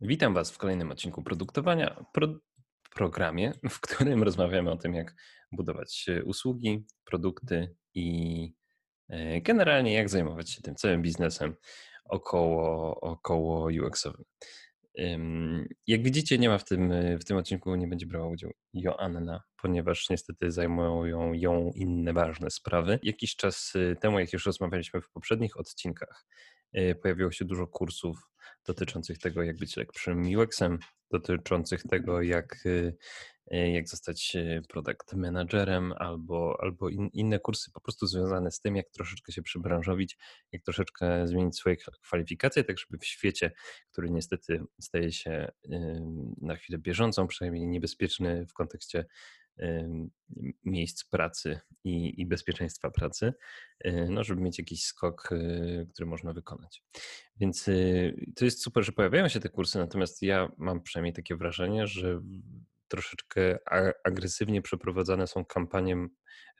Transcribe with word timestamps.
Witam 0.00 0.34
Was 0.34 0.50
w 0.50 0.58
kolejnym 0.58 0.90
odcinku 0.90 1.22
produktowania, 1.22 2.04
pro, 2.12 2.28
programie, 2.94 3.52
w 3.70 3.80
którym 3.80 4.22
rozmawiamy 4.22 4.70
o 4.70 4.76
tym, 4.76 4.94
jak 4.94 5.14
budować 5.52 6.06
usługi, 6.24 6.86
produkty 7.04 7.74
i 7.94 8.52
e, 9.08 9.40
generalnie 9.40 9.92
jak 9.92 10.08
zajmować 10.08 10.50
się 10.50 10.62
tym 10.62 10.74
całym 10.74 11.02
biznesem 11.02 11.54
około, 12.04 13.00
około 13.00 13.66
UX-owym. 13.66 14.24
Jak 15.86 16.02
widzicie, 16.02 16.38
nie 16.38 16.48
ma 16.48 16.58
w 16.58 16.64
tym, 16.64 16.92
w 17.18 17.24
tym 17.24 17.36
odcinku, 17.36 17.74
nie 17.74 17.88
będzie 17.88 18.06
brała 18.06 18.28
udziału 18.28 18.52
Joanna, 18.72 19.42
ponieważ 19.62 20.10
niestety 20.10 20.50
zajmują 20.50 21.32
ją 21.34 21.72
inne 21.74 22.12
ważne 22.12 22.50
sprawy. 22.50 22.98
Jakiś 23.02 23.36
czas 23.36 23.74
y, 23.74 23.96
temu, 24.00 24.18
jak 24.18 24.32
już 24.32 24.46
rozmawialiśmy 24.46 25.00
w 25.00 25.10
poprzednich 25.10 25.56
odcinkach, 25.56 26.26
y, 26.78 26.94
pojawiło 27.02 27.30
się 27.30 27.44
dużo 27.44 27.66
kursów 27.66 28.28
dotyczących 28.66 29.18
tego, 29.18 29.42
jak 29.42 29.56
być 29.56 29.76
lepszym 29.76 30.22
UX-em, 30.36 30.78
dotyczących 31.10 31.82
tego, 31.82 32.22
jak 32.22 32.66
y, 32.66 32.96
jak 33.50 33.88
zostać 33.88 34.36
e, 34.36 34.62
product 34.68 35.12
managerem 35.12 35.92
albo, 35.98 36.56
albo 36.60 36.88
in, 36.88 37.08
inne 37.12 37.38
kursy 37.38 37.70
po 37.72 37.80
prostu 37.80 38.06
związane 38.06 38.50
z 38.50 38.60
tym, 38.60 38.76
jak 38.76 38.90
troszeczkę 38.90 39.32
się 39.32 39.42
przybranżowić, 39.42 40.18
jak 40.52 40.62
troszeczkę 40.62 41.28
zmienić 41.28 41.56
swoje 41.56 41.76
kwalifikacje, 41.76 42.64
tak 42.64 42.78
żeby 42.78 42.98
w 42.98 43.04
świecie, 43.06 43.52
który 43.92 44.10
niestety 44.10 44.64
staje 44.80 45.12
się 45.12 45.52
na 46.40 46.56
chwilę 46.56 46.78
bieżącą, 46.78 47.26
przynajmniej 47.26 47.66
niebezpieczny 47.66 48.46
w 48.46 48.52
kontekście 48.52 49.04
miejsc 50.64 51.04
pracy 51.04 51.60
i, 51.84 52.20
i, 52.20 52.26
bezpieczeństwa 52.26 52.90
pracy, 52.90 53.34
e, 53.80 54.08
no, 54.08 54.24
żeby 54.24 54.42
mieć 54.42 54.58
jakiś 54.58 54.84
skok, 54.84 55.30
który 55.92 56.06
można 56.06 56.32
wykonać. 56.32 56.82
Więc 57.36 57.64
to 58.36 58.44
jest 58.44 58.62
super, 58.62 58.84
że 58.84 58.92
pojawiają 58.92 59.28
się 59.28 59.40
te 59.40 59.48
kursy, 59.48 59.78
natomiast 59.78 60.22
ja 60.22 60.48
mam 60.58 60.82
przynajmniej 60.82 61.12
takie 61.12 61.36
wrażenie, 61.36 61.86
że 61.86 62.20
troszeczkę 62.94 63.58
agresywnie 64.04 64.62
przeprowadzane 64.62 65.26
są 65.26 65.44
kampanie 65.44 65.96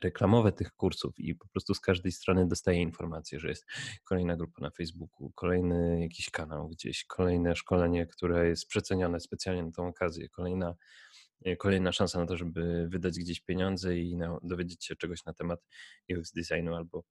reklamowe 0.03 0.51
tych 0.51 0.71
kursów 0.73 1.19
i 1.19 1.35
po 1.35 1.47
prostu 1.47 1.73
z 1.73 1.79
każdej 1.79 2.11
strony 2.11 2.47
dostaję 2.47 2.81
informację, 2.81 3.39
że 3.39 3.49
jest 3.49 3.65
kolejna 4.03 4.35
grupa 4.35 4.61
na 4.61 4.69
Facebooku, 4.69 5.31
kolejny 5.35 6.01
jakiś 6.01 6.29
kanał 6.29 6.69
gdzieś, 6.69 7.05
kolejne 7.05 7.55
szkolenie, 7.55 8.07
które 8.07 8.49
jest 8.49 8.67
przecenione 8.67 9.19
specjalnie 9.19 9.63
na 9.63 9.71
tą 9.71 9.87
okazję, 9.87 10.29
kolejna 10.29 10.75
e, 11.45 11.55
kolejna 11.55 11.91
szansa 11.91 12.19
na 12.19 12.25
to, 12.25 12.37
żeby 12.37 12.87
wydać 12.89 13.19
gdzieś 13.19 13.41
pieniądze 13.41 13.97
i 13.97 14.17
na, 14.17 14.37
dowiedzieć 14.43 14.85
się 14.85 14.95
czegoś 14.95 15.25
na 15.25 15.33
temat 15.33 15.59
UX 16.17 16.31
designu 16.31 16.75
albo 16.75 17.03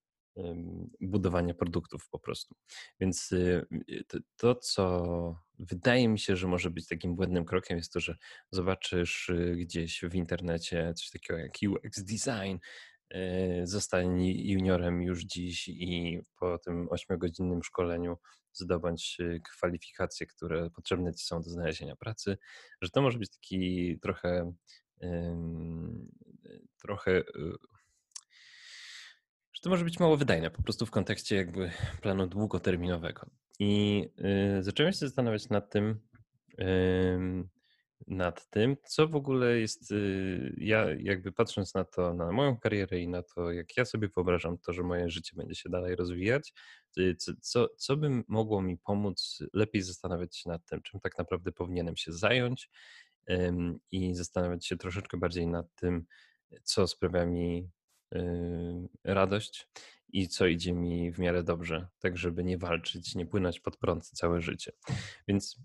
budowania 1.00 1.54
produktów 1.54 2.08
po 2.10 2.18
prostu. 2.18 2.54
Więc 3.00 3.32
y, 3.32 3.66
y, 3.90 4.04
to, 4.36 4.54
co 4.54 5.36
wydaje 5.58 6.08
mi 6.08 6.18
się, 6.18 6.36
że 6.36 6.46
może 6.46 6.70
być 6.70 6.88
takim 6.88 7.16
błędnym 7.16 7.44
krokiem, 7.44 7.76
jest 7.76 7.92
to, 7.92 8.00
że 8.00 8.16
zobaczysz 8.50 9.28
y, 9.28 9.56
gdzieś 9.58 10.00
w 10.10 10.14
internecie 10.14 10.94
coś 10.96 11.10
takiego 11.10 11.38
jak 11.38 11.52
UX 11.68 12.04
design, 12.04 12.56
zostań 13.64 14.24
juniorem 14.24 15.02
już 15.02 15.24
dziś 15.24 15.68
i 15.68 16.20
po 16.40 16.58
tym 16.58 16.88
ośmiogodzinnym 16.90 17.62
szkoleniu 17.62 18.16
zdobądź 18.52 19.18
kwalifikacje, 19.52 20.26
które 20.26 20.70
potrzebne 20.70 21.14
ci 21.14 21.24
są 21.24 21.42
do 21.42 21.50
znalezienia 21.50 21.96
pracy, 21.96 22.38
że 22.82 22.90
to 22.90 23.02
może 23.02 23.18
być 23.18 23.30
taki 23.30 23.98
trochę 24.02 24.52
trochę 26.82 27.22
to 29.64 29.70
może 29.70 29.84
być 29.84 30.00
mało 30.00 30.16
wydajne 30.16 30.50
po 30.50 30.62
prostu 30.62 30.86
w 30.86 30.90
kontekście 30.90 31.36
jakby 31.36 31.70
planu 32.02 32.26
długoterminowego. 32.26 33.26
I 33.58 34.04
y, 34.58 34.62
zacząłem 34.62 34.92
się 34.92 34.98
zastanawiać 34.98 35.48
nad 35.48 35.70
tym, 35.70 36.00
nad 38.06 38.50
tym, 38.50 38.76
co 38.86 39.08
w 39.08 39.16
ogóle 39.16 39.58
jest, 39.58 39.90
y, 39.90 40.54
ja 40.58 40.86
jakby 40.98 41.32
patrząc 41.32 41.74
na 41.74 41.84
to, 41.84 42.14
na 42.14 42.32
moją 42.32 42.56
karierę 42.56 43.00
i 43.00 43.08
na 43.08 43.22
to, 43.22 43.52
jak 43.52 43.76
ja 43.76 43.84
sobie 43.84 44.08
wyobrażam 44.08 44.58
to, 44.58 44.72
że 44.72 44.82
moje 44.82 45.10
życie 45.10 45.36
będzie 45.36 45.54
się 45.54 45.68
dalej 45.68 45.96
rozwijać, 45.96 46.52
y, 46.98 47.16
co, 47.16 47.32
co, 47.40 47.68
co 47.76 47.96
by 47.96 48.22
mogło 48.28 48.62
mi 48.62 48.78
pomóc 48.78 49.42
lepiej 49.52 49.82
zastanawiać 49.82 50.36
się 50.36 50.50
nad 50.50 50.64
tym, 50.64 50.82
czym 50.82 51.00
tak 51.00 51.18
naprawdę 51.18 51.52
powinienem 51.52 51.96
się 51.96 52.12
zająć 52.12 52.70
i 53.90 54.14
zastanawiać 54.14 54.66
się 54.66 54.76
troszeczkę 54.76 55.16
bardziej 55.16 55.46
nad 55.46 55.74
tym, 55.74 56.06
co 56.62 56.86
sprawia 56.86 57.26
mi 57.26 57.70
radość 59.04 59.68
i 60.14 60.28
co 60.28 60.46
idzie 60.46 60.72
mi 60.72 61.12
w 61.12 61.18
miarę 61.18 61.42
dobrze, 61.42 61.88
tak 61.98 62.18
żeby 62.18 62.44
nie 62.44 62.58
walczyć, 62.58 63.14
nie 63.14 63.26
płynąć 63.26 63.60
pod 63.60 63.76
prąd 63.76 64.06
całe 64.06 64.40
życie. 64.40 64.72
Więc, 65.28 65.60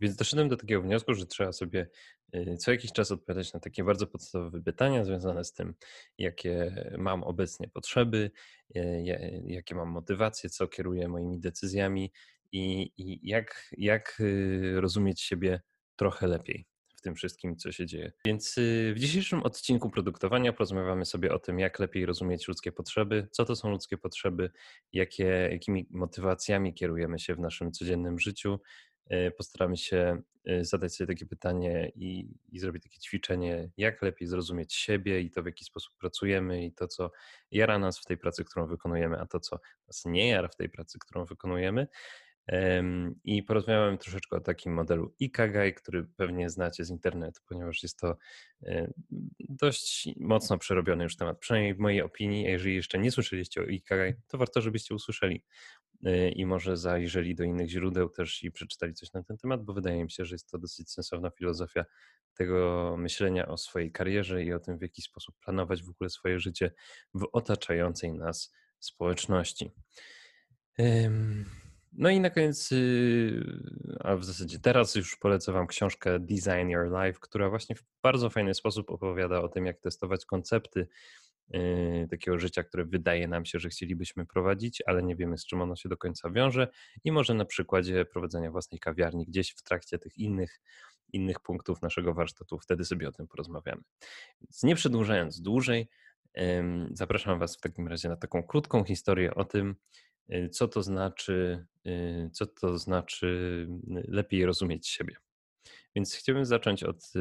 więc 0.00 0.16
doszedłem 0.16 0.48
do 0.48 0.56
takiego 0.56 0.82
wniosku, 0.82 1.14
że 1.14 1.26
trzeba 1.26 1.52
sobie 1.52 1.88
y, 2.34 2.56
co 2.56 2.70
jakiś 2.70 2.92
czas 2.92 3.10
odpowiadać 3.12 3.52
na 3.52 3.60
takie 3.60 3.84
bardzo 3.84 4.06
podstawowe 4.06 4.62
pytania 4.62 5.04
związane 5.04 5.44
z 5.44 5.52
tym, 5.52 5.74
jakie 6.18 6.84
mam 6.98 7.22
obecnie 7.22 7.68
potrzeby, 7.68 8.30
y, 8.76 9.04
jakie 9.46 9.74
mam 9.74 9.88
motywacje, 9.88 10.50
co 10.50 10.68
kieruje 10.68 11.08
moimi 11.08 11.40
decyzjami 11.40 12.12
i, 12.52 12.92
i 12.96 13.28
jak, 13.28 13.68
jak 13.78 14.16
y, 14.20 14.80
rozumieć 14.80 15.20
siebie 15.20 15.60
trochę 15.96 16.26
lepiej 16.26 16.71
tym 17.02 17.14
wszystkim, 17.14 17.56
co 17.56 17.72
się 17.72 17.86
dzieje. 17.86 18.12
Więc 18.24 18.58
y, 18.58 18.92
w 18.96 18.98
dzisiejszym 18.98 19.42
odcinku 19.42 19.90
produktowania 19.90 20.52
porozmawiamy 20.52 21.04
sobie 21.04 21.32
o 21.34 21.38
tym, 21.38 21.58
jak 21.58 21.78
lepiej 21.78 22.06
rozumieć 22.06 22.48
ludzkie 22.48 22.72
potrzeby, 22.72 23.28
co 23.30 23.44
to 23.44 23.56
są 23.56 23.70
ludzkie 23.70 23.98
potrzeby, 23.98 24.50
jakie, 24.92 25.48
jakimi 25.52 25.86
motywacjami 25.90 26.74
kierujemy 26.74 27.18
się 27.18 27.34
w 27.34 27.38
naszym 27.38 27.72
codziennym 27.72 28.18
życiu. 28.18 28.60
Y, 29.12 29.30
postaramy 29.30 29.76
się 29.76 30.22
y, 30.48 30.64
zadać 30.64 30.94
sobie 30.94 31.14
takie 31.14 31.26
pytanie 31.26 31.92
i, 31.94 32.28
i 32.52 32.58
zrobić 32.58 32.82
takie 32.82 33.00
ćwiczenie, 33.00 33.70
jak 33.76 34.02
lepiej 34.02 34.28
zrozumieć 34.28 34.74
siebie 34.74 35.20
i 35.20 35.30
to, 35.30 35.42
w 35.42 35.46
jaki 35.46 35.64
sposób 35.64 35.94
pracujemy, 35.98 36.64
i 36.64 36.72
to, 36.72 36.88
co 36.88 37.10
jara 37.50 37.78
nas 37.78 37.98
w 37.98 38.04
tej 38.04 38.18
pracy, 38.18 38.44
którą 38.44 38.66
wykonujemy, 38.66 39.20
a 39.20 39.26
to, 39.26 39.40
co 39.40 39.60
nas 39.86 40.04
nie 40.04 40.28
jara 40.28 40.48
w 40.48 40.56
tej 40.56 40.68
pracy, 40.68 40.98
którą 40.98 41.24
wykonujemy. 41.24 41.86
I 43.24 43.42
porozmawiałem 43.42 43.98
troszeczkę 43.98 44.36
o 44.36 44.40
takim 44.40 44.74
modelu 44.74 45.14
Ikagai, 45.20 45.74
który 45.74 46.04
pewnie 46.16 46.50
znacie 46.50 46.84
z 46.84 46.90
internetu, 46.90 47.40
ponieważ 47.48 47.82
jest 47.82 47.98
to 48.00 48.16
e, 48.62 48.92
dość 49.38 50.08
mocno 50.16 50.58
przerobiony 50.58 51.04
już 51.04 51.16
temat, 51.16 51.38
przynajmniej 51.38 51.74
w 51.74 51.78
mojej 51.78 52.02
opinii. 52.02 52.46
A 52.46 52.50
jeżeli 52.50 52.74
jeszcze 52.74 52.98
nie 52.98 53.10
słyszeliście 53.10 53.60
o 53.60 53.64
Ikagai, 53.64 54.14
to 54.28 54.38
warto, 54.38 54.60
żebyście 54.60 54.94
usłyszeli 54.94 55.44
e, 56.04 56.28
i 56.28 56.46
może 56.46 56.76
zajrzeli 56.76 57.34
do 57.34 57.44
innych 57.44 57.68
źródeł 57.68 58.08
też 58.08 58.42
i 58.42 58.50
przeczytali 58.50 58.94
coś 58.94 59.12
na 59.12 59.22
ten 59.22 59.36
temat, 59.36 59.64
bo 59.64 59.72
wydaje 59.72 60.04
mi 60.04 60.10
się, 60.10 60.24
że 60.24 60.34
jest 60.34 60.50
to 60.50 60.58
dosyć 60.58 60.90
sensowna 60.90 61.30
filozofia 61.30 61.84
tego 62.34 62.94
myślenia 62.98 63.48
o 63.48 63.56
swojej 63.56 63.92
karierze 63.92 64.44
i 64.44 64.52
o 64.52 64.58
tym, 64.58 64.78
w 64.78 64.82
jaki 64.82 65.02
sposób 65.02 65.34
planować 65.44 65.82
w 65.82 65.90
ogóle 65.90 66.10
swoje 66.10 66.38
życie 66.38 66.70
w 67.14 67.28
otaczającej 67.32 68.12
nas 68.12 68.54
społeczności. 68.78 69.70
No 71.92 72.10
i 72.10 72.20
na 72.20 72.30
koniec, 72.30 72.72
y, 72.72 73.44
a 74.00 74.16
w 74.16 74.24
zasadzie 74.24 74.58
teraz 74.58 74.94
już 74.94 75.16
polecę 75.16 75.52
Wam 75.52 75.66
książkę 75.66 76.20
Design 76.20 76.68
Your 76.68 76.86
Life, 76.86 77.18
która 77.20 77.50
właśnie 77.50 77.76
w 77.76 77.84
bardzo 78.02 78.30
fajny 78.30 78.54
sposób 78.54 78.90
opowiada 78.90 79.40
o 79.40 79.48
tym, 79.48 79.66
jak 79.66 79.80
testować 79.80 80.24
koncepty 80.24 80.88
y, 81.54 82.06
takiego 82.10 82.38
życia, 82.38 82.62
które 82.62 82.84
wydaje 82.84 83.28
nam 83.28 83.44
się, 83.44 83.58
że 83.58 83.68
chcielibyśmy 83.68 84.26
prowadzić, 84.26 84.82
ale 84.86 85.02
nie 85.02 85.16
wiemy, 85.16 85.38
z 85.38 85.46
czym 85.46 85.60
ono 85.62 85.76
się 85.76 85.88
do 85.88 85.96
końca 85.96 86.30
wiąże. 86.30 86.68
I 87.04 87.12
może 87.12 87.34
na 87.34 87.44
przykładzie 87.44 88.04
prowadzenia 88.04 88.50
własnej 88.50 88.80
kawiarni 88.80 89.26
gdzieś 89.26 89.50
w 89.50 89.62
trakcie 89.62 89.98
tych 89.98 90.18
innych, 90.18 90.60
innych 91.12 91.40
punktów 91.40 91.82
naszego 91.82 92.14
warsztatu, 92.14 92.58
wtedy 92.58 92.84
sobie 92.84 93.08
o 93.08 93.12
tym 93.12 93.28
porozmawiamy. 93.28 93.82
Więc 94.40 94.62
nie 94.62 94.74
przedłużając 94.74 95.40
dłużej, 95.40 95.88
zapraszam 96.92 97.38
Was 97.38 97.56
w 97.56 97.60
takim 97.60 97.88
razie 97.88 98.08
na 98.08 98.16
taką 98.16 98.42
krótką 98.42 98.84
historię 98.84 99.34
o 99.34 99.44
tym, 99.44 99.76
co 100.50 100.68
to 100.68 100.82
znaczy, 100.82 101.66
y, 101.86 102.30
co 102.32 102.46
to 102.46 102.78
znaczy 102.78 103.26
y, 103.96 104.04
lepiej 104.08 104.46
rozumieć 104.46 104.88
siebie. 104.88 105.16
Więc 105.96 106.14
chciałbym 106.14 106.44
zacząć 106.44 106.84
od 106.84 107.12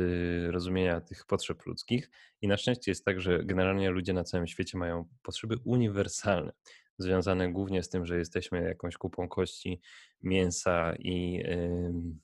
rozumienia 0.48 1.02
tych 1.02 1.26
potrzeb 1.26 1.66
ludzkich. 1.66 2.10
I 2.42 2.48
na 2.48 2.58
szczęście 2.58 2.92
jest 2.92 3.06
tak, 3.06 3.22
że 3.22 3.44
generalnie 3.44 3.90
ludzie 3.90 4.14
na 4.14 4.24
całym 4.24 4.48
świecie 4.48 4.78
mają 4.78 5.10
potrzeby 5.22 5.56
uniwersalne, 5.64 6.52
związane 6.98 7.52
głównie 7.52 7.84
z 7.84 7.90
tym, 7.90 8.06
że 8.06 8.18
jesteśmy 8.18 8.64
jakąś 8.64 8.98
kupą 8.98 9.28
kości, 9.28 9.82
mięsa 10.22 10.96
i, 11.00 11.44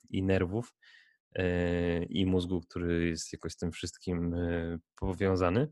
i 0.09 0.23
nerwów 0.23 0.73
i 2.09 2.25
mózgu, 2.25 2.61
który 2.61 3.07
jest 3.07 3.33
jakoś 3.33 3.51
z 3.53 3.57
tym 3.57 3.71
wszystkim 3.71 4.35
powiązany. 4.95 5.67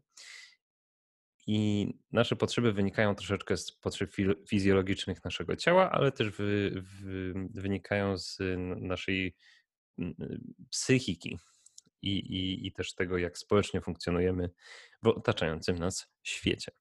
I 1.48 1.88
nasze 2.12 2.36
potrzeby 2.36 2.74
wynikają 2.74 3.16
troszeczkę 3.16 3.58
z 3.58 3.72
potrzeb 3.72 4.12
fizjologicznych 4.50 5.24
naszego 5.26 5.56
ciała, 5.56 5.92
ale 5.92 6.12
też 6.12 6.30
wy, 6.30 6.84
wy, 7.02 7.34
wynikają 7.54 8.18
z 8.18 8.38
naszej 8.78 9.36
psychiki. 10.70 11.38
i, 12.02 12.10
i, 12.12 12.68
i 12.68 12.72
też 12.72 12.94
tego, 12.94 13.18
jak 13.18 13.38
społecznie 13.38 13.82
funkcjonujemy 13.82 14.50
w 15.04 15.08
otaczającym 15.08 15.80
nas 15.80 16.08
świecie. 16.24 16.72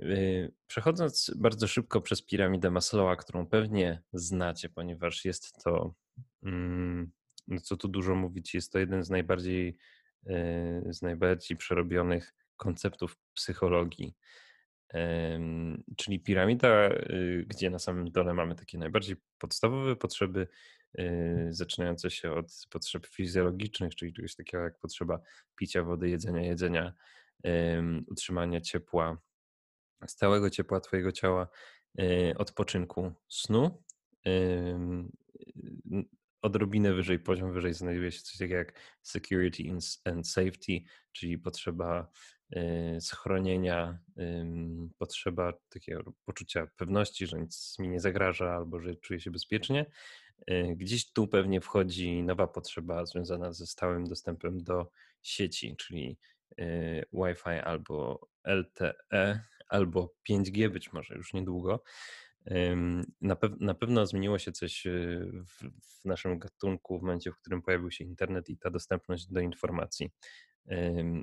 Y, 0.00 0.52
przechodząc 0.66 1.30
bardzo 1.36 1.66
szybko 1.66 2.00
przez 2.00 2.22
piramidę 2.22 2.70
Maslowa, 2.70 3.16
którą 3.16 3.46
pewnie 3.46 4.02
znacie, 4.12 4.68
ponieważ 4.68 5.24
jest 5.24 5.62
to, 5.64 5.94
mm, 6.42 7.12
no 7.48 7.60
co 7.60 7.76
tu 7.76 7.88
dużo 7.88 8.14
mówić, 8.14 8.54
jest 8.54 8.72
to 8.72 8.78
jeden 8.78 9.04
z 9.04 9.10
najbardziej, 9.10 9.76
y, 10.26 10.92
z 10.92 11.02
najbardziej 11.02 11.56
przerobionych 11.56 12.34
konceptów 12.60 13.16
psychologii. 13.34 14.16
Czyli 15.96 16.20
piramida, 16.20 16.90
y, 16.90 17.44
gdzie 17.48 17.70
na 17.70 17.78
samym 17.78 18.10
dole 18.10 18.34
mamy 18.34 18.54
takie 18.54 18.78
najbardziej 18.78 19.16
podstawowe 19.38 19.96
potrzeby, 19.96 20.48
zaczynające 21.50 22.10
się 22.10 22.32
od 22.32 22.46
potrzeb 22.70 23.06
fizjologicznych, 23.06 23.94
czyli 23.94 24.12
czegoś 24.12 24.34
takiego 24.34 24.62
jak 24.62 24.78
potrzeba 24.78 25.20
picia 25.56 25.82
wody, 25.82 26.08
jedzenia, 26.08 26.42
jedzenia, 26.42 26.92
utrzymania 28.06 28.60
ciepła, 28.60 29.18
stałego 30.06 30.50
ciepła 30.50 30.80
Twojego 30.80 31.12
ciała, 31.12 31.48
y, 32.00 32.34
odpoczynku, 32.38 33.12
snu. 33.28 33.82
Odrobinę 36.42 36.92
wyżej, 36.94 37.18
poziom 37.18 37.52
wyżej 37.52 37.74
znajduje 37.74 38.12
się 38.12 38.20
coś 38.20 38.38
takiego 38.38 38.54
jak 38.54 38.72
security 39.02 39.62
and 40.04 40.28
safety, 40.28 40.80
czyli 41.12 41.38
potrzeba 41.38 42.02
y, 42.02 42.39
schronienia, 43.00 43.98
potrzeba 44.98 45.52
takiego 45.68 46.12
poczucia 46.24 46.66
pewności, 46.76 47.26
że 47.26 47.40
nic 47.40 47.76
mi 47.78 47.88
nie 47.88 48.00
zagraża 48.00 48.54
albo 48.54 48.80
że 48.80 48.96
czuję 48.96 49.20
się 49.20 49.30
bezpiecznie. 49.30 49.86
Y, 50.50 50.76
gdzieś 50.76 51.12
tu 51.12 51.28
pewnie 51.28 51.60
wchodzi 51.60 52.22
nowa 52.22 52.46
potrzeba 52.46 53.06
związana 53.06 53.52
ze 53.52 53.66
stałym 53.66 54.08
dostępem 54.08 54.62
do 54.62 54.90
sieci, 55.22 55.76
czyli 55.76 56.18
Wi-Fi 57.12 57.60
albo 57.64 58.28
LTE, 58.44 59.40
albo 59.68 60.14
5G 60.30 60.68
być 60.68 60.92
może 60.92 61.14
już 61.14 61.32
niedługo. 61.32 61.82
Na, 63.20 63.36
na 63.60 63.74
pewno 63.74 64.06
zmieniło 64.06 64.38
się 64.38 64.52
coś 64.52 64.86
y, 64.86 65.30
w, 65.46 65.62
w, 66.00 66.04
naszym 66.04 66.38
gatunku 66.38 66.98
w 66.98 67.02
momencie, 67.02 67.32
w 67.32 67.36
którym 67.36 67.62
pojawił 67.62 67.90
się 67.90 68.04
internet 68.04 68.48
i 68.48 68.58
ta 68.58 68.70
dostępność 68.70 69.26
do 69.26 69.40
informacji 69.40 70.10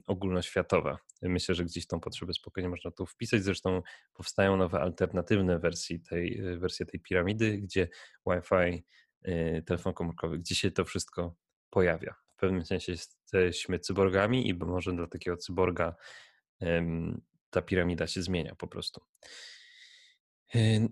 ogólnoświatowa. 0.07 0.97
Myślę, 1.21 1.55
że 1.55 1.65
gdzieś 1.65 1.87
tą 1.87 1.99
potrzebę 1.99 2.33
spokojnie 2.33 2.69
można 2.69 2.91
tu 2.91 3.05
wpisać. 3.05 3.43
Zresztą 3.43 3.81
powstają 4.13 4.57
nowe 4.57 4.79
alternatywne 4.79 5.59
wersje 5.59 5.99
tej, 5.99 6.41
y, 6.41 6.59
wersje 6.59 6.85
tej 6.85 6.99
piramidy, 6.99 7.57
gdzie 7.57 7.87
Wi-Fi, 8.27 8.83
y, 9.27 9.63
telefon 9.65 9.93
komórkowy, 9.93 10.39
gdzie 10.39 10.55
się 10.55 10.71
to 10.71 10.85
wszystko 10.85 11.35
pojawia. 11.69 12.15
W 12.35 12.39
pewnym 12.39 12.65
sensie 12.65 12.91
jesteśmy 12.91 13.79
cyborgami 13.79 14.49
i 14.49 14.53
może 14.53 14.93
dla 14.93 15.07
takiego 15.07 15.37
cyborga 15.37 15.95
ta 17.49 17.61
piramida 17.61 18.07
się 18.07 18.21
zmienia 18.21 18.55
po 18.55 18.67
prostu. 18.67 19.01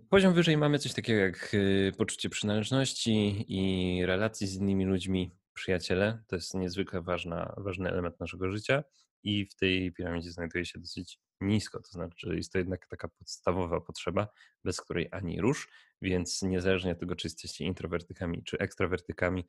Poziom 0.09 0.33
wyżej 0.33 0.57
mamy 0.57 0.80
coś 0.80 0.94
takiego 0.94 1.19
jak 1.19 1.53
y, 1.53 1.92
poczucie 1.97 2.30
przynależności 2.30 3.45
i 3.47 4.06
relacji 4.06 4.47
z 4.47 4.56
innymi 4.56 4.86
ludźmi, 4.86 5.31
przyjaciele. 5.56 6.24
To 6.28 6.36
jest 6.36 6.54
niezwykle 6.54 7.02
ważna, 7.02 7.54
ważny 7.57 7.90
element 7.90 8.19
naszego 8.19 8.52
życia 8.52 8.84
i 9.24 9.46
w 9.46 9.56
tej 9.56 9.92
piramidzie 9.94 10.31
znajduje 10.31 10.66
się 10.66 10.80
dosyć 10.80 11.19
nisko. 11.42 11.80
To 11.80 11.92
znaczy, 11.92 12.36
jest 12.36 12.52
to 12.52 12.57
jednak 12.57 12.88
taka 12.88 13.07
podstawowa 13.07 13.81
potrzeba, 13.81 14.28
bez 14.63 14.81
której 14.81 15.07
ani 15.12 15.42
rusz, 15.42 15.69
więc 16.02 16.42
niezależnie 16.42 16.92
od 16.92 17.00
tego, 17.00 17.16
czy 17.16 17.28
jesteście 17.28 17.66
introwertykami 17.66 18.44
czy 18.44 18.57
ekstrawertykami, 18.57 19.46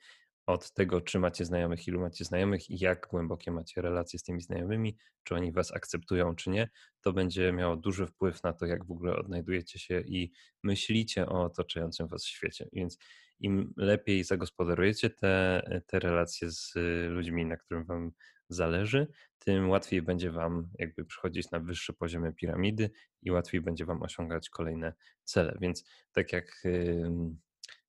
od 0.47 0.73
tego, 0.73 1.01
czy 1.01 1.19
macie 1.19 1.45
znajomych, 1.45 1.89
ilu 1.89 2.01
macie 2.01 2.25
znajomych 2.25 2.71
i 2.71 2.79
jak 2.79 3.07
głębokie 3.11 3.51
macie 3.51 3.83
relacje 3.83 4.19
z 4.19 4.23
tymi 4.23 4.41
znajomymi, 4.41 4.97
czy 5.25 5.35
oni 5.35 5.53
was 5.53 5.73
akceptują, 5.73 6.35
czy 6.37 6.51
nie, 6.51 6.69
to 7.01 7.13
będzie 7.13 7.53
miało 7.53 7.77
duży 7.77 8.07
wpływ 8.07 8.43
na 8.43 8.53
to, 8.53 8.67
jak 8.67 8.85
w 8.85 8.91
ogóle 8.91 9.17
odnajdujecie 9.17 9.79
się 9.79 10.01
i 10.01 10.33
myślicie 10.63 11.27
o 11.27 11.43
otaczającym 11.43 12.07
was 12.09 12.25
świecie. 12.25 12.69
Więc 12.73 12.99
im 13.41 13.73
lepiej 13.77 14.25
zagospodarujecie 14.25 15.11
te, 15.11 15.63
te 15.87 15.99
relacje 15.99 16.51
z 16.51 16.75
ludźmi, 17.09 17.47
na 17.47 17.57
którym 17.57 17.85
wam 17.85 18.13
zależy, 18.49 19.09
tym 19.39 19.71
łatwiej 19.71 20.03
będzie 20.03 20.31
wam 20.31 20.69
jakby 20.79 21.05
przychodzić 21.05 21.51
na 21.51 21.61
wyższe 21.61 21.93
poziomy 21.93 22.33
piramidy 22.33 22.91
i 23.23 23.31
łatwiej 23.31 23.61
będzie 23.61 23.87
wam 23.87 24.03
osiągać 24.03 24.51
kolejne 24.51 24.93
cele. 25.25 25.59
Więc 25.61 25.85
tak 26.13 26.33
jak 26.33 26.63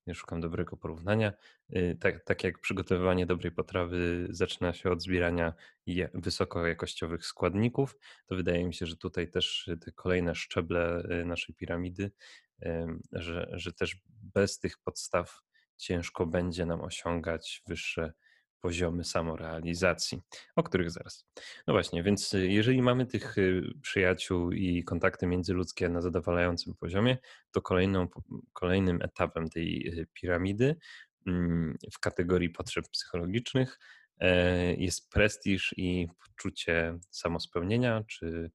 nie 0.07 0.15
szukam 0.15 0.41
dobrego 0.41 0.77
porównania. 0.77 1.33
Y, 1.75 1.97
tak, 1.99 2.23
tak 2.23 2.43
jak 2.43 2.59
przygotowywanie 2.59 3.25
dobrej 3.25 3.51
potrawy 3.51 4.27
zaczyna 4.29 4.73
się 4.73 4.91
od 4.91 5.01
zbierania 5.01 5.53
wysokojakościowych 6.13 7.25
składników, 7.25 7.97
to 8.25 8.35
wydaje 8.35 8.65
mi 8.65 8.73
się, 8.73 8.85
że 8.85 8.97
tutaj 8.97 9.31
też 9.31 9.69
te 9.85 9.91
kolejne 9.91 10.35
szczeble 10.35 11.03
y, 11.21 11.25
naszej 11.25 11.55
piramidy, 11.55 12.11
że, 13.11 13.47
że 13.51 13.73
też 13.73 13.97
bez 14.07 14.59
tych 14.59 14.77
podstaw 14.77 15.41
ciężko 15.77 16.25
będzie 16.25 16.65
nam 16.65 16.81
osiągać 16.81 17.63
wyższe 17.67 18.13
poziomy 18.61 19.03
samorealizacji, 19.03 20.21
o 20.55 20.63
których 20.63 20.91
zaraz. 20.91 21.25
No 21.67 21.73
właśnie, 21.73 22.03
więc 22.03 22.33
y, 22.33 22.47
jeżeli 22.47 22.81
mamy 22.81 23.05
tych 23.05 23.37
y, 23.37 23.63
przyjaciół 23.81 24.51
i 24.51 24.83
kontakty 24.83 25.27
międzyludzkie 25.27 25.89
na 25.89 26.01
zadowalającym 26.01 26.73
poziomie, 26.73 27.17
to 27.51 27.61
kolejną, 27.61 28.07
kolejnym 28.53 29.01
etapem 29.01 29.49
tej 29.49 29.99
y, 29.99 30.07
piramidy 30.13 30.75
mm, 31.27 31.77
w 31.93 31.99
kategorii 31.99 32.49
potrzeb 32.49 32.85
psychologicznych 32.89 33.79
e, 34.19 34.73
jest 34.73 35.09
prestiż 35.09 35.73
i 35.77 36.07
poczucie 36.27 36.99
samospełnienia, 37.09 38.03
czy 38.07 38.51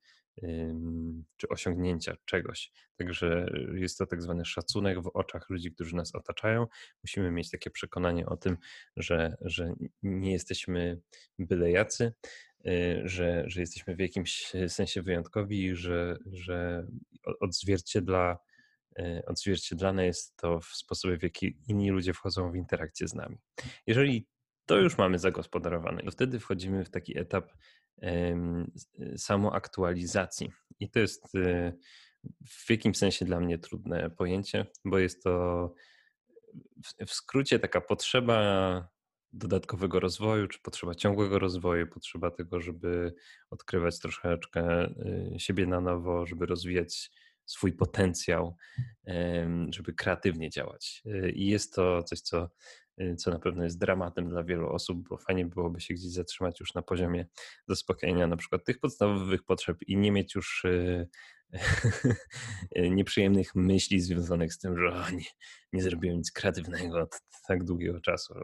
czy 1.36 1.48
osiągnięcia 1.48 2.16
czegoś. 2.24 2.72
Także 2.96 3.46
jest 3.74 3.98
to 3.98 4.06
tak 4.06 4.22
zwany 4.22 4.44
szacunek 4.44 5.02
w 5.02 5.10
oczach 5.14 5.50
ludzi, 5.50 5.72
którzy 5.72 5.96
nas 5.96 6.14
otaczają. 6.14 6.66
Musimy 7.04 7.30
mieć 7.30 7.50
takie 7.50 7.70
przekonanie 7.70 8.26
o 8.26 8.36
tym, 8.36 8.56
że, 8.96 9.36
że 9.40 9.74
nie 10.02 10.32
jesteśmy 10.32 11.00
byle 11.38 11.70
jacy, 11.70 12.12
y, 12.66 13.02
że, 13.04 13.44
że 13.46 13.60
jesteśmy 13.60 13.96
w 13.96 14.00
jakimś 14.00 14.52
sensie 14.68 15.02
wyjątkowi, 15.02 15.76
że, 15.76 16.16
że 16.32 16.86
odzwierciedla, 17.40 18.38
y, 18.98 19.22
odzwierciedlane 19.26 20.06
jest 20.06 20.36
to 20.36 20.60
w 20.60 20.66
sposobie, 20.66 21.18
w 21.18 21.22
jaki 21.22 21.58
inni 21.68 21.90
ludzie 21.90 22.12
wchodzą 22.12 22.52
w 22.52 22.56
interakcję 22.56 23.08
z 23.08 23.14
nami. 23.14 23.38
Jeżeli 23.86 24.26
to 24.66 24.78
już 24.78 24.98
mamy 24.98 25.18
zagospodarowane, 25.18 26.02
to 26.02 26.10
wtedy 26.10 26.40
wchodzimy 26.40 26.84
w 26.84 26.90
taki 26.90 27.18
etap 27.18 27.52
samoaktualizacji. 29.16 30.52
I 30.80 30.90
to 30.90 31.00
jest 31.00 31.34
y, 31.34 31.72
w 32.46 32.70
jakimś 32.70 32.98
sensie 32.98 33.24
dla 33.24 33.40
mnie 33.40 33.58
trudne 33.58 34.10
pojęcie, 34.10 34.66
bo 34.84 34.98
jest 34.98 35.22
to 35.22 35.74
w 37.06 37.10
skrócie 37.10 37.58
taka 37.58 37.80
potrzeba 37.80 38.88
dodatkowego 39.32 40.00
rozwoju, 40.00 40.48
czy 40.48 40.58
potrzeba 40.60 40.94
ciągłego 40.94 41.38
rozwoju, 41.38 41.86
potrzeba 41.86 42.30
tego, 42.30 42.60
żeby 42.60 43.14
odkrywać 43.50 43.98
troszeczkę 43.98 44.84
y, 44.86 45.34
siebie 45.38 45.66
na 45.66 45.80
nowo, 45.80 46.26
żeby 46.26 46.46
rozwijać 46.46 47.10
swój 47.44 47.72
potencjał, 47.72 48.56
żeby 49.70 49.92
kreatywnie 49.92 50.50
działać. 50.50 51.02
I 51.34 51.46
jest 51.46 51.74
to 51.74 52.02
coś, 52.02 52.20
co 52.20 52.48
Y, 52.48 52.81
co 53.18 53.30
na 53.30 53.38
pewno 53.38 53.64
jest 53.64 53.78
dramatem 53.78 54.28
dla 54.28 54.44
wielu 54.44 54.68
osób, 54.68 55.08
bo 55.08 55.16
fajnie 55.16 55.46
byłoby 55.46 55.80
się 55.80 55.94
gdzieś 55.94 56.12
zatrzymać 56.12 56.60
już 56.60 56.74
na 56.74 56.82
poziomie 56.82 57.26
zaspokojenia 57.68 58.26
na 58.26 58.36
przykład 58.36 58.64
tych 58.64 58.78
podstawowych 58.78 59.42
potrzeb 59.42 59.82
i 59.86 59.96
nie 59.96 60.12
mieć 60.12 60.34
już 60.34 60.64
y, 60.64 61.08
nieprzyjemnych 62.90 63.54
myśli 63.54 64.00
związanych 64.00 64.54
z 64.54 64.58
tym, 64.58 64.78
że 64.78 65.06
nie, 65.12 65.24
nie 65.72 65.82
zrobiłem 65.82 66.16
nic 66.16 66.32
kreatywnego 66.32 67.00
od 67.00 67.20
tak 67.48 67.64
długiego 67.64 68.00
czasu 68.00 68.34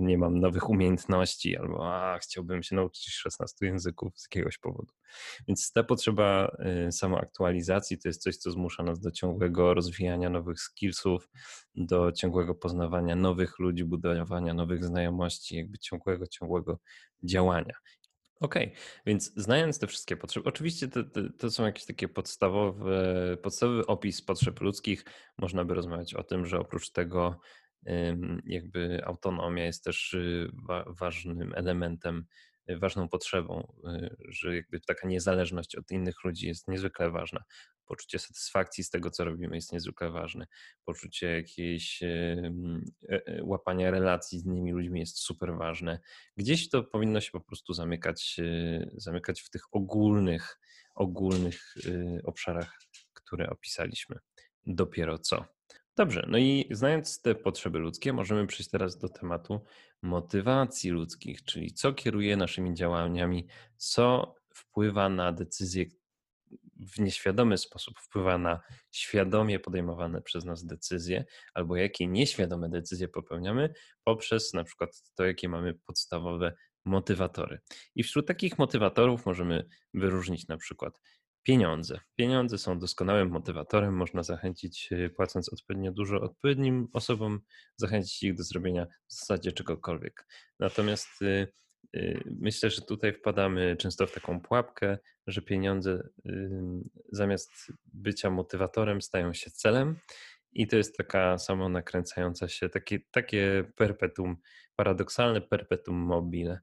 nie 0.00 0.18
mam 0.18 0.40
nowych 0.40 0.70
umiejętności, 0.70 1.56
albo 1.56 1.94
a, 1.94 2.18
chciałbym 2.18 2.62
się 2.62 2.76
nauczyć 2.76 3.08
16 3.08 3.66
języków 3.66 4.12
z 4.16 4.24
jakiegoś 4.24 4.58
powodu. 4.58 4.92
Więc 5.48 5.72
ta 5.72 5.84
potrzeba 5.84 6.56
y, 6.88 6.92
samoaktualizacji 6.92 7.98
to 7.98 8.08
jest 8.08 8.22
coś, 8.22 8.36
co 8.36 8.50
zmusza 8.50 8.82
nas 8.82 9.00
do 9.00 9.10
ciągłego 9.10 9.74
rozwijania 9.74 10.30
nowych 10.30 10.60
skillsów, 10.60 11.28
do 11.74 12.12
ciągłego 12.12 12.54
poznawania 12.54 13.16
nowych 13.16 13.58
ludzi, 13.58 13.84
budowania 13.84 14.54
nowych 14.54 14.84
znajomości, 14.84 15.56
jakby 15.56 15.78
ciągłego, 15.78 16.26
ciągłego 16.26 16.78
działania. 17.22 17.74
Okej, 18.40 18.66
okay. 18.66 18.76
więc 19.06 19.32
znając 19.36 19.78
te 19.78 19.86
wszystkie 19.86 20.16
potrzeby, 20.16 20.48
oczywiście 20.48 20.88
to, 20.88 21.04
to, 21.04 21.20
to, 21.38 21.50
są 21.50 21.64
jakieś 21.64 21.84
takie 21.84 22.08
podstawowe, 22.08 23.36
podstawowy 23.42 23.86
opis 23.86 24.22
potrzeb 24.22 24.60
ludzkich. 24.60 25.04
Można 25.38 25.64
by 25.64 25.74
rozmawiać 25.74 26.14
o 26.14 26.22
tym, 26.22 26.46
że 26.46 26.60
oprócz 26.60 26.90
tego 26.90 27.40
jakby 28.44 29.04
autonomia 29.04 29.64
jest 29.64 29.84
też 29.84 30.14
y, 30.14 30.50
wa 30.66 30.84
ważnym 30.86 31.52
elementem 31.54 32.24
ważną 32.76 33.08
potrzebą, 33.08 33.72
że 34.28 34.56
jakby 34.56 34.80
taka 34.80 35.08
niezależność 35.08 35.76
od 35.76 35.90
innych 35.90 36.24
ludzi 36.24 36.46
jest 36.46 36.68
niezwykle 36.68 37.10
ważna. 37.10 37.44
Poczucie 37.86 38.18
satysfakcji 38.18 38.84
z 38.84 38.90
tego, 38.90 39.10
co 39.10 39.24
robimy, 39.24 39.56
jest 39.56 39.72
niezwykle 39.72 40.10
ważne. 40.10 40.46
Poczucie 40.84 41.26
jakiejś 41.26 42.00
łapania 43.42 43.90
relacji 43.90 44.40
z 44.40 44.46
innymi 44.46 44.72
ludźmi 44.72 45.00
jest 45.00 45.18
super 45.18 45.56
ważne. 45.56 46.00
Gdzieś 46.36 46.68
to 46.68 46.82
powinno 46.82 47.20
się 47.20 47.30
po 47.30 47.40
prostu 47.40 47.72
zamykać, 47.72 48.36
zamykać 48.92 49.40
w 49.40 49.50
tych 49.50 49.62
ogólnych, 49.72 50.60
ogólnych 50.94 51.74
obszarach, 52.24 52.78
które 53.12 53.50
opisaliśmy 53.50 54.18
dopiero 54.66 55.18
co. 55.18 55.57
Dobrze, 55.98 56.26
no 56.28 56.38
i 56.38 56.66
znając 56.70 57.22
te 57.22 57.34
potrzeby 57.34 57.78
ludzkie, 57.78 58.12
możemy 58.12 58.46
przejść 58.46 58.70
teraz 58.70 58.98
do 58.98 59.08
tematu 59.08 59.60
motywacji 60.02 60.90
ludzkich, 60.90 61.44
czyli 61.44 61.72
co 61.72 61.92
kieruje 61.92 62.36
naszymi 62.36 62.74
działaniami, 62.74 63.46
co 63.76 64.34
wpływa 64.54 65.08
na 65.08 65.32
decyzje 65.32 65.84
w 66.76 67.00
nieświadomy 67.00 67.58
sposób, 67.58 67.98
wpływa 68.00 68.38
na 68.38 68.60
świadomie 68.90 69.60
podejmowane 69.60 70.22
przez 70.22 70.44
nas 70.44 70.66
decyzje, 70.66 71.24
albo 71.54 71.76
jakie 71.76 72.06
nieświadome 72.06 72.68
decyzje 72.68 73.08
popełniamy 73.08 73.74
poprzez 74.04 74.54
na 74.54 74.64
przykład 74.64 75.02
to, 75.14 75.24
jakie 75.24 75.48
mamy 75.48 75.74
podstawowe 75.74 76.52
motywatory. 76.84 77.58
I 77.94 78.02
wśród 78.02 78.26
takich 78.26 78.58
motywatorów 78.58 79.26
możemy 79.26 79.68
wyróżnić 79.94 80.48
na 80.48 80.56
przykład 80.56 81.00
Pieniądze. 81.48 82.00
Pieniądze 82.16 82.58
są 82.58 82.78
doskonałym 82.78 83.28
motywatorem. 83.28 83.96
Można 83.96 84.22
zachęcić, 84.22 84.88
y, 84.92 85.10
płacąc 85.10 85.52
odpowiednio 85.52 85.92
dużo 85.92 86.20
odpowiednim 86.20 86.88
osobom, 86.92 87.40
zachęcić 87.76 88.22
ich 88.22 88.34
do 88.34 88.42
zrobienia 88.42 88.86
w 88.86 89.12
zasadzie 89.12 89.52
czegokolwiek. 89.52 90.26
Natomiast 90.60 91.22
y, 91.22 91.52
y, 91.96 92.22
myślę, 92.40 92.70
że 92.70 92.82
tutaj 92.82 93.12
wpadamy 93.12 93.76
często 93.76 94.06
w 94.06 94.12
taką 94.12 94.40
pułapkę, 94.40 94.98
że 95.26 95.42
pieniądze 95.42 96.08
zamiast 97.12 97.50
bycia 97.92 98.30
motywatorem 98.30 99.02
stają 99.02 99.34
się 99.34 99.50
celem. 99.50 99.96
I 100.52 100.66
to 100.66 100.76
jest 100.76 100.96
taka 100.96 101.38
samo 101.38 101.68
nakręcająca 101.68 102.48
się, 102.48 102.68
takie, 102.68 102.98
takie 103.10 103.64
perpetuum, 103.76 104.36
paradoksalne 104.76 105.40
perpetuum 105.40 105.98
mobile. 105.98 106.60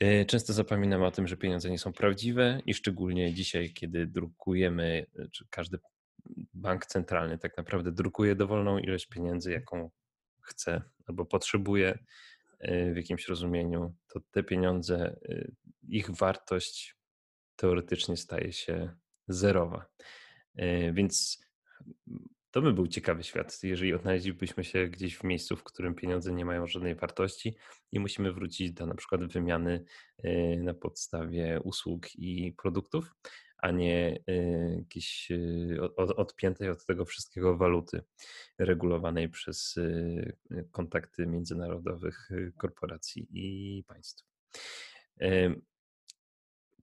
E, 0.00 0.24
często 0.24 0.52
zapominamy 0.52 1.06
o 1.06 1.10
tym, 1.10 1.26
że 1.26 1.36
pieniądze 1.36 1.70
nie 1.70 1.78
są 1.78 1.92
prawdziwe 1.92 2.62
i 2.66 2.74
szczególnie 2.74 3.34
dzisiaj, 3.34 3.72
kiedy 3.72 4.06
drukujemy, 4.06 5.06
e, 5.18 5.28
czy 5.28 5.46
każdy 5.50 5.78
bank 6.54 6.86
centralny 6.86 7.38
tak 7.38 7.56
naprawdę 7.56 7.92
drukuje 7.92 8.34
dowolną 8.34 8.78
ilość 8.78 9.06
pieniędzy, 9.06 9.52
jaką 9.52 9.90
chce 10.40 10.82
albo 11.06 11.24
potrzebuje 11.24 11.98
e, 12.58 12.92
w 12.92 12.96
jakimś 12.96 13.28
rozumieniu, 13.28 13.94
to 14.08 14.20
te 14.30 14.42
pieniądze, 14.42 15.16
ich 15.88 16.10
wartość 16.10 16.96
teoretycznie 17.56 18.16
staje 18.16 18.52
się 18.52 18.96
zerowa. 19.28 19.86
Więc 20.92 21.44
to 22.56 22.62
by 22.62 22.72
był 22.72 22.86
ciekawy 22.86 23.24
świat, 23.24 23.62
jeżeli 23.62 23.94
odnaleźlibyśmy 23.94 24.64
się 24.64 24.88
gdzieś 24.88 25.16
w 25.16 25.24
miejscu, 25.24 25.56
w 25.56 25.64
którym 25.64 25.94
pieniądze 25.94 26.32
nie 26.32 26.44
mają 26.44 26.66
żadnej 26.66 26.94
wartości 26.94 27.56
i 27.92 28.00
musimy 28.00 28.32
wrócić 28.32 28.72
do 28.72 28.86
na 28.86 28.94
przykład 28.94 29.24
wymiany 29.24 29.84
e, 30.18 30.56
na 30.56 30.74
podstawie 30.74 31.60
usług 31.64 32.14
i 32.14 32.54
produktów, 32.62 33.14
a 33.58 33.70
nie 33.70 34.22
e, 34.26 34.32
jakiejś 34.78 35.28
e, 35.30 35.96
odpiętej 35.96 36.70
od 36.70 36.86
tego 36.86 37.04
wszystkiego 37.04 37.56
waluty 37.56 38.02
regulowanej 38.58 39.28
przez 39.28 39.74
kontakty 40.70 41.26
międzynarodowych 41.26 42.28
korporacji 42.56 43.26
i 43.30 43.84
państw. 43.84 44.24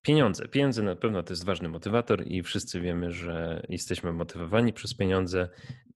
Pieniądze. 0.03 0.47
Pieniądze 0.47 0.83
na 0.83 0.95
pewno 0.95 1.23
to 1.23 1.33
jest 1.33 1.45
ważny 1.45 1.69
motywator 1.69 2.27
i 2.27 2.43
wszyscy 2.43 2.81
wiemy, 2.81 3.11
że 3.11 3.63
jesteśmy 3.69 4.13
motywowani 4.13 4.73
przez 4.73 4.93
pieniądze. 4.95 5.49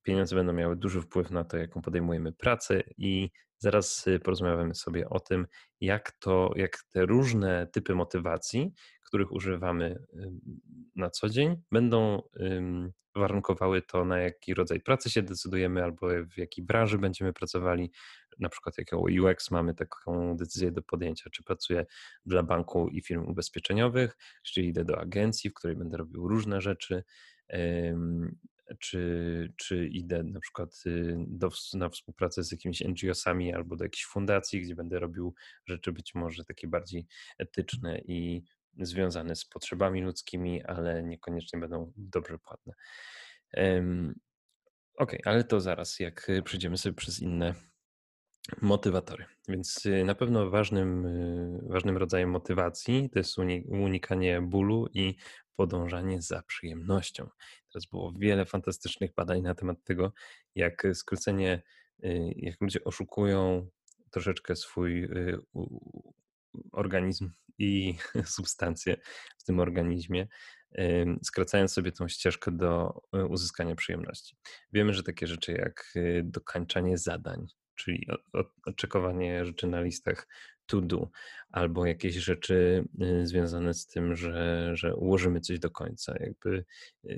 Pieniądze 0.04 0.36
będą 0.36 0.54
miały 0.54 0.76
duży 0.76 1.02
wpływ 1.02 1.32
na 1.32 1.44
to, 1.44 1.58
jaką 1.58 1.82
podejmujemy 1.82 2.32
pracę 2.34 2.84
i 2.98 3.30
zaraz 3.58 4.08
y, 4.08 4.20
porozmawiamy 4.20 4.76
sobie 4.76 5.10
o 5.10 5.20
tym, 5.20 5.48
jak 5.82 6.12
to, 6.12 6.52
jak 6.56 6.78
te 6.94 7.06
różne 7.06 7.68
typy 7.74 7.96
motywacji, 7.96 8.74
których 9.08 9.32
używamy 9.32 10.04
na 10.96 11.10
co 11.10 11.30
dzień, 11.30 11.56
będą 11.72 12.22
warunkowały 13.16 13.82
to, 13.82 14.06
na 14.06 14.20
jaki 14.20 14.54
rodzaj 14.54 14.82
pracy 14.82 15.10
się 15.10 15.22
decydujemy 15.22 15.84
albo 15.84 16.08
w 16.36 16.38
jakiej 16.38 16.66
branży 16.66 16.98
będziemy 16.98 17.34
pracowali. 17.34 17.92
Na 18.40 18.50
przykład, 18.50 18.78
jakiego 18.78 19.02
UX 19.02 19.52
mamy 19.52 19.74
taką 19.74 20.38
decyzję 20.38 20.72
do 20.72 20.82
podjęcia, 20.82 21.30
czy 21.30 21.44
pracuję 21.44 21.86
dla 22.26 22.44
banku 22.44 22.88
i 22.90 23.02
firm 23.02 23.28
ubezpieczeniowych, 23.28 24.18
czy 24.44 24.62
idę 24.62 24.86
do 24.86 25.00
agencji, 25.00 25.50
w 25.50 25.54
której 25.54 25.76
będę 25.76 25.98
robił 25.98 26.28
różne 26.28 26.62
rzeczy, 26.62 27.04
czy, 28.80 29.54
czy 29.58 29.88
idę 29.88 30.24
na 30.24 30.40
przykład 30.40 30.84
y, 30.86 31.16
do, 31.28 31.50
na 31.74 31.90
współpracę 31.90 32.44
z 32.44 32.52
jakimiś 32.52 32.82
NGO-sami 32.82 33.54
albo 33.54 33.76
do 33.76 33.86
jakiejś 33.86 34.06
fundacji, 34.06 34.62
gdzie 34.62 34.76
będę 34.76 35.00
robił 35.00 35.34
rzeczy 35.66 35.92
być 35.92 36.16
może 36.16 36.46
takie 36.46 36.68
bardziej 36.68 37.08
etyczne 37.38 38.02
i 38.06 38.44
związane 38.80 39.36
z 39.36 39.46
potrzebami 39.46 40.02
ludzkimi, 40.02 40.64
ale 40.64 41.04
niekoniecznie 41.04 41.60
będą 41.60 41.94
dobrze 41.96 42.40
płatne. 42.40 42.74
Ok, 44.98 45.12
ale 45.26 45.44
to 45.44 45.62
zaraz, 45.62 46.00
jak 46.00 46.30
y, 46.30 46.44
przejdziemy 46.44 46.78
sobie 46.78 46.96
przez 46.96 47.20
inne 47.20 47.54
motywatory. 48.62 49.26
Więc 49.48 49.86
y, 49.86 50.04
na 50.04 50.16
pewno 50.16 50.50
ważnym, 50.50 51.06
y, 51.06 51.60
ważnym 51.64 51.98
rodzajem 51.98 52.30
motywacji 52.30 53.10
to 53.10 53.20
jest 53.20 53.38
unikanie 53.68 54.42
bólu 54.42 54.88
i 54.94 55.16
podążanie 55.56 56.22
za 56.22 56.44
przyjemnością. 56.44 57.30
Teraz 57.74 57.86
było 57.86 58.14
wiele 58.20 58.46
fantastycznych 58.46 59.14
badań 59.14 59.42
na 59.42 59.56
temat 59.56 59.84
tego, 59.84 60.14
jak 60.56 60.88
skrócenie, 60.94 61.64
jak 62.36 62.62
ludzie 62.62 62.84
oszukują 62.84 63.70
troszeczkę 64.12 64.56
swój 64.56 65.10
organizm 66.72 67.30
i 67.58 67.96
substancje 68.26 68.98
w 69.38 69.44
tym 69.44 69.60
organizmie, 69.60 70.28
skracając 71.24 71.74
sobie 71.74 71.92
tą 71.92 72.08
ścieżkę 72.08 72.52
do 72.52 73.02
e, 73.14 73.26
uzyskania 73.26 73.76
przyjemności. 73.76 74.36
Wiemy, 74.74 74.94
że 74.94 75.04
takie 75.04 75.28
rzeczy 75.28 75.52
jak 75.52 75.94
e, 75.96 76.24
dokańczanie 76.24 76.98
zadań, 76.98 77.48
czyli 77.76 78.08
oczekowanie 78.66 79.46
rzeczy 79.46 79.68
na 79.68 79.82
listach 79.82 80.28
to 80.66 80.82
do, 80.82 81.10
albo 81.52 81.86
jakieś 81.86 82.16
rzeczy 82.16 82.86
e, 83.02 83.28
związane 83.28 83.74
z 83.74 83.88
tym, 83.88 84.16
że, 84.16 84.72
że 84.74 84.96
ułożymy 84.96 85.42
coś 85.42 85.60
do 85.60 85.72
końca. 85.72 86.16
Jakby 86.20 86.66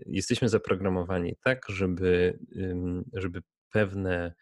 jesteśmy 0.05 0.50
zaprogramowani 0.50 1.36
tak, 1.43 1.65
żeby, 1.69 2.39
żeby 3.13 3.41
pewne 3.72 4.34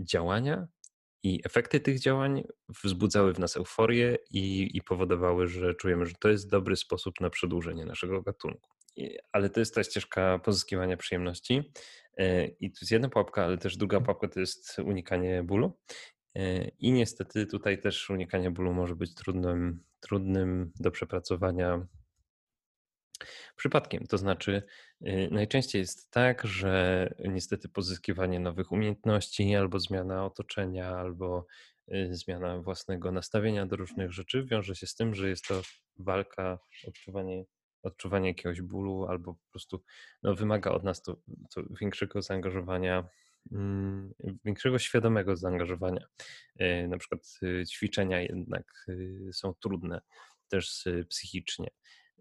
działania 0.00 0.66
i 1.24 1.40
efekty 1.44 1.80
tych 1.80 2.00
działań 2.00 2.44
wzbudzały 2.84 3.34
w 3.34 3.38
nas 3.38 3.56
euforię 3.56 4.18
i, 4.30 4.70
i 4.76 4.82
powodowały, 4.82 5.48
że 5.48 5.74
czujemy, 5.74 6.06
że 6.06 6.14
to 6.20 6.28
jest 6.28 6.50
dobry 6.50 6.76
sposób 6.76 7.20
na 7.20 7.30
przedłużenie 7.30 7.84
naszego 7.84 8.22
gatunku. 8.22 8.70
I, 8.96 9.18
ale 9.32 9.50
to 9.50 9.60
jest 9.60 9.74
ta 9.74 9.84
ścieżka 9.84 10.38
pozyskiwania 10.38 10.96
przyjemności. 10.96 11.72
E, 12.16 12.46
I 12.46 12.70
tu 12.70 12.78
jest 12.80 12.92
jedna 12.92 13.08
pułapka, 13.08 13.44
ale 13.44 13.58
też 13.58 13.76
druga 13.76 14.00
pułapka 14.00 14.28
to 14.28 14.40
jest 14.40 14.78
unikanie 14.78 15.42
bólu. 15.42 15.72
E, 16.34 16.68
I 16.68 16.92
niestety 16.92 17.46
tutaj 17.46 17.80
też 17.80 18.10
unikanie 18.10 18.50
bólu 18.50 18.74
może 18.74 18.96
być 18.96 19.14
trudnym, 19.14 19.84
trudnym 20.00 20.72
do 20.80 20.90
przepracowania 20.90 21.86
przypadkiem. 23.56 24.06
To 24.06 24.18
znaczy, 24.18 24.62
y, 25.02 25.28
najczęściej 25.30 25.80
jest 25.80 26.10
tak, 26.10 26.46
że 26.46 27.08
niestety 27.18 27.68
pozyskiwanie 27.68 28.40
nowych 28.40 28.72
umiejętności, 28.72 29.54
albo 29.54 29.80
zmiana 29.80 30.24
otoczenia, 30.24 30.88
albo 30.88 31.46
y, 31.94 32.08
zmiana 32.10 32.58
własnego 32.58 33.12
nastawienia 33.12 33.66
do 33.66 33.76
różnych 33.76 34.12
rzeczy 34.12 34.44
wiąże 34.44 34.74
się 34.74 34.86
z 34.86 34.94
tym, 34.94 35.14
że 35.14 35.28
jest 35.28 35.48
to 35.48 35.62
walka, 35.98 36.58
odczuwanie, 36.88 37.44
odczuwanie 37.82 38.28
jakiegoś 38.28 38.62
bólu, 38.62 39.06
albo 39.08 39.34
po 39.34 39.50
prostu 39.50 39.82
no, 40.22 40.34
wymaga 40.34 40.70
od 40.70 40.84
nas 40.84 41.02
to, 41.02 41.16
to 41.54 41.62
większego 41.80 42.22
zaangażowania 42.22 43.08
mm, 43.52 44.14
większego 44.44 44.78
świadomego 44.78 45.36
zaangażowania. 45.36 46.06
Y, 46.60 46.88
na 46.88 46.98
przykład 46.98 47.38
ćwiczenia 47.70 48.20
jednak 48.20 48.86
są 49.32 49.54
trudne 49.54 50.00
też 50.48 50.88
psychicznie. 51.08 51.70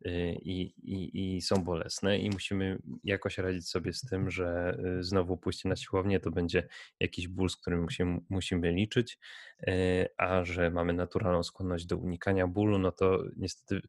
Y, 0.05 0.39
i, 0.41 0.61
i, 0.83 1.35
i, 1.35 1.41
są 1.41 1.63
bolesne 1.63 2.17
i 2.17 2.29
musimy 2.29 2.77
jakoś 3.03 3.37
radzić 3.37 3.69
sobie 3.69 3.93
z 3.93 4.01
tym, 4.01 4.31
że 4.31 4.77
y, 4.99 5.03
znowu 5.03 5.37
pójście 5.37 5.69
na 5.69 5.75
siłownię 5.75 6.19
to 6.19 6.31
będzie 6.31 6.67
jakiś 6.99 7.27
ból, 7.27 7.49
z 7.49 7.57
którym 7.57 7.81
musimy, 7.81 8.19
musimy 8.29 8.71
liczyć, 8.71 9.19
y, 9.67 10.07
a 10.17 10.45
że 10.45 10.71
mamy 10.71 10.93
naturalną 10.93 11.43
skłonność 11.43 11.85
do 11.85 11.97
unikania 11.97 12.47
bólu, 12.47 12.79
no 12.79 12.91
to 12.91 13.23
niestety 13.37 13.87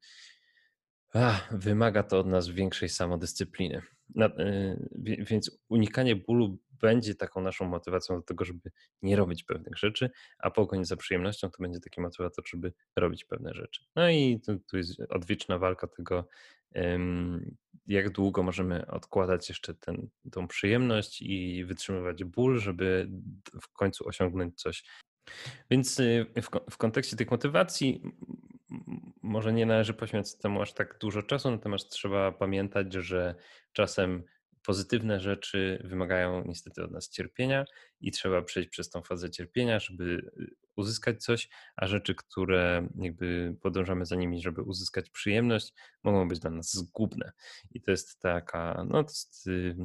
ach, 1.14 1.58
wymaga 1.58 2.02
to 2.02 2.18
od 2.18 2.26
nas 2.26 2.48
większej 2.48 2.88
samodyscypliny. 2.88 3.82
Na, 4.14 4.30
więc 5.02 5.58
unikanie 5.68 6.16
bólu 6.16 6.58
będzie 6.80 7.14
taką 7.14 7.40
naszą 7.40 7.64
motywacją 7.64 8.16
do 8.16 8.22
tego, 8.22 8.44
żeby 8.44 8.70
nie 9.02 9.16
robić 9.16 9.44
pewnych 9.44 9.78
rzeczy, 9.78 10.10
a 10.38 10.50
pogoń 10.50 10.84
za 10.84 10.96
przyjemnością 10.96 11.50
to 11.50 11.56
będzie 11.60 11.80
taki 11.80 12.00
motywator, 12.00 12.48
żeby 12.48 12.72
robić 12.96 13.24
pewne 13.24 13.54
rzeczy. 13.54 13.84
No 13.96 14.10
i 14.10 14.40
tu, 14.46 14.58
tu 14.58 14.76
jest 14.76 15.00
odwieczna 15.08 15.58
walka 15.58 15.86
tego, 15.86 16.28
jak 17.86 18.10
długo 18.10 18.42
możemy 18.42 18.86
odkładać 18.86 19.48
jeszcze 19.48 19.74
ten, 19.74 20.08
tą 20.32 20.48
przyjemność 20.48 21.22
i 21.22 21.64
wytrzymywać 21.64 22.24
ból, 22.24 22.58
żeby 22.58 23.10
w 23.62 23.72
końcu 23.72 24.08
osiągnąć 24.08 24.60
coś. 24.60 24.84
Więc 25.70 26.00
y, 26.00 26.26
w, 26.42 26.70
w 26.70 26.76
kontekście 26.76 27.16
tych 27.16 27.30
motywacji 27.30 28.02
może 29.22 29.52
nie 29.52 29.66
należy 29.66 29.94
poświęcać 29.94 30.40
temu 30.40 30.62
aż 30.62 30.72
tak 30.72 30.98
dużo 30.98 31.22
czasu, 31.22 31.50
natomiast 31.50 31.88
trzeba 31.90 32.32
pamiętać, 32.32 32.92
że 32.92 33.34
czasem 33.72 34.24
pozytywne 34.64 35.20
rzeczy 35.20 35.82
wymagają 35.84 36.44
niestety 36.44 36.84
od 36.84 36.90
nas 36.90 37.08
cierpienia 37.08 37.64
i 38.00 38.10
trzeba 38.10 38.42
przejść 38.42 38.68
przez 38.68 38.90
tą 38.90 39.02
fazę 39.02 39.30
cierpienia, 39.30 39.80
żeby 39.80 40.04
y, 40.40 40.54
uzyskać 40.76 41.24
coś, 41.24 41.48
a 41.76 41.86
rzeczy, 41.86 42.14
które 42.14 42.88
jakby 42.98 43.56
podążamy 43.60 44.06
za 44.06 44.16
nimi, 44.16 44.42
żeby 44.42 44.62
uzyskać 44.62 45.10
przyjemność, 45.10 45.72
mogą 46.02 46.28
być 46.28 46.38
dla 46.38 46.50
nas 46.50 46.72
zgubne. 46.72 47.32
I 47.70 47.80
to 47.80 47.90
jest 47.90 48.20
taka, 48.20 48.84
no 48.88 49.04
to 49.04 49.10
jest 49.10 49.46
yy, 49.46 49.76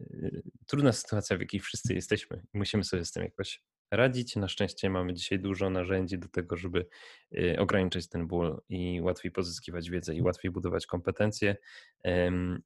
yy, 0.00 0.42
trudna 0.66 0.92
sytuacja, 0.92 1.36
w 1.36 1.40
jakiej 1.40 1.60
wszyscy 1.60 1.94
jesteśmy 1.94 2.42
i 2.54 2.58
musimy 2.58 2.84
sobie 2.84 3.04
z 3.04 3.12
tym 3.12 3.22
jakoś 3.22 3.62
radzić. 3.90 4.36
Na 4.36 4.48
szczęście 4.48 4.90
mamy 4.90 5.14
dzisiaj 5.14 5.38
dużo 5.38 5.70
narzędzi 5.70 6.18
do 6.18 6.28
tego, 6.28 6.56
żeby 6.56 6.86
y, 7.32 7.56
ograniczyć 7.58 8.08
ten 8.08 8.26
ból 8.26 8.60
i 8.68 9.00
łatwiej 9.00 9.32
pozyskiwać 9.32 9.90
wiedzę 9.90 10.14
i 10.14 10.22
łatwiej 10.22 10.50
budować 10.50 10.86
kompetencje, 10.86 11.56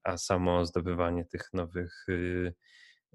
a 0.02 0.16
samo 0.16 0.66
zdobywanie 0.66 1.24
tych 1.24 1.52
nowych, 1.52 2.06
y, 2.08 2.54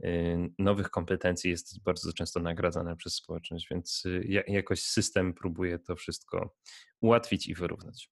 y, 0.03 0.49
nowych 0.59 0.89
kompetencji 0.89 1.51
jest 1.51 1.83
bardzo 1.83 2.13
często 2.13 2.39
nagradzane 2.39 2.95
przez 2.95 3.13
społeczność, 3.13 3.67
więc 3.71 4.03
jakoś 4.47 4.81
system 4.81 5.33
próbuje 5.33 5.79
to 5.79 5.95
wszystko 5.95 6.55
ułatwić 7.01 7.47
i 7.47 7.55
wyrównać. 7.55 8.09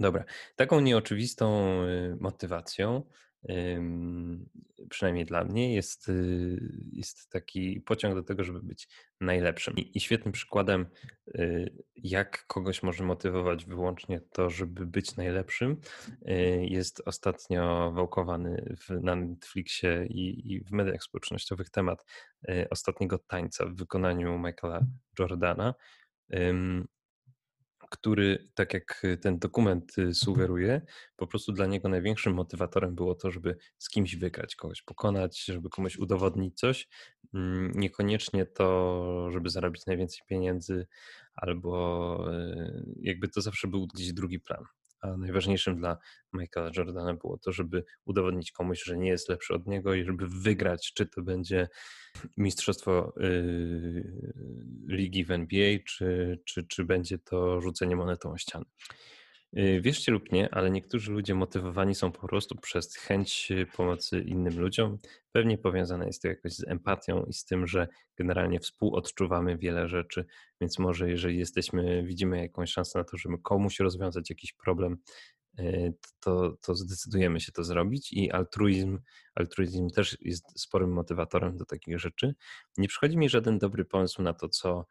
Dobra, 0.00 0.24
taką 0.56 0.80
nieoczywistą 0.80 1.76
motywacją 2.20 3.02
przynajmniej 4.90 5.24
dla 5.24 5.44
mnie, 5.44 5.74
jest, 5.74 6.08
y, 6.08 6.58
jest 6.92 7.30
taki 7.30 7.80
pociąg 7.80 8.14
do 8.14 8.22
tego, 8.22 8.44
żeby 8.44 8.62
być 8.62 8.88
najlepszym. 9.20 9.74
I, 9.76 10.00
świetnym 10.00 10.32
przykładem, 10.32 10.86
y, 11.28 11.72
jak 11.96 12.46
kogoś 12.46 12.82
może 12.82 13.04
motywować 13.04 13.64
wyłącznie 13.64 14.20
to, 14.20 14.50
żeby 14.50 14.86
być 14.86 15.16
najlepszym, 15.16 15.76
y, 16.28 16.66
jest 16.66 17.02
ostatnio 17.06 17.92
wałkowany 17.92 18.76
w, 18.80 19.02
na 19.02 19.16
Netflixie 19.16 20.06
i, 20.06 20.52
i 20.52 20.60
w 20.60 20.72
mediach 20.72 21.02
społecznościowych 21.02 21.70
temat 21.70 22.04
ostatniego 22.70 23.18
tańca 23.18 23.66
w 23.66 23.74
wykonaniu 23.74 24.38
Michaela 24.38 24.80
Jordana 25.18 25.74
który, 27.92 28.48
tak 28.54 28.74
jak 28.74 29.02
ten 29.20 29.38
dokument 29.38 29.98
y, 29.98 30.14
sugeruje, 30.14 30.82
po 31.16 31.26
prostu 31.26 31.52
dla 31.52 31.66
niego 31.66 31.88
największym 31.88 32.34
motywatorem 32.34 32.94
było 32.94 33.14
to, 33.14 33.30
żeby 33.30 33.56
z 33.78 33.88
kimś 33.88 34.16
wygrać, 34.16 34.56
kogoś 34.56 34.82
pokonać, 34.82 35.44
żeby 35.44 35.68
komuś 35.68 35.96
udowodnić 35.96 36.58
coś. 36.58 36.88
Mm, 37.34 37.72
niekoniecznie 37.74 38.46
to, 38.46 39.30
żeby 39.30 39.50
zarobić 39.50 39.86
najwięcej 39.86 40.20
pieniędzy, 40.26 40.86
albo 41.34 42.32
y, 42.32 42.84
jakby 43.00 43.28
to 43.28 43.40
zawsze 43.40 43.68
był 43.68 43.86
gdzieś 43.86 44.12
drugi 44.12 44.40
plan. 44.40 44.64
A 45.02 45.16
najważniejszym 45.16 45.76
dla 45.76 45.98
Michaela 46.32 46.70
Jordana 46.76 47.14
było 47.14 47.38
to, 47.38 47.52
żeby 47.52 47.84
udowodnić 48.04 48.52
komuś, 48.52 48.82
że 48.84 48.98
nie 48.98 49.08
jest 49.08 49.28
lepszy 49.28 49.54
od 49.54 49.66
niego 49.66 49.94
i 49.94 50.04
żeby 50.04 50.28
wygrać, 50.28 50.92
czy 50.94 51.06
to 51.06 51.22
będzie 51.22 51.68
mistrzostwo 52.36 53.14
yy, 53.16 54.22
ligi 54.88 55.24
w 55.24 55.30
NBA, 55.30 55.78
czy, 55.86 56.38
czy, 56.44 56.66
czy 56.66 56.84
będzie 56.84 57.18
to 57.18 57.60
rzucenie 57.60 57.96
monetą 57.96 58.32
o 58.32 58.38
ścianę. 58.38 58.64
Yy, 59.52 59.80
wierzcie 59.80 60.12
lub 60.12 60.32
nie, 60.32 60.54
ale 60.54 60.70
niektórzy 60.70 61.12
ludzie 61.12 61.34
motywowani 61.34 61.94
są 61.94 62.12
po 62.12 62.28
prostu 62.28 62.56
przez 62.56 62.96
chęć 62.96 63.48
pomocy 63.76 64.20
innym 64.20 64.60
ludziom. 64.60 64.98
Pewnie 65.32 65.58
powiązane 65.58 66.06
jest 66.06 66.22
to 66.22 66.28
jakoś 66.28 66.52
z 66.52 66.68
empatią 66.68 67.24
i 67.24 67.32
z 67.32 67.44
tym, 67.44 67.66
że 67.66 67.88
generalnie 68.16 68.60
współodczuwamy 68.60 69.58
wiele 69.58 69.88
rzeczy, 69.88 70.24
więc 70.60 70.78
może 70.78 71.10
jeżeli 71.10 71.38
jesteśmy, 71.38 72.02
widzimy 72.02 72.38
jakąś 72.38 72.70
szansę 72.70 72.98
na 72.98 73.04
to, 73.04 73.16
żeby 73.16 73.38
komuś 73.38 73.80
rozwiązać 73.80 74.30
jakiś 74.30 74.52
problem, 74.52 74.98
E, 75.58 75.92
to, 76.20 76.56
to 76.62 76.74
zdecydujemy 76.74 77.40
się 77.40 77.52
to 77.52 77.64
zrobić 77.64 78.12
i 78.12 78.30
altruizm, 78.30 78.98
altruizm 79.34 79.90
też 79.90 80.16
jest 80.20 80.60
sporym 80.60 80.92
motywatorem 80.92 81.56
do 81.56 81.64
takich 81.64 81.98
rzeczy. 81.98 82.34
Nie 82.78 82.88
przychodzi 82.88 83.16
mi 83.16 83.28
żaden 83.28 83.58
dobry 83.58 83.84
pomysł 83.84 84.22
na 84.22 84.32
to, 84.32 84.48
co 84.48 84.86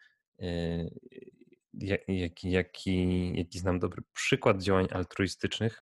jaki, 1.74 2.52
jaki, 2.52 2.52
jaki, 2.52 3.60
znam 3.60 3.80
dobry 3.80 4.04
przykład 4.14 4.62
działań 4.62 4.88
altruistycznych. 4.92 5.84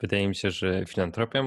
Wydaje 0.00 0.28
mi 0.28 0.34
się, 0.34 0.50
że 0.50 0.84
filantropia, 0.86 1.42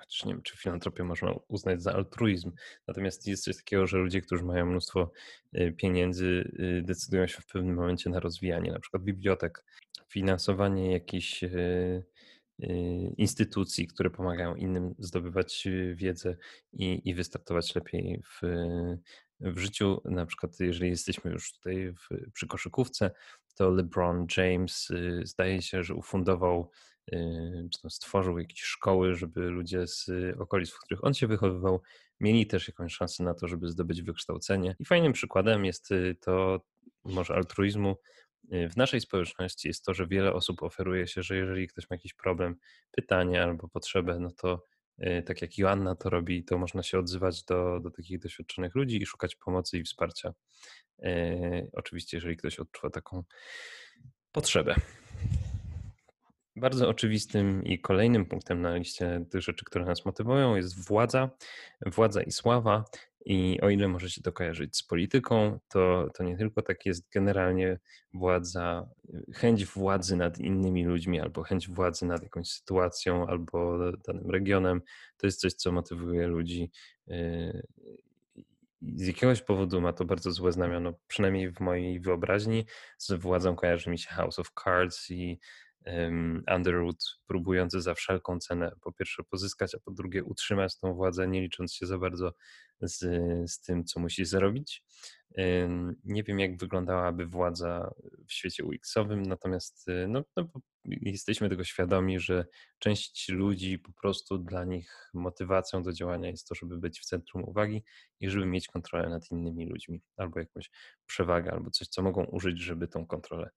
chociaż 0.00 0.24
nie 0.24 0.32
wiem, 0.32 0.42
czy 0.42 0.56
filantropię 0.56 1.04
można 1.04 1.34
uznać 1.48 1.82
za 1.82 1.92
altruizm, 1.92 2.52
natomiast 2.88 3.26
jest 3.26 3.44
coś 3.44 3.56
takiego, 3.56 3.86
że 3.86 3.98
ludzie, 3.98 4.20
którzy 4.20 4.44
mają 4.44 4.66
mnóstwo 4.66 5.12
e, 5.52 5.72
pieniędzy, 5.72 6.52
e, 6.58 6.82
decydują 6.82 7.26
się 7.26 7.42
w 7.42 7.46
pewnym 7.46 7.74
momencie 7.74 8.10
na 8.10 8.20
rozwijanie 8.20 8.72
na 8.72 8.80
przykład 8.80 9.02
bibliotek, 9.02 9.64
finansowanie 10.08 10.92
jakichś 10.92 11.44
e, 11.44 12.02
instytucji, 13.16 13.86
które 13.86 14.10
pomagają 14.10 14.54
innym 14.54 14.94
zdobywać 14.98 15.68
wiedzę 15.94 16.36
i, 16.72 17.00
i 17.04 17.14
wystartować 17.14 17.74
lepiej 17.74 18.22
w, 18.32 18.40
w 19.40 19.58
życiu. 19.58 20.00
Na 20.04 20.26
przykład, 20.26 20.60
jeżeli 20.60 20.90
jesteśmy 20.90 21.30
już 21.30 21.52
tutaj 21.52 21.92
w, 21.92 22.32
przy 22.32 22.46
koszykówce, 22.46 23.10
to 23.54 23.70
LeBron 23.70 24.26
James 24.36 24.88
zdaje 25.24 25.62
się, 25.62 25.84
że 25.84 25.94
ufundował 25.94 26.70
czy 27.72 27.82
tam 27.82 27.90
stworzył 27.90 28.38
jakieś 28.38 28.60
szkoły, 28.60 29.14
żeby 29.14 29.40
ludzie 29.40 29.86
z 29.86 30.10
okolic, 30.38 30.70
w 30.70 30.78
których 30.78 31.04
on 31.04 31.14
się 31.14 31.26
wychowywał, 31.26 31.82
mieli 32.20 32.46
też 32.46 32.68
jakąś 32.68 32.94
szansę 32.94 33.24
na 33.24 33.34
to, 33.34 33.48
żeby 33.48 33.68
zdobyć 33.68 34.02
wykształcenie. 34.02 34.76
I 34.78 34.84
fajnym 34.84 35.12
przykładem 35.12 35.64
jest 35.64 35.90
y, 35.92 36.16
to, 36.20 36.60
może 37.04 37.34
altruizmu, 37.34 37.96
y, 38.52 38.68
w 38.68 38.76
naszej 38.76 39.00
społeczności 39.00 39.68
jest 39.68 39.84
to, 39.84 39.94
że 39.94 40.06
wiele 40.06 40.32
osób 40.32 40.62
oferuje 40.62 41.06
się, 41.06 41.22
że 41.22 41.36
jeżeli 41.36 41.68
ktoś 41.68 41.90
ma 41.90 41.94
jakiś 41.94 42.14
problem, 42.14 42.56
pytanie 42.90 43.42
albo 43.42 43.68
potrzebę, 43.68 44.18
no 44.20 44.30
to 44.30 44.54
y, 44.54 44.79
tak 45.26 45.42
jak 45.42 45.58
Joanna 45.58 45.96
to 45.96 46.10
robi, 46.10 46.44
to 46.44 46.58
można 46.58 46.82
się 46.82 46.98
odzywać 46.98 47.44
do, 47.44 47.80
do 47.80 47.90
takich 47.90 48.18
doświadczonych 48.18 48.74
ludzi 48.74 49.02
i 49.02 49.06
szukać 49.06 49.36
pomocy 49.36 49.78
i 49.78 49.82
wsparcia. 49.82 50.32
Oczywiście, 51.72 52.16
jeżeli 52.16 52.36
ktoś 52.36 52.58
odczuwa 52.58 52.90
taką 52.90 53.24
potrzebę. 54.32 54.74
Bardzo 56.56 56.88
oczywistym 56.88 57.64
i 57.64 57.78
kolejnym 57.78 58.26
punktem 58.26 58.62
na 58.62 58.76
liście 58.76 59.24
tych 59.30 59.40
rzeczy, 59.40 59.64
które 59.64 59.84
nas 59.84 60.04
motywują, 60.04 60.56
jest 60.56 60.88
władza, 60.88 61.30
władza 61.86 62.22
i 62.22 62.30
sława. 62.32 62.84
I 63.24 63.60
o 63.60 63.70
ile 63.70 63.88
może 63.88 64.10
się 64.10 64.22
to 64.22 64.32
kojarzyć 64.32 64.76
z 64.76 64.82
polityką, 64.82 65.58
to, 65.68 66.10
to 66.14 66.24
nie 66.24 66.36
tylko 66.36 66.62
tak 66.62 66.86
jest 66.86 67.10
generalnie 67.10 67.78
władza, 68.14 68.88
chęć 69.34 69.66
władzy 69.66 70.16
nad 70.16 70.38
innymi 70.38 70.84
ludźmi, 70.84 71.20
albo 71.20 71.42
chęć 71.42 71.68
władzy 71.68 72.06
nad 72.06 72.22
jakąś 72.22 72.48
sytuacją, 72.48 73.26
albo 73.26 73.78
danym 74.06 74.30
regionem. 74.30 74.82
To 75.16 75.26
jest 75.26 75.40
coś, 75.40 75.52
co 75.52 75.72
motywuje 75.72 76.26
ludzi. 76.26 76.70
Yy, 77.06 77.62
z 78.82 79.06
jakiegoś 79.06 79.42
powodu 79.42 79.80
ma 79.80 79.92
to 79.92 80.04
bardzo 80.04 80.32
złe 80.32 80.52
znamiona, 80.52 80.92
przynajmniej 81.06 81.52
w 81.52 81.60
mojej 81.60 82.00
wyobraźni. 82.00 82.66
Z 82.98 83.12
władzą 83.12 83.56
kojarzy 83.56 83.90
mi 83.90 83.98
się 83.98 84.08
House 84.10 84.38
of 84.38 84.50
Cards 84.64 85.10
i 85.10 85.38
Underwood 86.56 87.04
próbujący 87.26 87.80
za 87.80 87.94
wszelką 87.94 88.38
cenę 88.38 88.72
po 88.80 88.92
pierwsze 88.92 89.22
pozyskać, 89.22 89.74
a 89.74 89.78
po 89.78 89.90
drugie 89.90 90.24
utrzymać 90.24 90.78
tą 90.78 90.94
władzę, 90.94 91.28
nie 91.28 91.40
licząc 91.40 91.74
się 91.74 91.86
za 91.86 91.98
bardzo 91.98 92.34
z, 92.80 92.98
z 93.50 93.60
tym, 93.60 93.84
co 93.84 94.00
musi 94.00 94.24
zrobić. 94.24 94.84
Nie 96.04 96.22
wiem, 96.22 96.40
jak 96.40 96.56
wyglądałaby 96.56 97.26
władza 97.26 97.94
w 98.28 98.32
świecie 98.32 98.64
UX-owym, 98.64 99.22
natomiast 99.22 99.88
y, 99.88 100.08
no, 100.08 100.24
no, 100.36 100.48
jesteśmy 100.84 101.48
tego 101.48 101.64
świadomi, 101.64 102.20
że 102.20 102.46
część 102.78 103.28
ludzi 103.28 103.78
po 103.78 103.92
prostu 103.92 104.38
dla 104.38 104.64
nich 104.64 105.10
motywacją 105.14 105.82
do 105.82 105.92
działania 105.92 106.28
jest 106.28 106.48
to, 106.48 106.54
żeby 106.54 106.78
być 106.78 107.00
w 107.00 107.04
centrum 107.04 107.44
uwagi 107.44 107.84
i 108.20 108.30
żeby 108.30 108.46
mieć 108.46 108.68
kontrolę 108.68 109.08
nad 109.08 109.30
innymi 109.30 109.66
ludźmi, 109.66 110.02
albo 110.16 110.38
jakąś 110.38 110.70
przewagę, 111.06 111.52
albo 111.52 111.70
coś, 111.70 111.88
co 111.88 112.02
mogą 112.02 112.24
użyć, 112.24 112.60
żeby 112.60 112.88
tą 112.88 113.06
kontrolę 113.06 113.50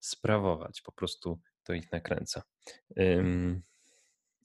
sprawować. 0.00 0.82
Po 0.82 0.92
prostu 0.92 1.40
to 1.64 1.72
ich 1.72 1.92
nakręca. 1.92 2.42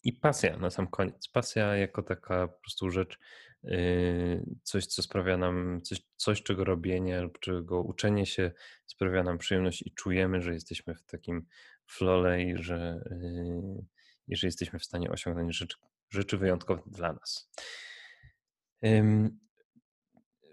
I 0.04 0.13
pasja 0.13 0.58
na 0.58 0.69
sam 0.69 0.88
koniec. 0.88 1.28
Pasja 1.28 1.75
jako 1.75 2.04
taka 2.04 2.47
po 2.47 2.60
prostu 2.62 2.89
rzecz, 2.89 3.19
y, 3.63 4.45
coś, 4.63 4.86
co 4.86 5.01
sprawia 5.01 5.38
nam, 5.38 5.82
coś, 5.82 6.01
coś 6.15 6.43
czego 6.43 6.63
robienie 6.63 7.21
lub 7.21 7.39
czego 7.39 7.82
uczenie 7.82 8.25
się 8.25 8.51
sprawia 8.86 9.23
nam 9.23 9.38
przyjemność 9.38 9.82
i 9.82 9.93
czujemy, 9.93 10.41
że 10.41 10.54
jesteśmy 10.54 10.95
w 10.95 11.04
takim 11.04 11.45
flole 11.88 12.43
i 12.43 12.58
że, 12.58 13.04
y, 13.12 13.86
i 14.28 14.36
że 14.36 14.47
jesteśmy 14.47 14.80
w 14.80 14.86
stanie 14.86 15.10
osiągnąć 15.10 15.58
rzeczy, 15.58 15.78
rzeczy 16.10 16.38
wyjątkowe 16.38 16.82
dla 16.86 17.13
nas. 17.13 17.51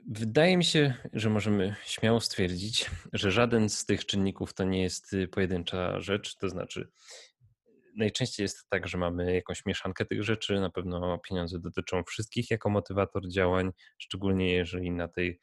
Wydaje 0.07 0.57
mi 0.57 0.65
się, 0.65 0.95
że 1.13 1.31
możemy 1.31 1.77
śmiało 1.85 2.21
stwierdzić, 2.21 2.91
że 3.13 3.31
żaden 3.31 3.69
z 3.69 3.87
tych 3.87 4.07
czynników 4.07 4.55
to 4.55 4.65
nie 4.65 4.83
jest 4.83 5.13
y, 5.13 5.29
pojedyncza 5.29 6.01
rzecz. 6.01 6.37
To 6.37 6.49
znaczy, 6.49 6.89
najczęściej 7.97 8.45
jest 8.45 8.69
tak, 8.69 8.89
że 8.89 8.99
mamy 8.99 9.35
jakąś 9.35 9.67
mieszankę 9.67 10.05
tych 10.05 10.23
rzeczy. 10.23 10.61
Na 10.61 10.71
pewno 10.71 11.19
pieniądze 11.19 11.59
dotyczą 11.59 12.05
wszystkich 12.05 12.51
jako 12.51 12.71
motywator 12.71 13.29
działań, 13.29 13.71
szczególnie 13.99 14.55
jeżeli 14.55 14.91
na, 14.91 15.09
tej, 15.09 15.41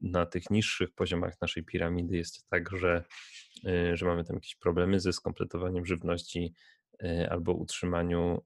na 0.00 0.26
tych 0.26 0.50
niższych 0.50 0.94
poziomach 0.94 1.40
naszej 1.40 1.64
piramidy 1.64 2.16
jest 2.16 2.48
tak, 2.48 2.76
że, 2.76 3.04
y, 3.66 3.96
że 3.96 4.06
mamy 4.06 4.24
tam 4.24 4.36
jakieś 4.36 4.56
problemy 4.56 5.00
ze 5.00 5.12
skompletowaniem 5.12 5.86
żywności 5.86 6.54
y, 7.02 7.30
albo 7.30 7.52
utrzymaniu 7.52 8.44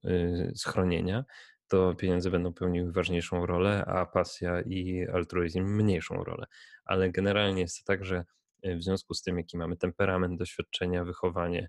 schronienia 0.54 1.24
to 1.68 1.94
pieniądze 1.94 2.31
będą 2.31 2.52
pełniły 2.52 2.92
ważniejszą 2.92 3.46
rolę, 3.46 3.85
a 3.85 4.07
pasja 4.07 4.61
i 4.61 5.07
altruizm 5.12 5.64
mniejszą 5.64 6.24
rolę. 6.24 6.46
Ale 6.85 7.11
generalnie 7.11 7.61
jest 7.62 7.78
to 7.78 7.85
tak, 7.92 8.04
że 8.04 8.24
e, 8.62 8.76
w 8.76 8.83
związku 8.83 9.14
z 9.14 9.22
tym, 9.22 9.38
jaki 9.38 9.59
mamy 9.59 9.76
temperament, 9.76 10.38
doświadczenia, 10.38 11.04
wychowanie 11.04 11.68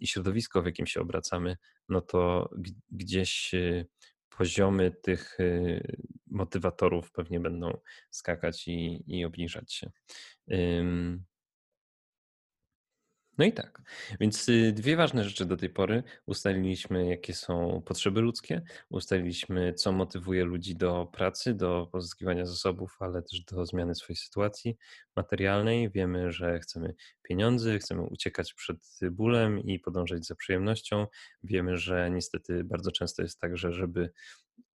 i 0.00 0.06
środowisko, 0.06 0.62
w 0.62 0.66
jakim 0.66 0.86
się 0.86 1.00
obracamy, 1.00 1.56
no 1.88 2.00
to 2.00 2.50
gdzieś 2.90 3.54
e, 3.54 3.84
poziomy 4.28 4.90
tych 5.02 5.40
e, 5.40 5.80
motywatorów 6.26 7.12
pewnie 7.12 7.40
będą 7.40 7.78
skakać 8.10 8.68
i, 8.68 9.04
i 9.06 9.24
obniżać 9.24 9.74
się. 9.74 9.90
No 13.38 13.44
i 13.44 13.52
tak. 13.52 13.82
Więc 14.20 14.48
y, 14.48 14.72
dwie 14.72 14.96
ważne 14.96 15.24
rzeczy 15.24 15.46
do 15.46 15.56
tej 15.56 15.70
pory. 15.70 16.02
Ustaliliśmy, 16.26 17.06
jakie 17.08 17.34
są 17.34 17.82
potrzeby 17.86 18.20
ludzkie, 18.20 18.62
ustaliliśmy, 18.90 19.74
co 19.74 19.92
motywuje 19.92 20.44
ludzi 20.44 20.76
do 20.76 21.06
pracy, 21.12 21.54
do 21.54 21.88
pozyskiwania 21.92 22.46
zasobów, 22.46 22.96
ale 23.00 23.22
też 23.22 23.40
do 23.40 23.66
zmiany 23.66 23.94
swojej 23.94 24.16
sytuacji 24.16 24.76
materialnej. 25.16 25.90
Wiemy, 25.90 26.32
że 26.32 26.58
chcemy 26.60 26.94
pieniędzy, 27.22 27.78
chcemy 27.78 28.02
uciekać 28.02 28.54
przed 28.54 28.78
bólem 29.10 29.60
i 29.60 29.78
podążać 29.78 30.26
za 30.26 30.34
przyjemnością. 30.34 31.06
Wiemy, 31.42 31.76
że 31.76 32.10
niestety 32.10 32.64
bardzo 32.64 32.92
często 32.92 33.22
jest 33.22 33.40
tak, 33.40 33.56
że 33.56 33.72
żeby 33.72 34.10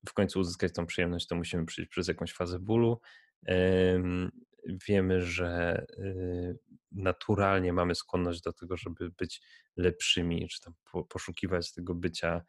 w 0.09 0.13
końcu 0.13 0.39
uzyskać 0.39 0.73
tą 0.73 0.85
przyjemność, 0.85 1.27
to 1.27 1.35
musimy 1.35 1.65
przejść 1.65 1.91
przez 1.91 2.07
jakąś 2.07 2.33
fazę 2.33 2.59
bólu. 2.59 3.01
Wiemy, 4.87 5.21
że 5.21 5.85
y, 5.99 6.57
naturalnie 6.91 7.73
mamy 7.73 7.95
skłonność 7.95 8.41
do 8.41 8.53
tego, 8.53 8.77
żeby 8.77 9.11
być 9.17 9.41
lepszymi, 9.77 10.47
czy 10.47 10.59
tam 10.61 10.73
poszukiwać 11.09 11.73
tego 11.73 11.95
bycia 11.95 12.41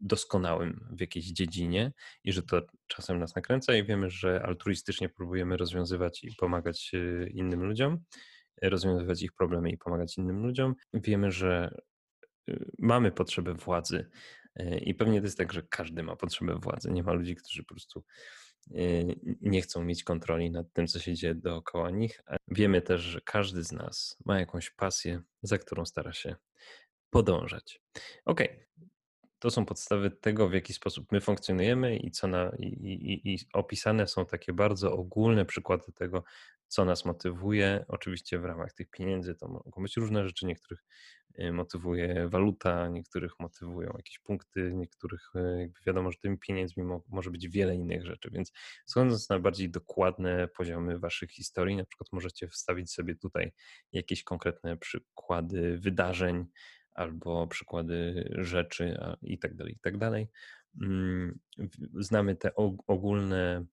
doskonałym 0.00 0.88
w 0.90 1.00
jakiejś 1.00 1.26
dziedzinie 1.26 1.92
i 2.24 2.32
że 2.32 2.42
to 2.42 2.62
czasem 2.86 3.18
nas 3.18 3.36
nakręca 3.36 3.74
i 3.74 3.84
wiemy, 3.84 4.10
że 4.10 4.42
altruistycznie 4.42 5.08
próbujemy 5.08 5.56
rozwiązywać 5.56 6.24
i 6.24 6.34
pomagać 6.38 6.90
y, 6.94 7.30
innym 7.34 7.64
ludziom, 7.64 7.98
rozwiązywać 8.62 9.22
ich 9.22 9.32
problemy 9.32 9.70
i 9.70 9.78
pomagać 9.78 10.18
innym 10.18 10.42
ludziom. 10.42 10.74
Wiemy, 10.94 11.32
że 11.32 11.70
y, 12.50 12.70
mamy 12.78 13.12
potrzebę 13.12 13.54
władzy 13.54 14.10
i 14.80 14.94
pewnie 14.94 15.20
to 15.20 15.26
jest 15.26 15.38
tak, 15.38 15.52
że 15.52 15.62
każdy 15.62 16.02
ma 16.02 16.16
potrzebę 16.16 16.58
władzy. 16.62 16.90
Nie 16.90 17.02
ma 17.02 17.12
ludzi, 17.12 17.36
którzy 17.36 17.64
po 17.64 17.74
prostu 17.74 18.04
nie 19.40 19.62
chcą 19.62 19.84
mieć 19.84 20.04
kontroli 20.04 20.50
nad 20.50 20.72
tym, 20.72 20.86
co 20.86 20.98
się 21.00 21.14
dzieje 21.14 21.34
dookoła 21.34 21.90
nich. 21.90 22.22
Wiemy 22.48 22.82
też, 22.82 23.00
że 23.00 23.20
każdy 23.20 23.64
z 23.64 23.72
nas 23.72 24.16
ma 24.24 24.40
jakąś 24.40 24.70
pasję, 24.70 25.22
za 25.42 25.58
którą 25.58 25.86
stara 25.86 26.12
się 26.12 26.36
podążać. 27.10 27.80
Ok, 28.24 28.40
to 29.38 29.50
są 29.50 29.66
podstawy 29.66 30.10
tego, 30.10 30.48
w 30.48 30.52
jaki 30.52 30.72
sposób 30.72 31.12
my 31.12 31.20
funkcjonujemy 31.20 31.96
i 31.96 32.10
co 32.10 32.26
na, 32.26 32.52
i, 32.58 32.66
i, 32.66 33.34
i 33.34 33.38
opisane 33.52 34.06
są 34.06 34.26
takie 34.26 34.52
bardzo 34.52 34.92
ogólne 34.92 35.44
przykłady 35.44 35.92
tego, 35.92 36.24
co 36.68 36.84
nas 36.84 37.04
motywuje. 37.04 37.84
Oczywiście 37.88 38.38
w 38.38 38.44
ramach 38.44 38.72
tych 38.72 38.90
pieniędzy 38.90 39.34
to 39.34 39.48
mogą 39.48 39.82
być 39.82 39.96
różne 39.96 40.26
rzeczy, 40.26 40.46
niektórych 40.46 40.84
y, 41.40 41.52
motywuje 41.52 42.28
waluta, 42.28 42.88
niektórych 42.88 43.32
motywują 43.40 43.92
jakieś 43.96 44.18
punkty, 44.18 44.72
niektórych 44.74 45.30
y, 45.36 45.60
jakby 45.60 45.80
wiadomo, 45.86 46.12
że 46.12 46.18
tymi 46.18 46.38
pieniędzmi 46.38 46.84
może 47.08 47.30
być 47.30 47.48
wiele 47.48 47.74
innych 47.74 48.06
rzeczy, 48.06 48.30
więc 48.32 48.52
schodząc 48.86 49.28
na 49.28 49.38
bardziej 49.38 49.70
dokładne 49.70 50.48
poziomy 50.48 50.98
waszych 50.98 51.30
historii, 51.30 51.76
na 51.76 51.84
przykład 51.84 52.12
możecie 52.12 52.48
wstawić 52.48 52.92
sobie 52.92 53.14
tutaj 53.14 53.52
jakieś 53.92 54.24
konkretne 54.24 54.76
przykłady 54.76 55.78
wydarzeń 55.78 56.46
albo 56.96 57.46
przykłady 57.46 58.28
rzeczy 58.38 58.98
i 59.22 59.38
tak 59.38 59.54
dalej, 59.54 59.74
i 59.74 59.78
tak 59.78 59.98
dalej. 59.98 60.28
Mm, 60.82 61.38
znamy 61.94 62.36
te 62.36 62.54
ogólne 62.86 63.66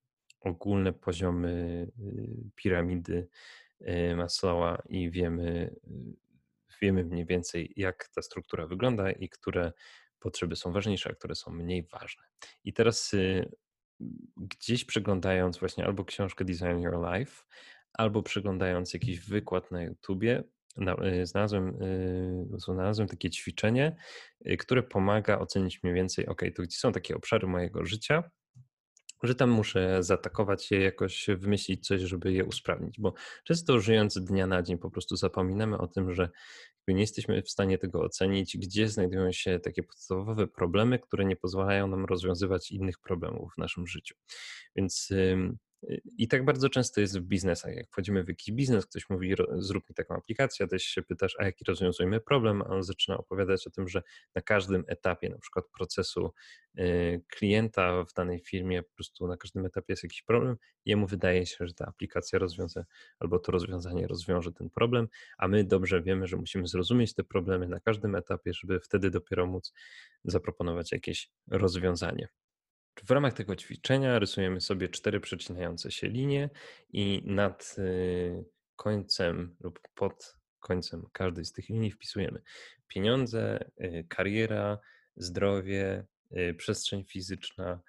ogólne 0.44 0.94
poziomy 0.94 1.88
y, 2.00 2.52
piramidy 2.56 3.28
y, 3.82 4.16
Maslowa 4.16 4.82
i 4.90 5.12
wiemy, 5.12 5.76
y, 5.88 6.16
wiemy 6.82 7.04
mniej 7.04 7.26
więcej, 7.26 7.74
jak 7.76 8.10
ta 8.16 8.22
struktura 8.22 8.68
wygląda 8.68 9.12
i 9.12 9.30
które 9.30 9.74
potrzeby 10.20 10.56
są 10.56 10.72
ważniejsze, 10.72 11.10
a 11.10 11.14
które 11.14 11.36
są 11.36 11.52
mniej 11.52 11.84
ważne. 11.84 12.24
I 12.64 12.74
teraz 12.74 13.12
gdzieś 14.38 14.86
przeglądając 14.86 15.58
właśnie 15.58 15.86
albo 15.86 16.06
książkę 16.06 16.46
Design 16.46 16.80
Your 16.80 16.98
Life, 17.14 17.44
albo 17.94 18.24
przeglądając 18.24 18.94
jakiś 18.94 19.20
wykład 19.20 19.72
na 19.72 19.84
YouTubie, 19.84 20.44
znalazłem, 21.24 21.78
znalazłem 22.58 23.08
takie 23.08 23.30
ćwiczenie, 23.30 23.96
które 24.60 24.84
pomaga 24.84 25.40
ocenić 25.40 25.84
mniej 25.84 25.96
więcej, 25.96 26.26
ok, 26.26 26.42
to 26.56 26.64
gdzie 26.64 26.78
są 26.78 26.92
takie 26.92 27.16
obszary 27.16 27.48
mojego 27.48 27.86
życia, 27.86 28.24
że 29.24 29.36
tam 29.36 29.50
muszę 29.50 30.04
zaatakować 30.04 30.72
je, 30.72 30.80
jakoś 30.80 31.28
wymyślić 31.38 31.88
coś, 31.88 32.02
żeby 32.02 32.34
je 32.34 32.46
usprawnić, 32.46 33.00
bo 33.00 33.14
często 33.44 33.80
żyjąc 33.80 34.18
dnia 34.18 34.48
na 34.48 34.64
dzień 34.64 34.78
po 34.78 34.92
prostu 34.92 35.16
zapominamy 35.16 35.78
o 35.78 35.88
tym, 35.88 36.14
że 36.14 36.30
nie 36.88 37.02
jesteśmy 37.02 37.42
w 37.42 37.50
stanie 37.50 37.78
tego 37.78 38.02
ocenić, 38.02 38.58
gdzie 38.58 38.90
znajdują 38.90 39.32
się 39.32 39.60
takie 39.60 39.84
podstawowe 39.84 40.48
problemy, 40.48 41.00
które 41.00 41.26
nie 41.26 41.36
pozwalają 41.36 41.88
nam 41.88 42.06
rozwiązywać 42.06 42.72
innych 42.72 43.00
problemów 43.00 43.54
w 43.56 43.58
naszym 43.58 43.88
życiu. 43.88 44.16
Więc 44.76 45.10
i 46.18 46.28
tak 46.28 46.46
bardzo 46.46 46.70
często 46.70 47.02
jest 47.02 47.20
w 47.20 47.22
biznesach. 47.22 47.76
Jak 47.76 47.90
wchodzimy 47.92 48.24
w 48.24 48.28
jakiś 48.28 48.56
biznes, 48.56 48.86
ktoś 48.86 49.10
mówi, 49.10 49.36
zrób 49.58 49.90
mi 49.90 49.96
taką 49.96 50.16
aplikację, 50.16 50.66
a 50.66 50.68
też 50.70 50.84
się 50.84 51.02
pytasz, 51.02 51.36
a 51.40 51.46
jaki 51.46 51.66
rozwiązujemy 51.66 52.20
problem, 52.20 52.62
a 52.62 52.66
on 52.66 52.84
zaczyna 52.84 53.18
opowiadać 53.18 53.68
o 53.68 53.70
tym, 53.70 53.88
że 53.88 54.04
na 54.36 54.42
każdym 54.42 54.84
etapie, 54.88 55.30
na 55.30 55.38
przykład 55.38 55.66
procesu 55.78 56.34
y, 56.80 57.22
klienta 57.28 58.04
w 58.04 58.14
danej 58.14 58.40
firmie, 58.40 58.84
po 58.84 58.96
prostu 58.96 59.28
na 59.28 59.38
każdym 59.38 59.66
etapie 59.66 59.86
jest 59.94 60.04
jakiś 60.04 60.22
problem, 60.22 60.58
jemu 60.86 61.08
wydaje 61.08 61.46
się, 61.46 61.68
że 61.68 61.74
ta 61.74 61.86
aplikacja 61.86 62.40
rozwiąże 62.40 62.86
albo 63.20 63.40
to 63.40 63.52
rozwiązanie 63.52 64.08
rozwiąże 64.08 64.52
ten 64.52 64.70
problem, 64.70 65.08
a 65.38 65.48
my 65.48 65.64
dobrze 65.64 66.02
wiemy, 66.02 66.28
że 66.28 66.38
musimy 66.38 66.68
zrozumieć 66.68 67.14
te 67.14 67.24
problemy 67.24 67.68
na 67.68 67.80
każdym 67.80 68.16
etapie, 68.16 68.54
żeby 68.54 68.80
wtedy 68.80 69.10
dopiero 69.10 69.48
móc 69.48 69.74
zaproponować 70.26 70.92
jakieś 70.92 71.30
rozwiązanie. 71.48 72.28
W 73.02 73.12
ramach 73.12 73.34
tego 73.34 73.56
ćwiczenia 73.56 74.20
rysujemy 74.20 74.62
sobie 74.62 74.90
cztery 74.90 75.20
przecinające 75.20 75.92
się 75.92 76.08
linie 76.08 76.50
i 76.90 77.24
nad 77.26 77.76
y, 77.78 78.46
końcem 78.76 79.56
lub 79.60 79.80
pod 79.96 80.38
końcem 80.60 81.06
każdej 81.12 81.46
z 81.46 81.52
tych 81.52 81.70
linii 81.70 81.92
wpisujemy 81.92 82.42
pieniądze, 82.88 83.70
y, 83.82 84.06
kariera, 84.10 84.78
zdrowie, 85.16 86.06
y, 86.38 86.54
przestrzeń 86.54 87.04
fizyczna, 87.04 87.82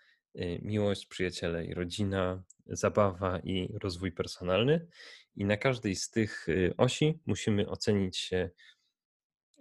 miłość, 0.62 1.06
przyjaciele 1.06 1.64
i 1.64 1.74
rodzina, 1.74 2.42
zabawa 2.66 3.38
i 3.38 3.78
rozwój 3.82 4.12
personalny. 4.12 4.86
I 5.36 5.44
na 5.44 5.56
każdej 5.56 5.96
z 5.96 6.10
tych 6.10 6.46
osi 6.76 7.20
musimy 7.26 7.68
ocenić 7.68 8.16
się 8.16 8.50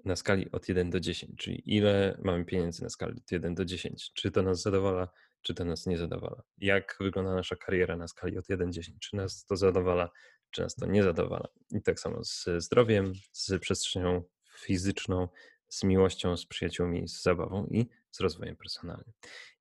na 0.06 0.16
skali 0.16 0.52
od 0.52 0.70
1 0.70 0.90
do 0.90 1.00
10, 1.00 1.38
czyli 1.38 1.76
ile 1.76 2.18
mamy 2.24 2.46
pieniędzy 2.46 2.84
na 2.84 2.90
skali 2.90 3.18
od 3.18 3.32
1 3.32 3.56
do 3.56 3.66
10. 3.66 4.12
Czy 4.14 4.32
to 4.32 4.42
nas 4.42 4.62
zadowala, 4.62 5.08
czy 5.44 5.54
to 5.54 5.66
nas 5.66 5.86
nie 5.86 5.98
zadowala. 5.98 6.44
Jak 6.58 6.98
wygląda 7.00 7.36
nasza 7.36 7.56
kariera 7.56 7.98
na 7.98 8.08
skali 8.08 8.38
od 8.38 8.46
1-10, 8.46 8.92
czy 9.00 9.16
nas 9.16 9.46
to 9.46 9.58
zadowala, 9.58 10.10
czy 10.52 10.62
nas 10.62 10.76
to 10.76 10.86
nie 10.86 11.04
zadowala. 11.04 11.48
I 11.72 11.82
tak 11.82 12.00
samo 12.00 12.24
z 12.24 12.46
zdrowiem, 12.58 13.14
z 13.32 13.60
przestrzenią 13.60 14.24
fizyczną, 14.60 15.28
z 15.68 15.84
miłością, 15.84 16.38
z 16.38 16.46
przyjaciółmi, 16.46 17.08
z 17.08 17.22
zabawą 17.22 17.66
i 17.66 17.90
z 18.12 18.20
rozwojem 18.20 18.56
personalnym. 18.56 19.14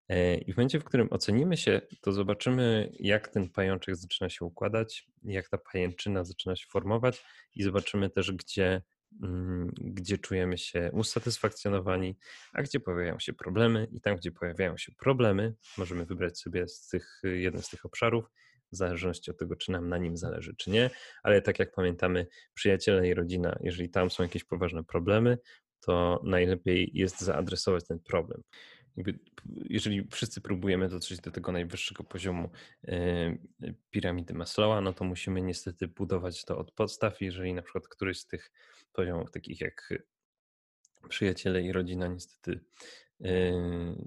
E, 0.09 0.39
I 0.39 0.53
w 0.53 0.57
momencie, 0.57 0.81
w 0.81 0.85
którym 0.85 1.09
ocenimy 1.11 1.57
się, 1.57 1.81
to 2.01 2.13
zobaczymy, 2.13 2.93
jak 2.99 3.29
ten 3.29 3.51
pajączek 3.51 3.97
zaczyna 3.97 4.31
się 4.31 4.45
układać, 4.45 5.07
jak 5.23 5.49
ta 5.49 5.59
pajęczyna 5.59 6.25
zaczyna 6.25 6.57
się 6.57 6.67
formować, 6.71 7.25
i 7.55 7.63
zobaczymy 7.63 8.11
też, 8.11 8.33
gdzie 8.33 8.83
gdzie 9.71 10.19
czujemy 10.19 10.59
się 10.59 10.91
usatysfakcjonowani, 10.93 12.17
a 12.53 12.63
gdzie 12.63 12.81
pojawiają 12.81 13.19
się 13.19 13.33
problemy. 13.33 13.89
I 13.93 14.01
tam, 14.01 14.17
gdzie 14.17 14.33
pojawiają 14.33 14.77
się 14.77 14.93
problemy, 14.99 15.55
możemy 15.79 16.05
wybrać 16.05 16.39
sobie 16.39 16.69
z 16.69 16.89
tych, 16.89 17.21
jeden 17.25 17.63
z 17.63 17.69
tych 17.69 17.85
obszarów, 17.85 18.25
w 18.73 18.77
zależności 18.77 19.31
od 19.31 19.39
tego, 19.39 19.57
czy 19.57 19.73
nam 19.73 19.89
na 19.89 19.99
nim 19.99 20.17
zależy, 20.17 20.55
czy 20.57 20.71
nie. 20.71 20.91
Ale 21.23 21.43
tak 21.43 21.59
jak 21.59 21.75
pamiętamy, 21.75 22.27
przyjaciele 22.55 23.09
i 23.09 23.15
rodzina, 23.15 23.59
jeżeli 23.61 23.91
tam 23.91 24.11
są 24.11 24.23
jakieś 24.23 24.45
poważne 24.45 24.85
problemy, 24.85 25.39
to 25.81 26.21
najlepiej 26.25 26.91
jest 26.95 27.21
zaadresować 27.21 27.87
ten 27.87 28.01
problem. 28.01 28.43
Jeżeli 29.47 30.09
wszyscy 30.11 30.41
próbujemy 30.41 30.89
dotrzeć 30.89 31.21
do 31.21 31.31
tego 31.31 31.53
najwyższego 31.53 32.05
poziomu 32.05 32.51
piramidy 33.91 34.35
Maslowa, 34.35 34.81
no 34.81 34.93
to 34.93 35.05
musimy 35.05 35.43
niestety 35.43 35.89
budować 35.89 36.45
to 36.45 36.59
od 36.59 36.73
podstaw. 36.73 37.21
Jeżeli 37.21 37.55
na 37.55 37.63
przykład 37.63 37.89
któryś 37.89 38.19
z 38.19 38.27
tych 38.27 38.53
poziomów, 38.93 39.31
takich 39.31 39.61
jak 39.61 39.95
przyjaciele 41.09 41.63
i 41.63 41.73
rodzina, 41.73 42.07
niestety 42.07 42.61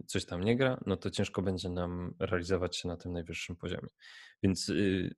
coś 0.06 0.26
tam 0.26 0.44
nie 0.44 0.58
gra, 0.58 0.84
no 0.86 0.98
to 0.98 1.10
ciężko 1.10 1.42
będzie 1.42 1.70
nam 1.70 2.14
realizować 2.20 2.78
się 2.78 2.88
na 2.88 2.98
tym 2.98 3.14
najwyższym 3.14 3.56
poziomie. 3.56 3.88
Więc 4.44 4.70
y, 4.70 5.16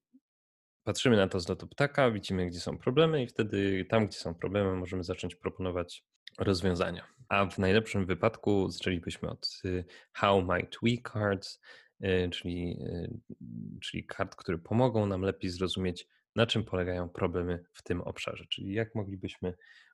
patrzymy 0.84 1.17
na 1.17 1.27
to 1.27 1.39
z 1.39 1.49
lotu 1.49 1.67
ptaka, 1.67 2.12
widzimy, 2.12 2.47
gdzie 2.47 2.60
są 2.60 2.77
problemy, 2.77 3.23
i 3.23 3.27
wtedy 3.27 3.86
tam, 3.89 4.08
gdzie 4.08 4.17
są 4.17 4.36
problemy, 4.36 4.75
możemy 4.75 5.03
zacząć 5.03 5.36
proponować 5.36 6.06
rozwiązania. 6.38 7.16
A 7.30 7.46
w 7.46 7.58
najlepszym 7.58 8.06
wypadku 8.06 8.70
zaczęlibyśmy 8.70 9.30
od 9.30 9.62
y, 9.66 9.86
How 10.13 10.42
Might 10.42 10.78
We 10.84 11.12
Cards, 11.12 11.62
y, 12.04 12.30
czyli, 12.32 12.80
czyli 13.82 14.06
kart, 14.06 14.36
które 14.36 14.58
pomogą 14.58 15.06
nam 15.06 15.22
lepiej 15.22 15.50
zrozumieć, 15.50 16.08
na 16.36 16.48
czym 16.48 16.63
polegają 16.63 17.10
problemy 17.10 17.63
w 17.74 17.84
tym 17.84 18.02
obszarze, 18.02 18.46
czyli 18.50 18.74
jak 18.74 18.96
moglibyśmy 18.96 19.54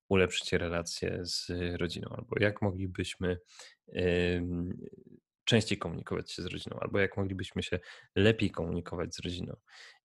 ulepszyć 0.09 0.53
relacje 0.53 1.19
z 1.21 1.51
rodziną, 1.79 2.09
albo 2.09 2.35
jak 2.39 2.61
moglibyśmy 2.61 3.37
częściej 5.43 5.77
komunikować 5.77 6.31
się 6.31 6.41
z 6.41 6.45
rodziną, 6.45 6.79
albo 6.79 6.99
jak 6.99 7.17
moglibyśmy 7.17 7.63
się 7.63 7.79
lepiej 8.15 8.51
komunikować 8.51 9.15
z 9.15 9.19
rodziną. 9.19 9.55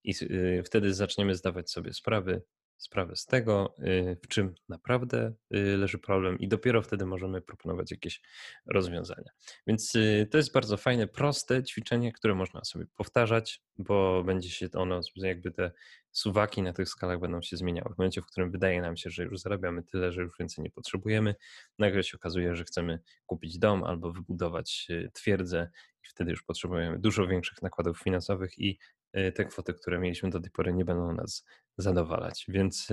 I 0.03 0.13
y, 0.21 0.63
wtedy 0.65 0.93
zaczniemy 0.93 1.35
zdawać 1.35 1.71
sobie 1.71 1.93
sprawy, 1.93 2.41
sprawę 2.79 3.15
z 3.15 3.25
tego, 3.25 3.75
y, 3.79 4.17
w 4.23 4.27
czym 4.27 4.55
naprawdę 4.69 5.33
y, 5.55 5.77
leży 5.77 5.99
problem, 5.99 6.39
i 6.39 6.47
dopiero 6.47 6.81
wtedy 6.81 7.05
możemy 7.05 7.41
proponować 7.41 7.91
jakieś 7.91 8.21
rozwiązania. 8.65 9.31
Więc 9.67 9.93
to 10.31 10.37
jest 10.37 10.53
bardzo 10.53 10.77
fajne, 10.77 11.07
proste 11.07 11.63
ćwiczenie, 11.63 12.11
które 12.11 12.35
można 12.35 12.63
sobie 12.63 12.85
powtarzać, 12.95 13.61
bo 13.77 14.23
będzie 14.23 14.49
się 14.49 14.67
ono, 14.73 15.01
jakby 15.15 15.51
te 15.51 15.71
suwaki 16.11 16.61
na 16.61 16.73
tych 16.73 16.89
skalach 16.89 17.19
będą 17.19 17.41
się 17.41 17.57
zmieniały. 17.57 17.93
W 17.95 17.97
momencie, 17.97 18.21
w 18.21 18.25
którym 18.25 18.51
wydaje 18.51 18.81
nam 18.81 18.97
się, 18.97 19.09
że 19.09 19.23
już 19.23 19.39
zarabiamy 19.39 19.83
tyle, 19.83 20.11
że 20.11 20.21
już 20.21 20.37
więcej 20.39 20.63
nie 20.63 20.71
potrzebujemy, 20.71 21.35
nagle 21.79 22.03
się 22.03 22.17
okazuje, 22.17 22.55
że 22.55 22.63
chcemy 22.63 22.99
kupić 23.25 23.59
dom 23.59 23.83
albo 23.83 24.11
wybudować 24.11 24.87
twierdzę 25.13 25.69
i 26.03 26.07
wtedy 26.07 26.31
już 26.31 26.43
potrzebujemy 26.43 26.99
dużo 26.99 27.27
większych 27.27 27.61
nakładów 27.61 27.99
finansowych 27.99 28.59
i 28.59 28.79
Y, 29.17 29.31
te 29.31 29.45
kwoty, 29.45 29.73
które 29.73 29.99
mieliśmy 29.99 30.29
do 30.29 30.39
tej 30.39 30.51
pory, 30.51 30.73
nie 30.73 30.85
będą 30.85 31.13
nas 31.13 31.45
zadowalać. 31.81 32.45
Więc 32.47 32.87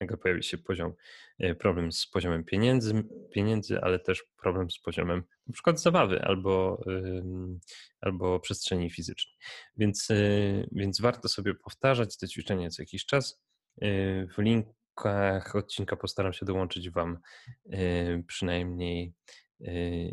nagle 0.00 0.16
pojawi 0.16 0.42
się 0.42 0.58
poziom, 0.58 0.92
y, 1.44 1.54
problem 1.54 1.92
z 1.92 2.06
poziomem 2.06 2.44
pieniędzy, 2.44 3.04
pieniędzy, 3.32 3.80
ale 3.80 3.98
też 3.98 4.24
problem 4.42 4.70
z 4.70 4.78
poziomem 4.78 5.24
na 5.46 5.52
przykład 5.52 5.80
zabawy 5.80 6.22
albo, 6.22 6.84
albo 8.00 8.40
przestrzeni 8.40 8.90
fizycznej. 8.90 9.36
Więc, 9.76 10.08
więc 10.72 11.00
warto 11.00 11.28
sobie 11.28 11.54
powtarzać 11.54 12.16
te 12.16 12.28
ćwiczenia 12.28 12.70
co 12.70 12.82
jakiś 12.82 13.06
czas. 13.06 13.42
W 14.36 14.38
linkach 14.38 15.56
odcinka 15.56 15.96
postaram 15.96 16.32
się 16.32 16.46
dołączyć 16.46 16.90
Wam 16.90 17.18
przynajmniej 18.26 19.12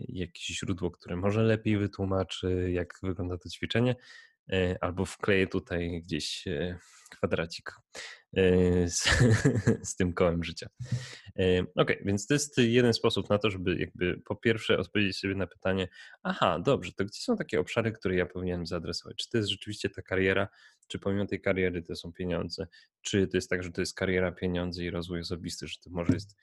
jakieś 0.07 0.45
źródło, 0.45 0.91
które 0.91 1.15
może 1.15 1.43
lepiej 1.43 1.77
wytłumaczy, 1.77 2.71
jak 2.71 2.99
wygląda 3.03 3.37
to 3.37 3.49
ćwiczenie. 3.49 3.95
E, 4.51 4.77
albo 4.81 5.05
wkleję 5.05 5.47
tutaj 5.47 6.01
gdzieś 6.01 6.47
e, 6.47 6.79
kwadracik 7.09 7.71
e, 8.37 8.89
z, 8.89 9.03
z 9.89 9.95
tym 9.95 10.13
kołem 10.13 10.43
życia. 10.43 10.67
Ok, 11.75 11.91
więc 12.05 12.27
to 12.27 12.33
jest 12.33 12.57
jeden 12.57 12.93
sposób 12.93 13.29
na 13.29 13.37
to, 13.37 13.49
żeby 13.49 13.77
jakby 13.77 14.21
po 14.25 14.35
pierwsze 14.35 14.77
odpowiedzieć 14.77 15.17
sobie 15.17 15.35
na 15.35 15.47
pytanie, 15.47 15.87
aha, 16.23 16.59
dobrze, 16.59 16.91
to 16.93 17.05
gdzie 17.05 17.21
są 17.21 17.37
takie 17.37 17.59
obszary, 17.59 17.91
które 17.91 18.15
ja 18.15 18.25
powinienem 18.25 18.65
zaadresować? 18.65 19.17
Czy 19.17 19.29
to 19.29 19.37
jest 19.37 19.49
rzeczywiście 19.49 19.89
ta 19.89 20.01
kariera, 20.01 20.47
czy 20.87 20.99
pomimo 20.99 21.25
tej 21.25 21.41
kariery 21.41 21.81
to 21.81 21.95
są 21.95 22.13
pieniądze? 22.13 22.67
Czy 23.01 23.27
to 23.27 23.37
jest 23.37 23.49
tak, 23.49 23.63
że 23.63 23.71
to 23.71 23.81
jest 23.81 23.95
kariera, 23.95 24.31
pieniądze 24.31 24.83
i 24.83 24.89
rozwój 24.89 25.19
osobisty, 25.19 25.67
że 25.67 25.75
to 25.83 25.89
może 25.89 26.13
jest 26.13 26.35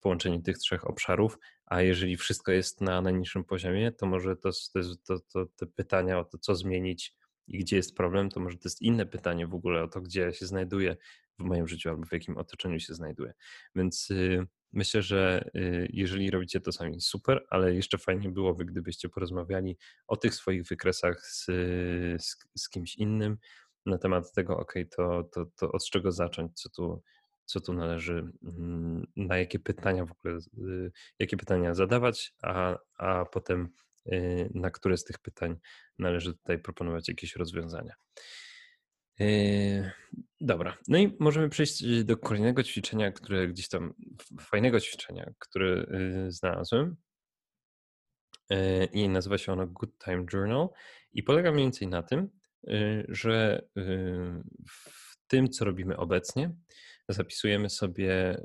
połączenie 0.00 0.42
tych 0.42 0.58
trzech 0.58 0.86
obszarów, 0.86 1.38
a 1.66 1.82
jeżeli 1.82 2.16
wszystko 2.16 2.52
jest 2.52 2.80
na 2.80 3.02
najniższym 3.02 3.44
poziomie, 3.44 3.92
to 3.92 4.06
może 4.06 4.36
to, 4.36 4.50
to, 4.72 4.80
to, 5.06 5.20
to 5.32 5.46
te 5.56 5.66
pytania 5.66 6.18
o 6.18 6.24
to, 6.24 6.38
co 6.38 6.54
zmienić 6.54 7.14
i 7.50 7.58
gdzie 7.58 7.76
jest 7.76 7.96
problem, 7.96 8.28
to 8.28 8.40
może 8.40 8.56
to 8.56 8.68
jest 8.68 8.82
inne 8.82 9.06
pytanie 9.06 9.46
w 9.46 9.54
ogóle 9.54 9.82
o 9.82 9.88
to, 9.88 10.00
gdzie 10.00 10.32
się 10.32 10.46
znajduję 10.46 10.96
w 11.38 11.42
moim 11.44 11.68
życiu 11.68 11.88
albo 11.88 12.06
w 12.06 12.12
jakim 12.12 12.36
otoczeniu 12.36 12.80
się 12.80 12.94
znajduję. 12.94 13.32
Więc 13.74 14.10
y, 14.10 14.46
myślę, 14.72 15.02
że 15.02 15.50
y, 15.56 15.88
jeżeli 15.92 16.30
robicie 16.30 16.60
to 16.60 16.72
sami, 16.72 17.00
super, 17.00 17.46
ale 17.50 17.74
jeszcze 17.74 17.98
fajnie 17.98 18.28
byłoby, 18.28 18.64
gdybyście 18.64 19.08
porozmawiali 19.08 19.76
o 20.06 20.16
tych 20.16 20.34
swoich 20.34 20.62
wykresach 20.62 21.26
z, 21.26 21.46
z, 22.22 22.36
z 22.56 22.68
kimś 22.68 22.96
innym 22.96 23.38
na 23.86 23.98
temat 23.98 24.32
tego, 24.32 24.56
ok, 24.56 24.74
to, 24.96 25.24
to, 25.32 25.46
to 25.56 25.72
od 25.72 25.84
czego 25.84 26.12
zacząć, 26.12 26.60
co 26.60 26.70
tu, 26.70 27.02
co 27.44 27.60
tu 27.60 27.72
należy, 27.72 28.32
mm, 28.42 29.06
na 29.16 29.38
jakie 29.38 29.58
pytania 29.58 30.04
w 30.06 30.12
ogóle, 30.12 30.38
y, 30.58 30.92
jakie 31.18 31.36
pytania 31.36 31.74
zadawać, 31.74 32.34
a, 32.42 32.78
a 32.98 33.24
potem 33.24 33.68
na 34.54 34.70
które 34.70 34.96
z 34.96 35.04
tych 35.04 35.18
pytań 35.18 35.56
należy 35.98 36.34
tutaj 36.34 36.58
proponować 36.58 37.08
jakieś 37.08 37.36
rozwiązania. 37.36 37.94
Y, 39.20 39.90
dobra, 40.40 40.78
no 40.88 40.98
i 40.98 41.16
możemy 41.20 41.48
przejść 41.48 42.04
do 42.04 42.16
kolejnego 42.16 42.62
ćwiczenia, 42.62 43.12
które 43.12 43.48
gdzieś 43.48 43.68
tam, 43.68 43.94
fajnego 44.40 44.80
ćwiczenia, 44.80 45.32
które 45.38 45.86
y, 46.26 46.32
znalazłem 46.32 46.96
i 48.92 49.08
nazywa 49.08 49.38
się 49.38 49.52
ono 49.52 49.66
Good 49.66 49.98
Time 50.04 50.24
Journal 50.32 50.68
i 51.12 51.22
polega 51.22 51.52
mniej 51.52 51.64
więcej 51.64 51.88
na 51.88 52.02
tym, 52.02 52.30
że 53.08 53.62
w 54.70 55.16
tym, 55.26 55.48
co 55.48 55.64
robimy 55.64 55.96
obecnie, 55.96 56.54
zapisujemy 57.08 57.70
sobie 57.70 58.42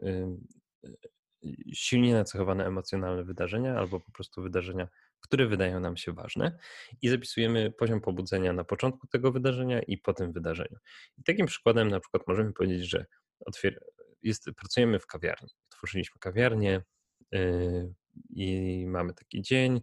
silnie 1.73 2.13
nacechowane 2.13 2.65
emocjonalne 2.65 3.23
wydarzenia 3.23 3.77
albo 3.77 3.99
po 3.99 4.11
prostu 4.11 4.41
wydarzenia 4.41 4.87
które 5.21 5.47
wydają 5.47 5.79
nam 5.79 5.97
się 5.97 6.13
ważne 6.13 6.57
i 7.01 7.09
zapisujemy 7.09 7.71
poziom 7.71 8.01
pobudzenia 8.01 8.53
na 8.53 8.63
początku 8.63 9.07
tego 9.07 9.31
wydarzenia 9.31 9.81
i 9.81 9.97
po 9.97 10.13
tym 10.13 10.31
wydarzeniu. 10.31 10.77
I 11.17 11.23
takim 11.23 11.45
przykładem 11.45 11.89
na 11.89 11.99
przykład 11.99 12.27
możemy 12.27 12.53
powiedzieć, 12.53 12.89
że 12.89 13.05
jest, 14.23 14.45
pracujemy 14.55 14.99
w 14.99 15.07
kawiarni. 15.07 15.49
Otworzyliśmy 15.71 16.19
kawiarnię 16.19 16.81
yy, 17.31 17.93
i 18.29 18.85
mamy 18.87 19.13
taki 19.13 19.41
dzień, 19.41 19.81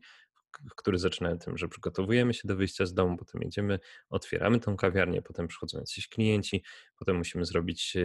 który 0.77 0.99
zaczyna 0.99 1.37
tym, 1.37 1.59
że 1.59 1.69
przygotowujemy 1.69 2.35
się 2.35 2.49
do 2.49 2.57
wyjścia 2.57 2.87
z 2.87 2.95
domu, 2.95 3.17
potem 3.17 3.43
jedziemy, 3.43 3.79
otwieramy 4.11 4.61
tą 4.61 4.77
kawiarnię, 4.77 5.23
potem 5.23 5.49
przychodzą 5.49 5.79
jacyś 5.79 6.09
klienci, 6.09 6.65
potem 6.97 7.17
musimy 7.17 7.45
zrobić, 7.45 7.97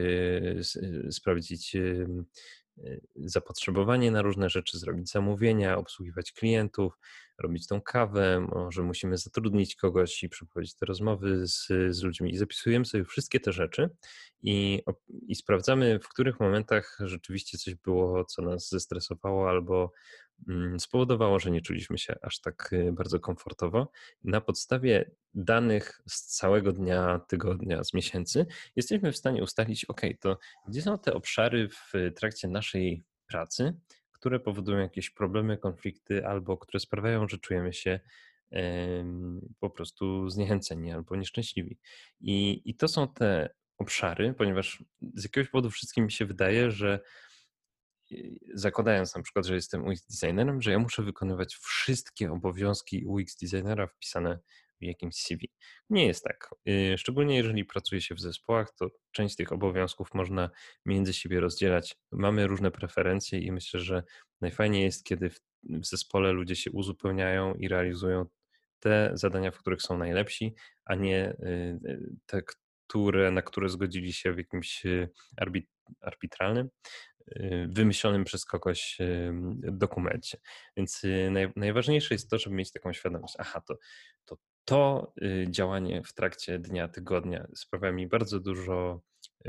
sprawdzić 1.10 1.74
yy, 1.74 2.08
Y, 2.08 2.26
zapotrzebowanie 3.16 4.12
na 4.12 4.22
różne 4.22 4.50
rzeczy, 4.50 4.80
zrobić 4.80 5.12
zamówienia, 5.12 5.78
obsługiwać 5.78 6.32
klientów, 6.32 6.94
robić 7.40 7.68
tą 7.68 7.82
kawę, 7.82 8.48
może 8.56 8.84
musimy 8.84 9.18
zatrudnić 9.18 9.76
kogoś 9.76 10.24
i 10.24 10.30
przeprowadzić 10.30 10.76
te 10.76 10.86
rozmowy 10.86 11.48
z, 11.48 11.68
z 11.90 12.04
ludźmi. 12.04 12.32
I 12.32 12.38
zapisujemy 12.38 12.86
sobie 12.86 13.06
wszystkie 13.06 13.40
te 13.40 13.52
rzeczy 13.52 13.90
i, 14.44 14.84
i 15.28 15.36
sprawdzamy, 15.36 16.00
w 16.00 16.08
których 16.08 16.40
momentach 16.40 16.98
rzeczywiście 17.00 17.58
coś 17.58 17.76
było, 17.76 18.26
co 18.26 18.42
nas 18.42 18.70
zestresowało 18.70 19.50
albo 19.50 19.92
spowodowało, 20.80 21.40
że 21.40 21.52
nie 21.52 21.62
czuliśmy 21.62 21.98
się 21.98 22.16
aż 22.22 22.40
tak 22.40 22.74
y, 22.74 22.92
bardzo 22.92 23.20
komfortowo. 23.20 23.92
Na 24.24 24.42
podstawie 24.42 25.12
danych 25.34 26.02
z 26.08 26.22
całego 26.22 26.72
dnia, 26.72 27.20
tygodnia, 27.28 27.84
z 27.84 27.94
miesięcy, 27.94 28.46
jesteśmy 28.76 29.12
w 29.12 29.18
stanie 29.18 29.44
ustalić, 29.44 29.86
ok, 29.86 30.02
to 30.20 30.38
gdzie 30.68 30.82
są 30.82 31.00
te 31.00 31.14
obszary 31.14 31.70
w 31.70 31.94
trakcie 32.16 32.48
naszej 32.48 33.04
pracy, 33.28 33.74
które 34.12 34.40
powodują 34.40 34.78
jakieś 34.78 35.10
problemy, 35.10 35.58
konflikty 35.58 36.28
albo 36.28 36.58
które 36.58 36.80
sprawiają, 36.80 37.28
że 37.28 37.38
czujemy 37.38 37.74
się 37.74 38.00
po 39.60 39.70
prostu 39.70 40.30
zniechęceni 40.30 40.92
albo 40.92 41.16
nieszczęśliwi. 41.16 41.80
I, 42.20 42.62
I 42.66 42.76
to 42.76 42.88
są 42.88 43.08
te 43.08 43.50
obszary, 43.78 44.34
ponieważ 44.34 44.84
z 45.14 45.24
jakiegoś 45.24 45.50
powodu 45.50 45.70
wszystkim 45.70 46.06
mi 46.06 46.12
się 46.12 46.26
wydaje, 46.26 46.72
że 46.72 47.00
zakładając 48.54 49.16
na 49.16 49.22
przykład, 49.22 49.46
że 49.46 49.56
jestem 49.56 49.88
UX 49.88 50.06
designerem, 50.06 50.62
że 50.62 50.72
ja 50.72 50.80
muszę 50.80 51.04
wykonywać 51.04 51.56
wszystkie 51.56 52.32
obowiązki 52.32 53.06
UX 53.06 53.38
designera 53.38 53.88
wpisane 53.88 54.40
w 54.82 54.86
jakimś 54.86 55.16
CV. 55.16 55.50
Nie 55.90 56.06
jest 56.06 56.24
tak. 56.24 56.50
Y, 56.70 56.98
szczególnie 56.98 57.38
jeżeli 57.38 57.66
pracuje 57.66 58.02
się 58.02 58.16
w 58.16 58.22
zespołach, 58.22 58.72
to 58.80 58.90
część 59.12 59.36
tych 59.36 59.52
obowiązków 59.52 60.14
można 60.14 60.50
między 60.86 61.14
siebie 61.14 61.40
rozdzielać. 61.40 61.96
Mamy 62.12 62.48
różne 62.48 62.72
preferencje 62.72 63.40
i 63.40 63.52
myślę, 63.52 63.80
że 63.80 64.04
najfajniej 64.42 64.84
jest, 64.84 65.06
kiedy 65.06 65.30
w, 65.30 65.40
zespole 65.82 66.32
ludzie 66.32 66.56
się 66.56 66.72
uzupełniają 66.72 67.54
i 67.54 67.68
realizują 67.68 68.26
te 68.80 69.12
zadania, 69.14 69.52
w 69.52 69.58
których 69.58 69.82
są 69.82 69.98
najlepsi, 69.98 70.56
a 70.86 70.96
nie 70.96 71.30
y, 71.30 71.80
te, 72.26 72.42
które, 72.88 73.32
na 73.32 73.42
które 73.42 73.70
zgodzili 73.70 74.14
się 74.14 74.34
w 74.34 74.38
jakimś 74.38 74.86
y, 74.86 75.10
arbit, 75.38 75.70
arbitralnym 76.02 76.70
y, 77.17 77.17
wymyślonym 77.68 78.24
przez 78.24 78.46
kogoś 78.46 78.98
dokumencie. 79.62 80.38
Więc 80.78 81.02
naj, 81.32 81.52
najważniejsze 81.56 82.16
jest 82.16 82.30
to, 82.30 82.40
żeby 82.40 82.56
mieć 82.56 82.72
taką 82.72 82.94
świadomość, 82.94 83.36
aha, 83.38 83.62
to, 83.68 83.78
to 84.26 84.38
to 84.66 85.14
działanie 85.50 86.04
w 86.04 86.14
trakcie 86.14 86.60
dnia, 86.60 86.88
tygodnia 86.88 87.48
sprawia 87.56 87.92
mi 87.92 88.08
bardzo 88.08 88.40
dużo 88.40 89.02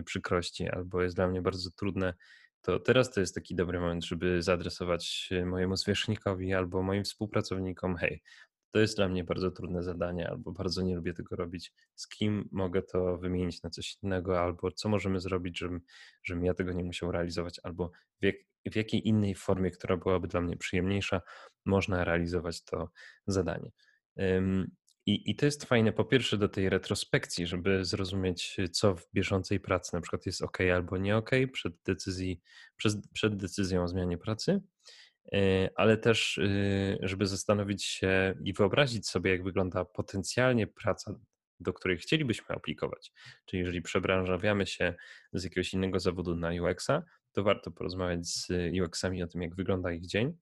przykrości 0.05 0.69
albo 0.69 1.03
jest 1.03 1.17
dla 1.17 1.29
mnie 1.29 1.43
bardzo 1.43 1.71
trudne, 1.71 2.15
to 2.63 2.81
teraz 2.81 3.11
to 3.11 3.21
jest 3.21 3.35
taki 3.35 3.55
dobry 3.55 3.81
moment, 3.81 4.05
żeby 4.05 4.43
zaadresować 4.43 5.31
mojemu 5.47 5.77
zwierzchnikowi 5.77 6.55
albo 6.55 6.83
moim 6.83 7.05
współpracownikom, 7.05 7.97
hej, 7.97 8.23
to 8.71 8.79
jest 8.79 8.97
dla 8.97 9.09
mnie 9.09 9.25
bardzo 9.25 9.51
trudne 9.51 9.83
zadanie, 9.83 10.29
albo 10.29 10.53
bardzo 10.53 10.83
nie 10.83 10.97
lubię 10.97 11.15
tego 11.15 11.37
robić. 11.37 11.73
Z 11.95 12.09
kim 12.09 12.49
mogę 12.53 12.83
to 12.83 13.19
wymienić 13.19 13.63
na 13.63 13.71
coś 13.71 13.97
innego, 14.03 14.41
albo 14.41 14.73
co 14.73 14.89
możemy 14.89 15.21
zrobić, 15.21 15.59
żebym, 15.59 15.81
żebym 16.25 16.45
ja 16.45 16.55
tego 16.55 16.73
nie 16.73 16.85
musiał 16.85 17.13
realizować, 17.13 17.61
albo 17.63 17.91
w, 18.21 18.25
jak, 18.25 18.37
w 18.73 18.77
jakiej 18.77 19.09
innej 19.09 19.35
formie, 19.35 19.71
która 19.71 19.97
byłaby 19.97 20.29
dla 20.29 20.41
mnie 20.41 20.57
przyjemniejsza, 20.57 21.21
można 21.67 22.05
realizować 22.05 22.65
to 22.65 22.91
zadanie. 23.27 23.71
I, 25.07 25.31
I 25.31 25.37
to 25.37 25.47
jest 25.47 25.65
fajne, 25.65 25.93
po 25.93 26.05
pierwsze, 26.05 26.39
do 26.39 26.49
tej 26.49 26.69
retrospekcji, 26.69 27.47
żeby 27.47 27.85
zrozumieć, 27.85 28.57
co 28.73 28.95
w 28.95 29.09
bieżącej 29.15 29.61
pracy 29.61 29.91
na 29.93 30.01
przykład 30.01 30.27
jest 30.27 30.43
ok 30.43 30.59
albo 30.75 30.97
nie 30.97 31.17
ok 31.17 31.31
przed, 31.53 31.73
decyzji, 31.87 32.41
przed, 32.77 32.95
przed 33.13 33.37
decyzją 33.37 33.83
o 33.83 33.89
zmianie 33.89 34.19
pracy. 34.19 34.61
E, 35.33 35.71
ale 35.77 35.97
też, 35.97 36.39
y, 36.39 36.99
żeby 37.03 37.27
zastanowić 37.27 37.85
się 37.85 38.35
i 38.45 38.53
wyobrazić 38.53 39.09
sobie, 39.09 39.31
jak 39.31 39.43
wygląda 39.43 39.85
potencjalnie 39.85 40.67
praca, 40.67 41.15
do 41.61 41.73
której 41.73 41.99
chcielibyśmy 41.99 42.55
aplikować. 42.55 43.13
Czyli 43.45 43.61
jeżeli 43.61 43.83
przebranżawiamy 43.83 44.67
się 44.67 44.95
z 45.33 45.45
jakiegoś 45.45 45.75
innego 45.75 46.01
zawodu 46.01 46.37
na 46.37 46.49
UX-a, 46.49 47.03
to 47.33 47.43
warto 47.43 47.71
porozmawiać 47.71 48.27
z 48.27 48.49
UX-ami 48.83 49.23
o 49.23 49.27
tym, 49.27 49.43
jak 49.43 49.55
wygląda 49.55 49.93
ich 49.93 50.07
dzień 50.07 50.37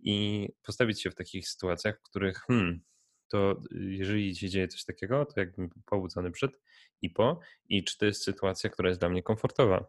i 0.00 0.48
postawić 0.62 1.02
się 1.02 1.10
w 1.10 1.14
takich 1.14 1.48
sytuacjach, 1.48 1.98
w 1.98 2.02
których 2.02 2.38
hmm, 2.38 2.80
to 3.28 3.62
jeżeli 3.70 4.36
się 4.36 4.48
dzieje 4.48 4.68
coś 4.68 4.84
takiego, 4.84 5.26
to 5.26 5.40
jakbym 5.40 5.70
pobudzony 5.86 6.30
przed 6.30 6.60
i 7.02 7.10
po 7.10 7.40
i 7.68 7.84
czy 7.84 7.98
to 7.98 8.06
jest 8.06 8.24
sytuacja, 8.24 8.70
która 8.70 8.88
jest 8.88 9.00
dla 9.00 9.08
mnie 9.08 9.22
komfortowa. 9.22 9.86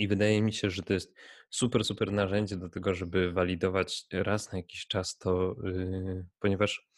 I 0.00 0.08
wydaje 0.08 0.42
mi 0.42 0.52
się, 0.52 0.70
że 0.70 0.82
to 0.82 0.92
jest 0.92 1.14
super, 1.50 1.84
super 1.84 2.12
narzędzie 2.12 2.56
do 2.56 2.68
tego, 2.68 2.94
żeby 2.94 3.32
walidować 3.32 4.06
raz 4.12 4.52
na 4.52 4.58
jakiś 4.58 4.86
czas 4.86 5.18
to, 5.18 5.56
yy, 5.64 6.26
ponieważ 6.38 6.88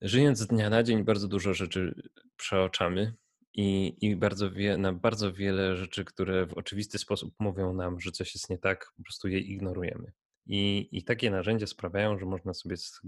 żyjąc 0.00 0.38
z 0.38 0.46
dnia 0.46 0.70
na 0.70 0.82
dzień 0.82 1.04
bardzo 1.04 1.28
dużo 1.28 1.54
rzeczy 1.54 2.10
przeoczamy 2.36 3.14
i, 3.54 3.96
i 4.00 4.16
bardzo 4.16 4.50
wie, 4.50 4.76
na 4.76 4.92
bardzo 4.92 5.32
wiele 5.32 5.76
rzeczy, 5.76 6.04
które 6.04 6.46
w 6.46 6.54
oczywisty 6.54 6.98
sposób 6.98 7.34
mówią 7.38 7.72
nam, 7.72 8.00
że 8.00 8.10
coś 8.10 8.34
jest 8.34 8.50
nie 8.50 8.58
tak, 8.58 8.92
po 8.96 9.02
prostu 9.02 9.28
je 9.28 9.38
ignorujemy. 9.38 10.12
I, 10.46 10.88
I 10.92 11.04
takie 11.04 11.30
narzędzia 11.30 11.66
sprawiają, 11.66 12.18
że 12.18 12.26
można 12.26 12.54
sobie 12.54 12.76
z, 12.76 13.00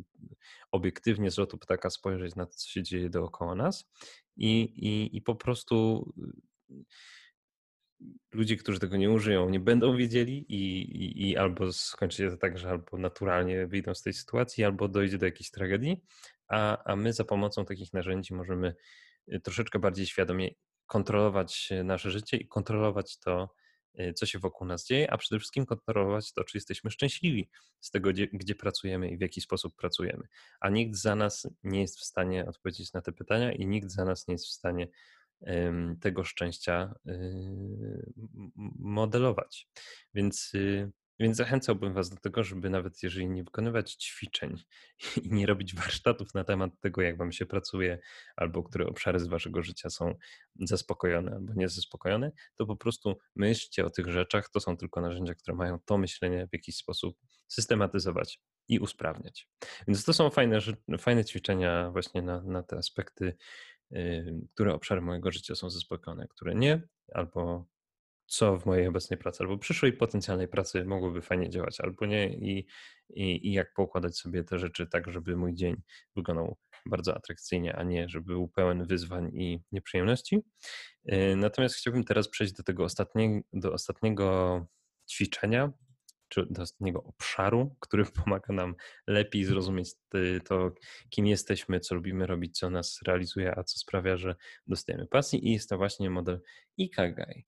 obiektywnie 0.72 1.31
z 1.31 1.38
lotu 1.38 1.59
ptaka 1.59 1.90
spojrzeć 1.90 2.35
na 2.35 2.46
to, 2.46 2.52
co 2.52 2.68
się 2.68 2.83
dzieje 2.83 3.11
dookoła 3.11 3.55
nas 3.55 3.90
i, 4.37 4.61
i, 4.62 5.16
i 5.16 5.22
po 5.22 5.35
prostu 5.35 6.07
ludzie, 8.33 8.57
którzy 8.57 8.79
tego 8.79 8.97
nie 8.97 9.11
użyją, 9.11 9.51
nie 9.51 9.61
będą 9.61 9.97
wiedzieli 9.97 10.47
i, 10.49 10.83
i, 10.83 11.31
i, 11.31 11.37
albo 11.37 11.73
skończy 11.73 12.17
się 12.17 12.31
to 12.31 12.37
tak, 12.37 12.59
że 12.59 12.71
albo 12.71 12.99
naturalnie 12.99 13.67
wyjdą 13.67 13.95
z 13.95 14.03
tej 14.03 14.12
sytuacji, 14.12 14.65
albo 14.65 14.88
dojdzie 14.88 15.19
do 15.19 15.27
jakiejś 15.27 15.51
tragedii, 15.51 16.03
a, 16.49 16.85
a 16.85 16.97
my 16.97 17.12
za 17.12 17.25
pomocą 17.25 17.65
takich 17.65 17.93
narzędzi 17.93 18.35
możemy 18.35 18.75
y, 19.33 19.41
troszeczkę 19.41 19.79
bardziej 19.79 20.07
świadomie 20.07 20.51
kontrolować 20.87 21.71
nasze 21.85 22.11
życie 22.11 22.37
i 22.37 22.49
kontrolować 22.49 23.19
to, 23.19 23.55
y, 24.01 24.12
co 24.15 24.27
się 24.27 24.38
wokół 24.38 24.67
nas 24.67 24.87
dzieje, 24.87 25.11
a 25.11 25.17
przede 25.17 25.38
wszystkim 25.38 25.67
kontrolować 25.67 26.33
to, 26.33 26.45
czy 26.45 26.57
jesteśmy 26.57 26.91
szczęśliwi 26.91 27.51
z 27.81 27.91
tego, 27.91 28.11
gdzie, 28.11 28.27
gdzie 28.27 28.55
pracujemy 28.55 29.11
i 29.11 29.17
w 29.17 29.21
jaki 29.21 29.41
sposób 29.41 29.77
pracujemy. 29.77 30.29
A 30.61 30.69
nikt 30.69 30.97
za 30.97 31.15
nas 31.15 31.47
nie 31.62 31.81
jest 31.81 31.99
w 31.99 32.05
stanie 32.05 32.47
odpowiedzieć 32.47 32.93
na 32.93 33.03
te 33.03 33.12
pytania 33.12 33.53
i 33.53 33.67
nikt 33.67 33.91
za 33.91 34.05
nas 34.05 34.29
nie 34.29 34.35
jest 34.35 34.47
w 34.47 34.53
stanie 34.53 34.88
tego 36.00 36.24
szczęścia 36.24 36.94
y, 37.09 38.12
modelować. 38.78 39.68
Więc, 40.14 40.50
y, 40.55 40.90
więc 41.20 41.37
zachęcałbym 41.37 41.94
Was 41.94 42.11
do 42.11 42.16
tego, 42.16 42.44
żeby 42.44 42.70
nawet 42.70 43.02
jeżeli 43.02 43.28
nie 43.28 43.44
wykonywać 43.44 43.94
ćwiczeń 43.94 44.57
i 45.24 45.33
nie 45.33 45.46
robić 45.46 45.74
warsztatów 45.74 46.35
na 46.35 46.44
temat 46.44 46.81
tego, 46.81 47.02
jak 47.02 47.16
Wam 47.16 47.33
się 47.33 47.46
pracuje, 47.46 47.98
albo 48.37 48.62
które 48.62 48.87
obszary 48.87 49.20
z 49.20 49.26
Waszego 49.26 49.62
życia 49.62 49.90
są 49.90 50.14
zaspokojone 50.61 51.33
albo 51.33 51.55
niezaspokojone, 51.55 52.33
to 52.59 52.66
po 52.66 52.76
prostu 52.76 53.18
myślcie 53.37 53.87
o 53.87 53.90
tych 53.90 54.07
rzeczach. 54.07 54.50
To 54.50 54.61
są 54.61 54.76
tylko 54.76 55.00
narzędzia, 55.00 55.35
które 55.35 55.57
mają 55.57 55.78
to 55.85 55.98
myślenie 55.98 56.46
w 56.46 56.52
jakiś 56.52 56.76
sposób 56.76 57.18
systematyzować 57.48 58.40
i 58.68 58.78
usprawniać. 58.78 59.48
Więc 59.88 60.05
to 60.05 60.12
są 60.12 60.31
fajne, 60.31 60.59
fajne 60.98 61.24
ćwiczenia 61.24 61.90
właśnie 61.90 62.22
na, 62.22 62.42
na 62.42 62.62
te 62.62 62.76
aspekty 62.76 63.37
które 64.55 64.74
obszary 64.74 65.00
mojego 65.00 65.31
życia 65.31 65.55
są 65.55 65.70
zaspokojone, 65.70 66.28
które 66.28 66.55
nie, 66.55 66.83
albo 67.14 67.66
co 68.26 68.59
w 68.59 68.66
mojej 68.66 68.87
obecnej 68.87 69.18
pracy, 69.18 69.44
albo 69.44 69.59
przyszłej 69.59 69.92
potencjalnej 69.92 70.48
pracy 70.48 70.85
mogłoby 70.85 71.22
fajnie 71.22 71.50
działać, 71.50 71.81
albo 71.81 72.07
nie 72.07 72.28
i, 72.28 72.66
i, 73.11 73.48
i 73.48 73.52
jak 73.52 73.72
poukładać 73.74 74.16
sobie 74.16 74.44
te 74.44 74.59
rzeczy 74.59 74.87
tak, 74.87 75.11
żeby 75.11 75.37
mój 75.37 75.55
dzień 75.55 75.76
wyglądał 76.16 76.57
bardzo 76.87 77.16
atrakcyjnie, 77.16 77.76
a 77.76 77.83
nie, 77.83 78.09
żeby 78.09 78.26
był 78.26 78.48
pełen 78.48 78.87
wyzwań 78.87 79.31
i 79.35 79.61
nieprzyjemności. 79.72 80.38
Natomiast 81.37 81.74
chciałbym 81.74 82.05
teraz 82.05 82.28
przejść 82.28 82.52
do 82.52 82.62
tego 82.62 82.85
ostatniego, 82.85 83.40
do 83.52 83.72
ostatniego 83.72 84.66
ćwiczenia, 85.11 85.72
czy 86.33 86.47
do 86.51 86.62
ostatniego 86.62 87.03
obszaru, 87.03 87.77
który 87.81 88.05
pomaga 88.25 88.55
nam 88.55 88.75
lepiej 89.07 89.45
zrozumieć 89.45 89.90
to, 90.45 90.71
kim 91.11 91.27
jesteśmy, 91.27 91.81
co 91.81 91.95
lubimy 91.95 92.27
robić, 92.27 92.59
co 92.59 92.71
nas 92.71 93.01
realizuje, 93.07 93.59
a 93.59 93.64
co 93.64 93.79
sprawia, 93.79 94.16
że 94.16 94.37
dostajemy 94.66 95.07
pasji. 95.07 95.49
I 95.49 95.53
jest 95.53 95.68
to 95.68 95.77
właśnie 95.77 96.11
model 96.11 96.40
Ikagai, 96.79 97.47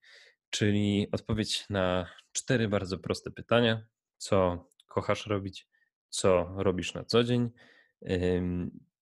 czyli 0.51 1.09
odpowiedź 1.13 1.65
na 1.71 2.11
cztery 2.33 2.69
bardzo 2.69 2.99
proste 2.99 3.31
pytania: 3.31 3.87
co 4.17 4.69
kochasz 4.89 5.27
robić, 5.27 5.69
co 6.09 6.55
robisz 6.57 6.95
na 6.95 7.05
co 7.05 7.25
dzień, 7.25 7.51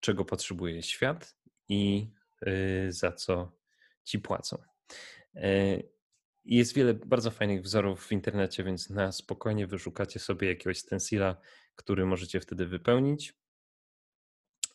czego 0.00 0.24
potrzebuje 0.24 0.82
świat? 0.82 1.36
I 1.68 2.10
y, 2.46 2.92
za 2.92 3.12
co 3.12 3.52
ci 4.04 4.18
płacą. 4.18 4.62
E, 6.46 6.54
jest 6.54 6.74
wiele 6.74 6.94
bardzo 6.94 7.30
fajnych 7.30 7.62
wzorów 7.62 8.06
w 8.06 8.12
internecie, 8.12 8.64
więc 8.64 8.90
na 8.90 9.12
spokojnie 9.12 9.66
wyszukacie 9.66 10.20
sobie 10.20 10.48
jakiegoś 10.48 10.78
stencila, 10.78 11.36
który 11.74 12.06
możecie 12.06 12.40
wtedy 12.40 12.66
wypełnić. 12.66 13.34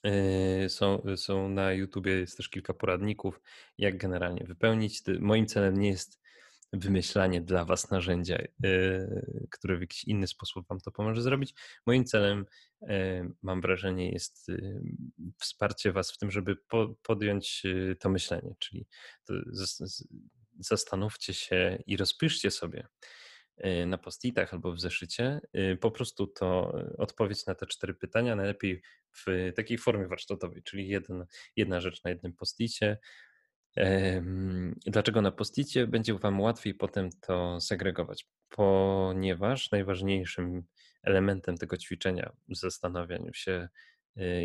Yy, 0.04 0.70
są, 0.70 1.02
są 1.16 1.50
na 1.50 1.74
YouTubie, 1.74 2.12
jest 2.12 2.38
też 2.38 2.50
kilka 2.50 2.74
poradników, 2.74 3.42
jak 3.78 3.98
generalnie 3.98 4.46
wypełnić. 4.46 5.02
Moim 5.20 5.48
celem 5.48 5.78
nie 5.78 5.90
jest 5.90 6.20
wymyślanie 6.74 7.42
dla 7.42 7.66
Was 7.66 7.92
narzędzia, 7.92 8.38
yy, 8.60 9.48
które 9.52 9.78
w 9.78 9.82
jakiś 9.82 10.04
inny 10.04 10.28
sposób 10.28 10.68
Wam 10.68 10.80
to 10.80 10.92
pomoże 10.92 11.22
zrobić. 11.22 11.54
Moim 11.86 12.06
celem, 12.06 12.46
yy, 12.82 12.88
mam 13.42 13.62
wrażenie, 13.62 14.12
jest 14.12 14.48
wsparcie 15.40 15.92
Was 15.92 16.12
w 16.12 16.18
tym, 16.18 16.32
żeby 16.32 16.58
podjąć 17.04 17.64
to 18.00 18.10
myślenie, 18.10 18.56
czyli 18.60 18.88
to 19.26 19.34
zastanówcie 20.60 21.34
się 21.34 21.84
i 21.86 21.98
rozpiszcie 21.98 22.52
sobie 22.52 22.88
y, 23.66 23.86
na 23.86 23.98
postitach 23.98 24.54
albo 24.54 24.74
w 24.74 24.80
zeszycie 24.80 25.40
y, 25.58 25.78
po 25.82 25.92
prostu 25.92 26.28
to 26.28 26.80
y, 26.94 26.98
odpowiedź 26.98 27.46
na 27.46 27.56
te 27.56 27.66
cztery 27.66 27.94
pytania, 27.94 28.36
najlepiej 28.36 28.82
w 29.26 29.52
takiej 29.56 29.78
formie 29.78 30.08
warsztatowej, 30.08 30.64
czyli 30.64 30.88
jeden, 30.88 31.26
jedna 31.56 31.82
rzecz 31.82 32.04
na 32.04 32.10
jednym 32.10 32.34
posticie. 32.34 32.98
Dlaczego 34.86 35.22
na 35.22 35.32
posticie? 35.32 35.88
Będzie 35.88 36.14
Wam 36.14 36.42
łatwiej 36.42 36.74
potem 36.74 37.10
to 37.22 37.62
segregować, 37.62 38.30
ponieważ 38.50 39.72
najważniejszym 39.72 40.64
elementem 41.04 41.58
tego 41.58 41.78
ćwiczenia 41.78 42.32
w 42.50 42.56
zastanawianiu 42.56 43.34
się, 43.34 43.70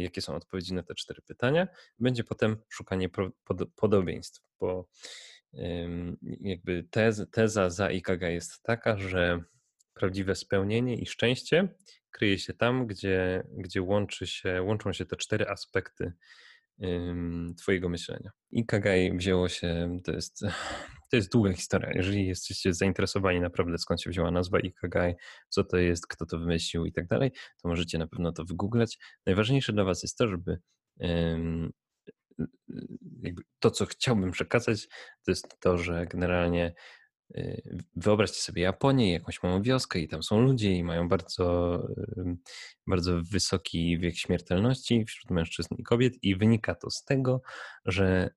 jakie 0.02 0.20
są 0.20 0.34
odpowiedzi 0.34 0.74
na 0.74 0.82
te 0.82 0.94
cztery 0.94 1.22
pytania, 1.22 1.68
będzie 1.98 2.24
potem 2.24 2.56
szukanie 2.68 3.08
podobieństw, 3.76 4.42
bo 4.60 4.88
jakby 6.40 6.84
tez, 6.90 7.22
teza 7.32 7.70
za 7.70 7.90
IKG 7.90 8.22
jest 8.22 8.62
taka, 8.62 8.96
że 8.96 9.40
prawdziwe 9.94 10.34
spełnienie 10.34 10.96
i 10.96 11.06
szczęście 11.06 11.68
kryje 12.10 12.38
się 12.38 12.54
tam, 12.54 12.86
gdzie, 12.86 13.42
gdzie 13.58 13.82
łączy 13.82 14.26
się, 14.26 14.62
łączą 14.62 14.92
się 14.92 15.06
te 15.06 15.16
cztery 15.16 15.46
aspekty 15.48 16.12
Twojego 17.58 17.88
myślenia. 17.88 18.30
IKG 18.50 18.86
wzięło 19.14 19.48
się, 19.48 19.98
to 20.04 20.12
jest, 20.12 20.40
to 21.10 21.16
jest 21.16 21.32
długa 21.32 21.52
historia. 21.52 21.90
Jeżeli 21.94 22.26
jesteście 22.26 22.74
zainteresowani 22.74 23.40
naprawdę 23.40 23.78
skąd 23.78 24.02
się 24.02 24.10
wzięła 24.10 24.30
nazwa 24.30 24.58
IKG, 24.60 24.94
co 25.48 25.64
to 25.64 25.76
jest, 25.76 26.06
kto 26.06 26.26
to 26.26 26.38
wymyślił 26.38 26.84
i 26.84 26.92
tak 26.92 27.06
dalej, 27.06 27.30
to 27.62 27.68
możecie 27.68 27.98
na 27.98 28.06
pewno 28.06 28.32
to 28.32 28.44
wygooglać. 28.44 28.98
Najważniejsze 29.26 29.72
dla 29.72 29.84
Was 29.84 30.02
jest 30.02 30.18
to, 30.18 30.28
żeby 30.28 30.58
to, 33.58 33.70
co 33.70 33.86
chciałbym 33.86 34.30
przekazać, 34.30 34.88
to 35.24 35.30
jest 35.30 35.60
to, 35.60 35.78
że 35.78 36.06
generalnie 36.06 36.74
Wyobraźcie 37.96 38.40
sobie 38.40 38.62
Japonię, 38.62 39.12
jakąś 39.12 39.42
małą 39.42 39.62
wioskę 39.62 39.98
i 39.98 40.08
tam 40.08 40.22
są 40.22 40.40
ludzie 40.40 40.72
i 40.72 40.84
mają 40.84 41.08
bardzo, 41.08 41.78
bardzo 42.86 43.20
wysoki 43.30 43.98
wiek 43.98 44.16
śmiertelności 44.16 45.04
wśród 45.04 45.30
mężczyzn 45.30 45.74
i 45.78 45.82
kobiet 45.82 46.14
i 46.22 46.36
wynika 46.36 46.74
to 46.74 46.90
z 46.90 47.04
tego, 47.04 47.42
że 47.84 48.30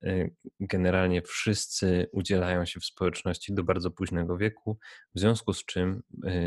generalnie 0.60 1.22
wszyscy 1.22 2.08
udzielają 2.12 2.64
się 2.64 2.80
w 2.80 2.84
społeczności 2.84 3.54
do 3.54 3.64
bardzo 3.64 3.90
późnego 3.90 4.36
wieku, 4.36 4.78
w 5.14 5.20
związku 5.20 5.52
z 5.52 5.64
czym 5.64 6.02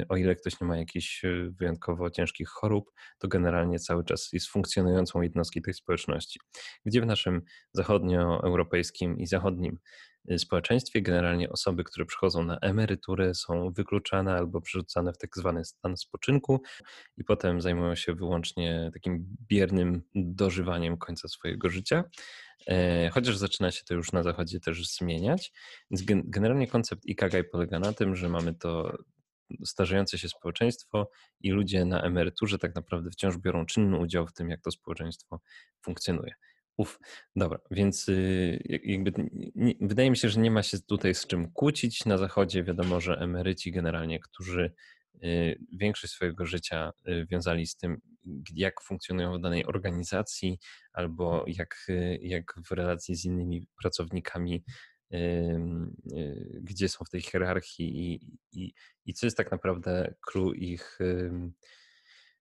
o 0.09 0.17
ile 0.17 0.35
ktoś 0.35 0.61
nie 0.61 0.67
ma 0.67 0.77
jakichś 0.77 1.21
wyjątkowo 1.49 2.09
ciężkich 2.09 2.49
chorób, 2.49 2.91
to 3.17 3.27
generalnie 3.27 3.79
cały 3.79 4.03
czas 4.03 4.29
jest 4.33 4.47
funkcjonującą 4.47 5.21
jednostki 5.21 5.61
tej 5.61 5.73
społeczności. 5.73 6.39
Gdzie 6.85 7.01
w 7.01 7.05
naszym 7.05 7.41
zachodnioeuropejskim 7.73 9.19
i 9.19 9.27
zachodnim 9.27 9.79
Y, 9.79 10.08
społeczeństwie 10.37 11.01
generalnie 11.01 11.49
osoby, 11.49 11.83
które 11.83 12.05
przychodzą 12.05 12.43
na 12.43 12.57
emeryturę, 12.57 13.35
są 13.35 13.71
wykluczane 13.71 14.33
albo 14.33 14.61
przerzucane 14.61 15.13
w 15.13 15.17
tak 15.17 15.37
zwany 15.37 15.65
stan 15.65 15.97
spoczynku 15.97 16.61
i 17.17 17.23
potem 17.23 17.61
zajmują 17.61 17.95
się 17.95 18.13
wyłącznie 18.13 18.91
takim 18.93 19.35
biernym 19.47 20.01
dożywaniem 20.15 20.97
końca 20.97 21.27
swojego 21.27 21.69
życia. 21.69 22.03
E, 22.67 23.09
chociaż 23.09 23.37
zaczyna 23.37 23.71
się 23.71 23.83
to 23.83 23.93
już 23.93 24.11
na 24.11 24.23
zachodzie 24.23 24.59
też 24.59 24.87
zmieniać. 24.87 25.51
Więc 25.91 26.03
generalnie 26.25 26.67
koncept 26.67 27.05
Ikagai 27.05 27.43
polega 27.43 27.79
na 27.79 27.93
tym, 27.93 28.15
że 28.15 28.29
mamy 28.29 28.53
to 28.53 28.97
starzejące 29.65 30.17
się 30.17 30.29
społeczeństwo 30.29 31.09
i 31.41 31.51
ludzie 31.51 31.85
na 31.85 32.01
emeryturze 32.01 32.57
tak 32.57 32.75
naprawdę 32.75 33.11
wciąż 33.11 33.37
biorą 33.37 33.65
czynny 33.65 33.97
udział 33.97 34.27
w 34.27 34.33
tym, 34.33 34.49
jak 34.49 34.61
to 34.61 34.71
społeczeństwo 34.71 35.39
funkcjonuje. 35.81 36.33
Uf, 36.79 36.99
dobra, 37.35 37.59
więc 37.71 38.09
y, 38.09 38.79
jakby 38.83 39.29
nie, 39.55 39.73
wydaje 39.81 40.09
mi 40.09 40.17
się, 40.17 40.29
że 40.29 40.39
nie 40.39 40.51
ma 40.51 40.63
się 40.63 40.79
tutaj 40.79 41.15
z 41.15 41.27
czym 41.27 41.51
kłócić. 41.51 42.05
Na 42.05 42.17
zachodzie 42.17 42.63
wiadomo, 42.63 43.01
że 43.01 43.17
emeryci 43.17 43.71
generalnie, 43.71 44.19
którzy 44.19 44.73
y, 45.23 45.59
większość 45.71 46.13
swojego 46.13 46.45
życia 46.45 46.91
y, 47.07 47.25
wiązali 47.31 47.67
z 47.67 47.75
tym, 47.75 48.01
jak 48.55 48.81
funkcjonują 48.81 49.37
w 49.37 49.41
danej 49.41 49.65
organizacji 49.65 50.59
albo 50.93 51.45
jak, 51.47 51.87
jak 52.21 52.53
w 52.69 52.71
relacji 52.71 53.15
z 53.15 53.25
innymi 53.25 53.67
pracownikami, 53.81 54.63
gdzie 56.61 56.89
są 56.89 57.05
w 57.05 57.09
tej 57.09 57.21
hierarchii 57.21 58.13
i, 58.13 58.37
i, 58.51 58.73
i 59.05 59.13
co 59.13 59.25
jest 59.25 59.37
tak 59.37 59.51
naprawdę 59.51 60.13
clue 60.21 60.53
ich 60.53 60.99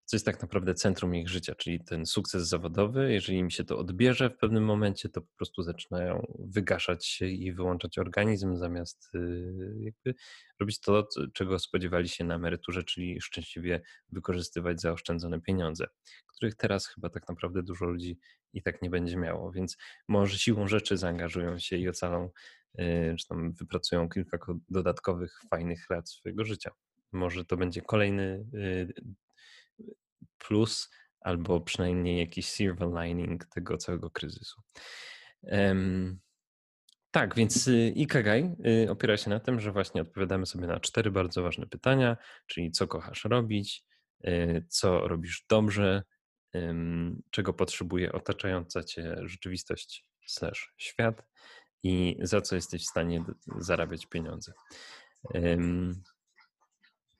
co 0.09 0.17
jest 0.17 0.27
tak 0.27 0.43
naprawdę 0.43 0.75
centrum 0.75 1.15
ich 1.15 1.29
życia, 1.29 1.55
czyli 1.55 1.85
ten 1.85 2.07
sukces 2.07 2.49
zawodowy. 2.49 3.13
Jeżeli 3.13 3.39
im 3.39 3.51
się 3.51 3.65
to 3.65 3.79
odbierze 3.79 4.31
w 4.31 4.37
pewnym 4.37 4.65
momencie, 4.65 5.09
to 5.09 5.21
po 5.21 5.37
prostu 5.37 5.63
zaczynają 5.63 6.27
wygaszać 6.39 7.07
się 7.07 7.27
i 7.27 7.53
wyłączać 7.53 7.99
organizm, 7.99 8.57
zamiast 8.57 9.15
y, 9.15 10.15
robić 10.61 10.81
to, 10.81 11.09
czego 11.35 11.59
spodziewali 11.59 12.09
się 12.09 12.25
na 12.25 12.35
emeryturze, 12.35 12.85
czyli 12.85 13.21
szczęśliwie 13.21 13.81
wykorzystywać 14.13 14.81
zaoszczędzone 14.81 15.41
pieniądze, 15.41 15.87
których 16.27 16.55
teraz 16.55 16.87
chyba 16.87 17.11
tak 17.11 17.29
naprawdę 17.29 17.63
dużo 17.63 17.85
ludzi 17.85 18.19
i 18.53 18.63
tak 18.63 18.83
nie 18.83 18.91
będzie 18.91 19.17
miało. 19.17 19.53
Więc 19.53 19.77
może 20.09 20.39
siłą 20.39 20.69
rzeczy 20.69 20.97
zaangażują 20.97 21.59
się 21.59 21.77
i 21.77 21.89
ocalą, 21.89 22.31
y, 22.81 23.15
czy 23.19 23.29
tam 23.29 23.53
wypracują 23.53 24.09
kilka 24.09 24.39
dodatkowych, 24.69 25.41
fajnych 25.51 25.91
lat 25.91 26.11
swojego 26.11 26.45
życia. 26.45 26.71
Może 27.13 27.45
to 27.45 27.57
będzie 27.57 27.83
kolejny 27.83 28.47
y, 28.55 29.19
plus 30.39 30.91
albo 31.21 31.61
przynajmniej 31.61 32.19
jakiś 32.19 32.49
silver 32.49 32.89
lining 32.89 33.45
tego 33.45 33.77
całego 33.77 34.11
kryzysu. 34.11 34.63
Tak, 37.11 37.35
więc 37.35 37.69
y, 37.69 37.93
Ikagai 37.97 38.57
y, 38.85 38.91
opiera 38.91 39.17
się 39.17 39.31
na 39.31 39.41
tym, 39.41 39.61
że 39.61 39.73
właśnie 39.73 40.03
odpowiadamy 40.03 40.47
sobie 40.47 40.67
na 40.67 40.81
cztery 40.81 41.11
bardzo 41.11 41.43
ważne 41.43 41.67
pytania, 41.67 42.17
czyli 42.47 42.71
co 42.71 42.87
kochasz 42.87 43.25
robić, 43.25 43.85
y, 44.27 44.67
co 44.69 45.09
robisz 45.09 45.47
dobrze, 45.49 46.03
czego 47.31 47.55
potrzebuje 47.55 48.13
otaczająca 48.13 48.85
cię 48.85 49.17
rzeczywistość 49.23 50.09
slash 50.27 50.75
świat 50.77 51.27
i 51.83 52.17
za 52.23 52.41
co 52.41 52.55
jesteś 52.55 52.83
w 52.83 52.91
stanie 52.91 53.25
zarabiać 53.59 54.07
pieniądze. 54.07 54.53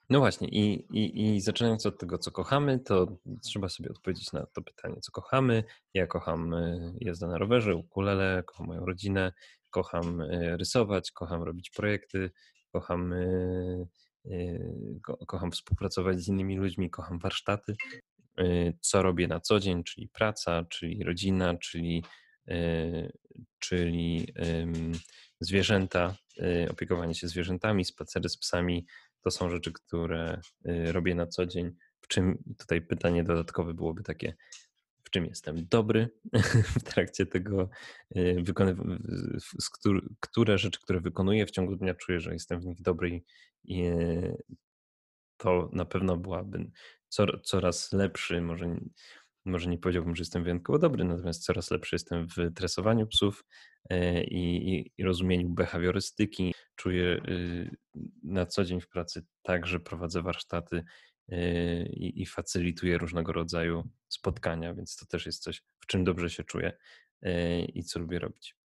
No 0.09 0.19
właśnie, 0.19 0.47
i, 0.47 0.73
i, 0.97 1.35
i 1.35 1.41
zaczynając 1.41 1.85
od 1.85 1.99
tego, 1.99 2.17
co 2.17 2.31
kochamy, 2.31 2.79
to 2.79 3.17
trzeba 3.43 3.69
sobie 3.69 3.89
odpowiedzieć 3.89 4.33
na 4.33 4.45
to 4.45 4.61
pytanie, 4.61 4.95
co 5.01 5.11
kochamy. 5.11 5.63
Ja 5.93 6.07
kocham 6.07 6.53
e, 6.53 6.93
jazdę 7.01 7.27
na 7.27 7.37
rowerze, 7.37 7.75
ukulele, 7.75 8.43
kocham 8.45 8.67
moją 8.67 8.85
rodzinę, 8.85 9.33
kocham 9.69 10.21
e, 10.21 10.57
rysować, 10.57 11.11
kocham 11.11 11.43
robić 11.43 11.69
projekty, 11.69 12.31
kocham, 12.71 13.13
e, 13.13 13.85
ko, 15.03 15.17
kocham 15.17 15.51
współpracować 15.51 16.19
z 16.19 16.27
innymi 16.27 16.57
ludźmi, 16.57 16.89
kocham 16.89 17.19
warsztaty. 17.19 17.75
Co 18.81 19.01
robię 19.01 19.27
na 19.27 19.39
co 19.39 19.59
dzień, 19.59 19.83
czyli 19.83 20.09
praca, 20.09 20.63
czyli 20.69 21.03
rodzina, 21.03 21.57
czyli, 21.57 22.03
czyli 23.59 24.33
zwierzęta, 25.39 26.15
opiekowanie 26.71 27.15
się 27.15 27.27
zwierzętami, 27.27 27.85
spacery 27.85 28.29
z 28.29 28.37
psami, 28.37 28.85
to 29.21 29.31
są 29.31 29.49
rzeczy, 29.49 29.71
które 29.71 30.41
y, 30.67 30.91
robię 30.91 31.15
na 31.15 31.27
co 31.27 31.45
dzień. 31.45 31.71
W 32.01 32.07
czym 32.07 32.43
tutaj 32.57 32.81
pytanie 32.81 33.23
dodatkowe 33.23 33.73
byłoby 33.73 34.03
takie, 34.03 34.35
w 35.03 35.09
czym 35.09 35.25
jestem 35.25 35.67
dobry 35.67 36.09
w 36.79 36.83
trakcie 36.83 37.25
tego 37.25 37.69
y, 38.15 38.43
które 40.19 40.57
rzeczy, 40.57 40.79
które 40.81 40.99
wykonuję 40.99 41.45
w 41.45 41.51
ciągu 41.51 41.75
dnia 41.75 41.93
czuję, 41.93 42.19
że 42.19 42.33
jestem 42.33 42.59
w 42.59 42.65
nich 42.65 42.81
dobry 42.81 43.21
i 43.63 43.83
y, 43.85 44.43
to 45.37 45.69
na 45.73 45.85
pewno 45.85 46.17
byłaby 46.17 46.71
coraz 47.43 47.93
lepszy, 47.93 48.41
może 48.41 48.75
może 49.45 49.69
nie 49.69 49.77
powiedziałbym, 49.77 50.15
że 50.15 50.21
jestem 50.21 50.43
wyjątkowo 50.43 50.79
dobry, 50.79 51.03
natomiast 51.03 51.43
coraz 51.43 51.71
lepszy 51.71 51.95
jestem 51.95 52.27
w 52.27 52.53
tresowaniu 52.55 53.07
psów 53.07 53.45
e, 53.89 54.23
i, 54.23 54.91
i, 54.97 55.03
rozumieniu 55.03 55.49
behawiorystyki. 55.49 56.53
Czuję 56.75 57.21
y, 57.29 57.75
na 58.23 58.45
co 58.45 58.65
dzień 58.65 58.81
w 58.81 58.87
pracy 58.87 59.25
tak, 59.43 59.67
że 59.67 59.79
prowadzę 59.79 60.21
warsztaty 60.21 60.83
e, 61.29 61.83
i, 61.85 62.21
i 62.21 62.25
facylituję 62.25 62.97
różnego 62.97 63.33
rodzaju 63.33 63.89
spotkania, 64.07 64.73
więc 64.73 64.95
to 64.95 65.05
też 65.05 65.25
jest 65.25 65.43
coś, 65.43 65.63
w 65.79 65.85
czym 65.85 66.03
dobrze 66.03 66.29
się 66.29 66.43
czuję 66.43 66.77
e, 67.21 67.61
i 67.61 67.83
co 67.83 67.99
lubię 67.99 68.19
robić. 68.19 68.55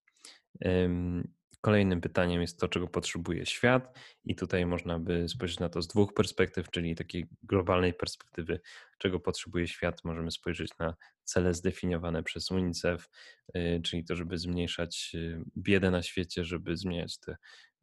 Kolejnym 1.65 2.01
pytaniem 2.01 2.41
jest 2.41 2.59
to, 2.59 2.67
czego 2.67 2.87
potrzebuje 2.87 3.45
świat, 3.45 3.99
i 4.25 4.35
tutaj 4.35 4.65
można 4.65 4.99
by 4.99 5.29
spojrzeć 5.29 5.59
na 5.59 5.69
to 5.69 5.81
z 5.81 5.87
dwóch 5.87 6.13
perspektyw, 6.13 6.69
czyli 6.69 6.95
takiej 6.95 7.25
globalnej 7.43 7.93
perspektywy, 7.93 8.59
czego 8.97 9.19
potrzebuje 9.19 9.67
świat. 9.67 10.03
Możemy 10.03 10.31
spojrzeć 10.31 10.77
na 10.79 10.95
cele 11.23 11.53
zdefiniowane 11.53 12.23
przez 12.23 12.51
UNICEF, 12.51 13.09
y, 13.55 13.81
czyli 13.83 14.05
to, 14.05 14.15
żeby 14.15 14.37
zmniejszać 14.37 15.11
y, 15.15 15.41
biedę 15.57 15.91
na 15.91 16.01
świecie, 16.01 16.43
żeby 16.43 16.77
zmieniać 16.77 17.19
te 17.19 17.35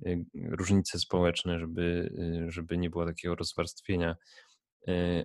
y, 0.07 0.25
różnice 0.35 0.99
społeczne, 0.99 1.59
żeby, 1.59 2.13
żeby 2.49 2.79
nie 2.79 2.91
było 2.91 3.07
takiego 3.07 3.35
rozwarstwienia. 3.35 4.17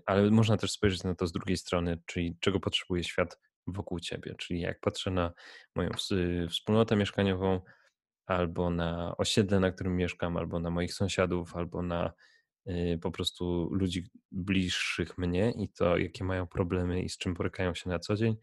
Ale 0.05 0.32
można 0.32 0.58
też 0.58 0.72
spojrzeć 0.72 1.03
na 1.03 1.16
to 1.16 1.28
z 1.28 1.32
drugiej 1.32 1.58
strony, 1.58 1.99
czyli 2.05 2.38
czego 2.39 2.60
potrzebuje 2.60 3.03
świat 3.03 3.39
wokół 3.68 3.99
ciebie. 3.99 4.36
Czyli 4.38 4.62
jak 4.62 4.80
patrzę 4.80 5.12
na 5.12 5.34
moją 5.76 5.89
wspólnotę 6.49 6.95
mieszkaniową, 6.95 7.62
albo 8.28 8.69
na 8.69 9.17
osiedle, 9.17 9.59
na 9.59 9.71
którym 9.71 9.95
mieszkam, 9.95 10.38
albo 10.38 10.59
na 10.59 10.69
moich 10.69 10.93
sąsiadów, 10.93 11.55
albo 11.55 11.82
na 11.82 12.13
y, 12.67 12.99
po 13.01 13.11
prostu 13.11 13.69
ludzi 13.71 14.09
bliższych 14.32 15.17
mnie 15.17 15.53
i 15.57 15.69
to, 15.69 15.97
jakie 15.97 16.23
mają 16.23 16.47
problemy 16.47 17.01
i 17.01 17.09
z 17.09 17.17
czym 17.17 17.34
borykają 17.34 17.73
się 17.73 17.89
na 17.89 17.99
co 17.99 18.15
dzień. 18.15 18.36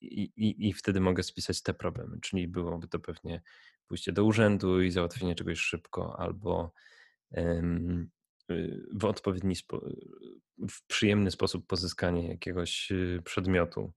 I, 0.00 0.22
i, 0.22 0.68
I 0.68 0.72
wtedy 0.72 1.00
mogę 1.00 1.22
spisać 1.22 1.62
te 1.62 1.74
problemy, 1.74 2.18
czyli 2.22 2.48
byłoby 2.48 2.88
to 2.88 2.98
pewnie 2.98 3.42
pójście 3.86 4.12
do 4.12 4.24
urzędu 4.24 4.82
i 4.82 4.90
załatwienie 4.90 5.34
czegoś 5.34 5.58
szybko, 5.58 6.20
albo 6.20 6.72
y, 7.36 7.62
w 8.94 9.04
odpowiedni, 9.04 9.54
w 10.70 10.86
przyjemny 10.86 11.30
sposób 11.30 11.66
pozyskanie 11.66 12.28
jakiegoś 12.28 12.90
y, 12.90 13.22
przedmiotu, 13.24 13.92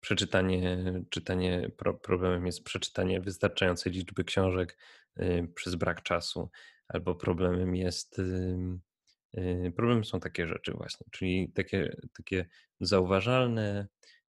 przeczytanie, 0.00 0.78
czytanie, 1.10 1.70
problemem 2.02 2.46
jest 2.46 2.64
przeczytanie 2.64 3.20
wystarczającej 3.20 3.92
liczby 3.92 4.24
książek 4.24 4.78
y, 5.20 5.48
przez 5.54 5.74
brak 5.74 6.02
czasu, 6.02 6.50
albo 6.88 7.14
problemem 7.14 7.76
jest, 7.76 8.18
y, 8.18 9.72
problemem 9.76 10.04
są 10.04 10.20
takie 10.20 10.46
rzeczy 10.46 10.72
właśnie, 10.72 11.06
czyli 11.10 11.52
takie, 11.52 11.96
takie 12.16 12.48
zauważalne 12.80 13.88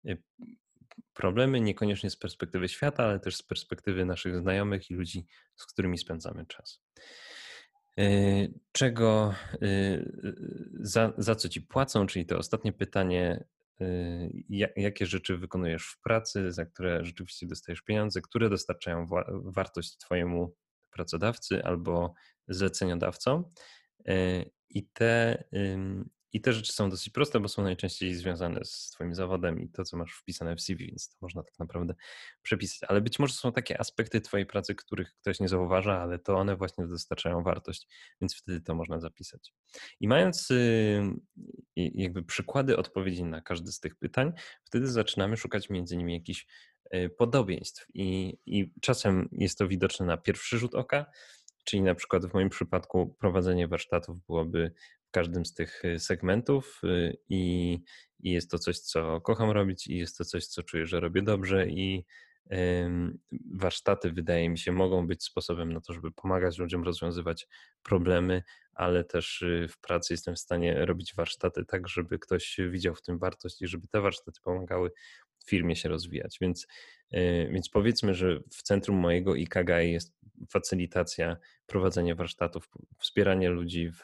y, 0.08 0.22
problemy, 1.14 1.60
niekoniecznie 1.60 2.10
z 2.10 2.16
perspektywy 2.16 2.68
świata, 2.68 3.04
ale 3.04 3.20
też 3.20 3.36
z 3.36 3.42
perspektywy 3.42 4.04
naszych 4.04 4.36
znajomych 4.36 4.90
i 4.90 4.94
ludzi, 4.94 5.26
z 5.56 5.66
którymi 5.66 5.98
spędzamy 5.98 6.46
czas. 6.46 6.82
Czego, 8.72 9.34
za, 10.80 11.12
za 11.18 11.34
co 11.34 11.48
ci 11.48 11.60
płacą, 11.60 12.06
czyli 12.06 12.26
to 12.26 12.38
ostatnie 12.38 12.72
pytanie, 12.72 13.44
jakie 14.76 15.06
rzeczy 15.06 15.36
wykonujesz 15.36 15.86
w 15.86 16.00
pracy, 16.00 16.52
za 16.52 16.66
które 16.66 17.04
rzeczywiście 17.04 17.46
dostajesz 17.46 17.82
pieniądze, 17.82 18.20
które 18.20 18.50
dostarczają 18.50 19.06
wartość 19.44 19.96
Twojemu 19.96 20.54
pracodawcy 20.90 21.64
albo 21.64 22.14
zleceniodawcom. 22.48 23.44
I 24.70 24.88
te, 24.92 25.44
I 26.32 26.40
te 26.40 26.52
rzeczy 26.52 26.72
są 26.72 26.90
dosyć 26.90 27.10
proste, 27.10 27.40
bo 27.40 27.48
są 27.48 27.62
najczęściej 27.62 28.14
związane 28.14 28.64
z 28.64 28.90
Twoim 28.90 29.14
zawodem 29.14 29.60
i 29.60 29.68
to, 29.68 29.84
co 29.84 29.96
masz 29.96 30.12
wpisane 30.12 30.56
w 30.56 30.60
CV, 30.60 30.86
więc 30.86 31.08
to 31.08 31.16
można 31.20 31.42
tak 31.42 31.58
naprawdę 31.58 31.94
przepisać. 32.42 32.90
Ale 32.90 33.00
być 33.00 33.18
może 33.18 33.34
są 33.34 33.52
takie 33.52 33.80
aspekty 33.80 34.20
Twojej 34.20 34.46
pracy, 34.46 34.74
których 34.74 35.14
ktoś 35.20 35.40
nie 35.40 35.48
zauważa, 35.48 36.00
ale 36.00 36.18
to 36.18 36.36
one 36.36 36.56
właśnie 36.56 36.86
dostarczają 36.86 37.42
wartość, 37.42 37.88
więc 38.20 38.36
wtedy 38.36 38.60
to 38.60 38.74
można 38.74 39.00
zapisać. 39.00 39.54
I 40.00 40.08
mając 40.08 40.48
jakby 41.76 42.22
przykłady 42.22 42.76
odpowiedzi 42.76 43.24
na 43.24 43.40
każde 43.40 43.72
z 43.72 43.80
tych 43.80 43.96
pytań, 43.96 44.32
wtedy 44.64 44.86
zaczynamy 44.86 45.36
szukać 45.36 45.70
między 45.70 45.96
nimi 45.96 46.14
jakichś 46.14 46.46
e, 46.90 47.08
podobieństw. 47.08 47.86
I, 47.94 48.38
I 48.46 48.72
czasem 48.80 49.28
jest 49.32 49.58
to 49.58 49.68
widoczne 49.68 50.06
na 50.06 50.16
pierwszy 50.16 50.58
rzut 50.58 50.74
oka, 50.74 51.06
Czyli 51.68 51.82
na 51.82 51.94
przykład 51.94 52.26
w 52.26 52.34
moim 52.34 52.48
przypadku 52.48 53.16
prowadzenie 53.18 53.68
warsztatów 53.68 54.20
byłoby 54.26 54.72
w 55.08 55.10
każdym 55.10 55.46
z 55.46 55.54
tych 55.54 55.84
y, 55.84 55.98
segmentów 55.98 56.80
y, 56.84 57.16
i, 57.28 57.72
i 58.20 58.30
jest 58.30 58.50
to 58.50 58.58
coś, 58.58 58.78
co 58.78 59.20
kocham 59.20 59.50
robić 59.50 59.86
i 59.86 59.96
jest 59.96 60.18
to 60.18 60.24
coś, 60.24 60.46
co 60.46 60.62
czuję, 60.62 60.86
że 60.86 61.00
robię 61.00 61.22
dobrze 61.22 61.66
i 61.68 62.04
warsztaty 63.54 64.12
wydaje 64.12 64.48
mi 64.48 64.58
się 64.58 64.72
mogą 64.72 65.06
być 65.06 65.24
sposobem 65.24 65.72
na 65.72 65.80
to, 65.80 65.92
żeby 65.92 66.12
pomagać 66.12 66.58
ludziom 66.58 66.84
rozwiązywać 66.84 67.46
problemy, 67.82 68.42
ale 68.72 69.04
też 69.04 69.42
y, 69.42 69.68
w 69.70 69.78
pracy 69.78 70.14
jestem 70.14 70.34
w 70.34 70.38
stanie 70.38 70.86
robić 70.86 71.14
warsztaty 71.14 71.64
tak, 71.64 71.88
żeby 71.88 72.18
ktoś 72.18 72.56
widział 72.70 72.94
w 72.94 73.02
tym 73.02 73.18
wartość 73.18 73.62
i 73.62 73.66
żeby 73.66 73.88
te 73.88 74.00
warsztaty 74.00 74.40
pomagały 74.42 74.90
firmie 75.48 75.76
się 75.76 75.88
rozwijać. 75.88 76.38
Więc, 76.40 76.66
więc 77.50 77.68
powiedzmy, 77.68 78.14
że 78.14 78.40
w 78.50 78.62
centrum 78.62 78.96
mojego 78.96 79.34
IKG 79.34 79.68
jest 79.82 80.18
facylitacja, 80.50 81.36
prowadzenie 81.66 82.14
warsztatów, 82.14 82.68
wspieranie 82.98 83.48
ludzi 83.48 83.90
w, 83.90 84.02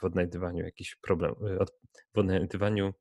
w 0.00 0.04
odnajdywaniu 0.04 0.64
jakichś 0.64 0.96
problemów, 0.96 1.38
w 2.14 2.18
odnajdywaniu 2.18 2.94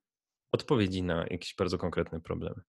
odpowiedzi 0.52 1.04
na 1.04 1.26
jakieś 1.30 1.56
bardzo 1.56 1.78
konkretne 1.78 2.22
problemy. 2.22 2.62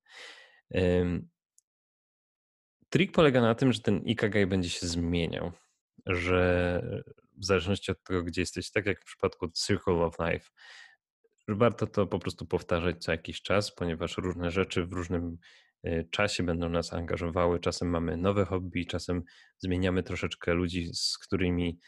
Trik 2.88 3.12
polega 3.12 3.40
na 3.40 3.54
tym, 3.54 3.72
że 3.72 3.80
ten 3.80 4.02
IKG 4.04 4.46
będzie 4.48 4.70
się 4.70 4.86
zmieniał, 4.86 5.52
że 6.06 6.82
w 7.36 7.44
zależności 7.44 7.92
od 7.92 8.02
tego, 8.02 8.22
gdzie 8.22 8.42
jesteś, 8.42 8.70
tak 8.70 8.86
jak 8.86 9.00
w 9.00 9.04
przypadku 9.04 9.48
Circle 9.48 9.94
of 9.94 10.16
Life, 10.18 10.50
warto 11.48 11.86
to 11.86 12.06
po 12.06 12.18
prostu 12.18 12.46
powtarzać 12.46 13.04
co 13.04 13.12
jakiś 13.12 13.42
czas, 13.42 13.74
ponieważ 13.74 14.18
różne 14.18 14.50
rzeczy 14.50 14.86
w 14.86 14.92
różnym 14.92 15.38
Y, 15.86 16.08
czasie 16.10 16.42
będą 16.42 16.68
nas 16.68 16.92
angażowały. 16.92 17.60
Czasem 17.60 17.88
mamy 17.88 18.16
nowe 18.16 18.44
hobby, 18.44 18.86
czasem 18.86 19.22
zmieniamy 19.58 20.02
troszeczkę 20.02 20.54
ludzi, 20.54 20.90
z 20.94 21.18
którymi 21.18 21.78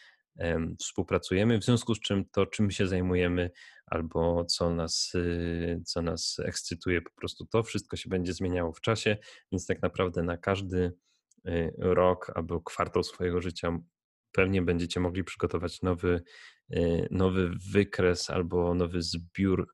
współpracujemy, 0.81 1.59
w 1.59 1.65
związku 1.65 1.95
z 1.95 2.01
czym 2.01 2.25
to, 2.33 2.47
czym 2.47 2.71
się 2.71 2.87
zajmujemy, 2.87 3.51
albo 3.87 4.45
co 4.45 4.71
nas, 4.71 5.13
y, 5.15 5.83
co 5.87 6.03
nas 6.03 6.37
ekscytuje, 6.45 7.03
po 7.03 7.11
prostu 7.11 7.47
to 7.47 7.63
wszystko 7.63 7.97
się 7.97 8.11
będzie 8.11 8.33
zmieniało 8.33 8.73
w 8.73 8.81
czasie, 8.81 9.17
więc 9.53 9.67
tak 9.67 9.83
naprawdę 9.83 10.23
na 10.23 10.37
każdy 10.37 10.93
y, 11.49 11.73
rok 11.79 12.33
albo 12.35 12.61
kwartał 12.61 13.03
swojego 13.03 13.41
życia 13.41 13.79
pewnie 14.33 14.63
będziecie 14.63 15.01
mogli 15.01 15.25
przygotować 15.25 15.83
nowy, 15.83 16.23
nowy 17.11 17.51
wykres 17.73 18.31
albo 18.31 18.75
nowy 18.75 19.03
zbiór, 19.03 19.69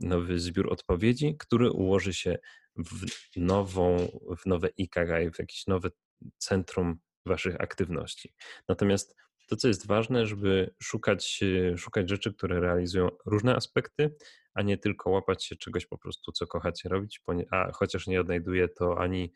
nowy 0.00 0.38
zbiór 0.38 0.72
odpowiedzi, 0.72 1.36
który 1.38 1.70
ułoży 1.70 2.14
się 2.14 2.38
w, 2.76 3.06
nową, 3.36 4.08
w 4.42 4.46
nowe 4.46 4.68
IKG, 4.76 5.34
w 5.34 5.38
jakieś 5.38 5.66
nowe 5.66 5.90
centrum 6.38 6.98
waszych 7.26 7.60
aktywności. 7.60 8.34
Natomiast 8.68 9.16
to, 9.48 9.56
co 9.56 9.68
jest 9.68 9.86
ważne, 9.86 10.26
żeby 10.26 10.74
szukać, 10.82 11.40
szukać 11.76 12.08
rzeczy, 12.08 12.34
które 12.34 12.60
realizują 12.60 13.08
różne 13.26 13.56
aspekty, 13.56 14.14
a 14.54 14.62
nie 14.62 14.78
tylko 14.78 15.10
łapać 15.10 15.44
się 15.44 15.56
czegoś 15.56 15.86
po 15.86 15.98
prostu, 15.98 16.32
co 16.32 16.46
kochacie 16.46 16.88
robić, 16.88 17.20
a 17.50 17.72
chociaż 17.72 18.06
nie 18.06 18.20
odnajduje 18.20 18.68
to 18.68 19.00
ani 19.00 19.32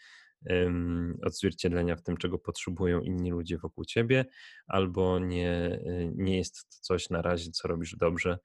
odzwierciedlenia 1.23 1.97
w 1.97 2.03
tym, 2.03 2.17
czego 2.17 2.39
potrzebują 2.39 3.01
inni 3.01 3.31
ludzie 3.31 3.59
wokół 3.59 3.85
ciebie, 3.85 4.25
albo 4.67 5.19
nie, 5.19 5.81
nie 6.15 6.37
jest 6.39 6.55
to 6.55 6.77
coś 6.81 7.11
na 7.11 7.23
razie, 7.23 7.51
co 7.51 7.69
robisz 7.69 7.97
dobrze, 7.97 8.39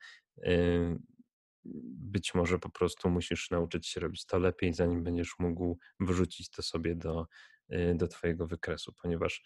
być 2.00 2.34
może 2.34 2.60
po 2.60 2.70
prostu 2.70 3.10
musisz 3.10 3.52
nauczyć 3.52 3.88
się 3.88 4.00
robić 4.00 4.26
to 4.26 4.40
lepiej, 4.40 4.74
zanim 4.74 5.04
będziesz 5.04 5.36
mógł 5.40 5.78
wrzucić 6.00 6.50
to 6.50 6.62
sobie 6.62 6.96
do, 6.96 7.28
y, 7.74 7.96
do 7.96 8.08
Twojego 8.08 8.48
wykresu, 8.48 8.94
ponieważ 9.02 9.44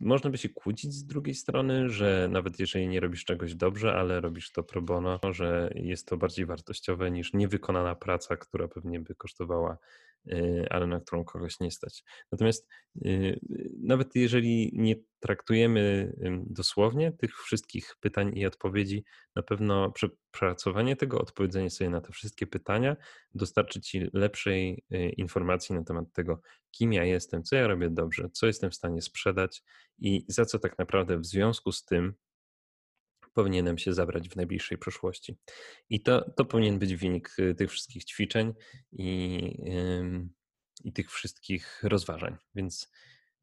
można 0.00 0.30
by 0.30 0.38
się 0.38 0.48
kłócić 0.48 0.94
z 0.94 1.06
drugiej 1.06 1.34
strony, 1.34 1.88
że 1.88 2.28
nawet 2.30 2.58
jeżeli 2.60 2.88
nie 2.88 3.00
robisz 3.00 3.24
czegoś 3.24 3.54
dobrze, 3.54 3.94
ale 3.94 4.20
robisz 4.20 4.52
to 4.52 4.62
pro 4.62 4.82
bono, 4.82 5.20
że 5.30 5.70
jest 5.74 6.06
to 6.08 6.16
bardziej 6.16 6.46
wartościowe 6.46 7.10
niż 7.10 7.32
niewykonana 7.32 7.94
praca, 7.94 8.36
która 8.36 8.68
pewnie 8.68 9.00
by 9.00 9.14
kosztowała, 9.14 9.78
y, 10.26 10.66
ale 10.70 10.86
na 10.86 11.00
którą 11.00 11.24
kogoś 11.24 11.60
nie 11.60 11.70
stać. 11.70 12.04
Natomiast 12.32 12.68
y, 13.06 13.40
nawet 13.82 14.14
jeżeli 14.14 14.70
nie 14.74 14.96
traktujemy 15.26 16.12
dosłownie 16.46 17.12
tych 17.12 17.36
wszystkich 17.42 17.96
pytań 18.00 18.32
i 18.38 18.46
odpowiedzi, 18.46 19.04
na 19.36 19.42
pewno 19.42 19.92
przepracowanie 19.92 20.96
tego, 20.96 21.18
odpowiedzenie 21.18 21.70
sobie 21.70 21.90
na 21.90 22.00
te 22.00 22.12
wszystkie 22.12 22.46
pytania 22.46 22.96
dostarczy 23.34 23.80
Ci 23.80 24.10
lepszej 24.12 24.84
y, 24.94 25.08
informacji 25.08 25.74
na 25.74 25.84
temat 25.84 26.12
tego, 26.12 26.40
kim 26.70 26.92
ja 26.92 27.04
jestem, 27.04 27.42
co 27.42 27.56
ja 27.56 27.66
robię 27.66 27.90
dobrze, 27.90 28.30
co 28.32 28.46
jestem 28.46 28.70
w 28.70 28.74
stanie 28.74 29.02
sprzedać 29.02 29.62
i 29.98 30.24
za 30.28 30.44
co 30.44 30.58
tak 30.58 30.78
naprawdę 30.78 31.18
w 31.18 31.26
związku 31.26 31.72
z 31.72 31.84
tym 31.84 32.14
powinienem 33.34 33.78
się 33.78 33.92
zabrać 33.92 34.28
w 34.28 34.36
najbliższej 34.36 34.78
przyszłości. 34.78 35.36
I 35.90 36.02
to, 36.02 36.30
to 36.30 36.44
powinien 36.44 36.78
być 36.78 36.96
wynik 36.96 37.36
y, 37.38 37.54
tych 37.54 37.70
wszystkich 37.70 38.04
ćwiczeń 38.04 38.54
i, 38.92 39.38
i 40.84 40.92
tych 40.92 41.10
wszystkich 41.10 41.82
rozważań. 41.82 42.36
Więc 42.54 42.92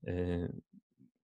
y, 0.08 0.62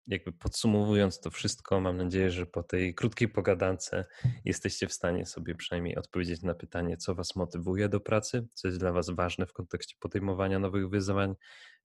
jakby 0.07 0.31
podsumowując 0.31 1.19
to 1.19 1.31
wszystko, 1.31 1.81
mam 1.81 1.97
nadzieję, 1.97 2.31
że 2.31 2.45
po 2.45 2.63
tej 2.63 2.95
krótkiej 2.95 3.29
pogadance 3.29 4.05
jesteście 4.45 4.87
w 4.87 4.93
stanie 4.93 5.25
sobie 5.25 5.55
przynajmniej 5.55 5.95
odpowiedzieć 5.95 6.41
na 6.41 6.53
pytanie, 6.53 6.97
co 6.97 7.15
Was 7.15 7.35
motywuje 7.35 7.89
do 7.89 7.99
pracy, 7.99 8.47
co 8.53 8.67
jest 8.67 8.79
dla 8.79 8.91
Was 8.91 9.09
ważne 9.09 9.45
w 9.45 9.53
kontekście 9.53 9.95
podejmowania 9.99 10.59
nowych 10.59 10.89
wyzwań. 10.89 11.35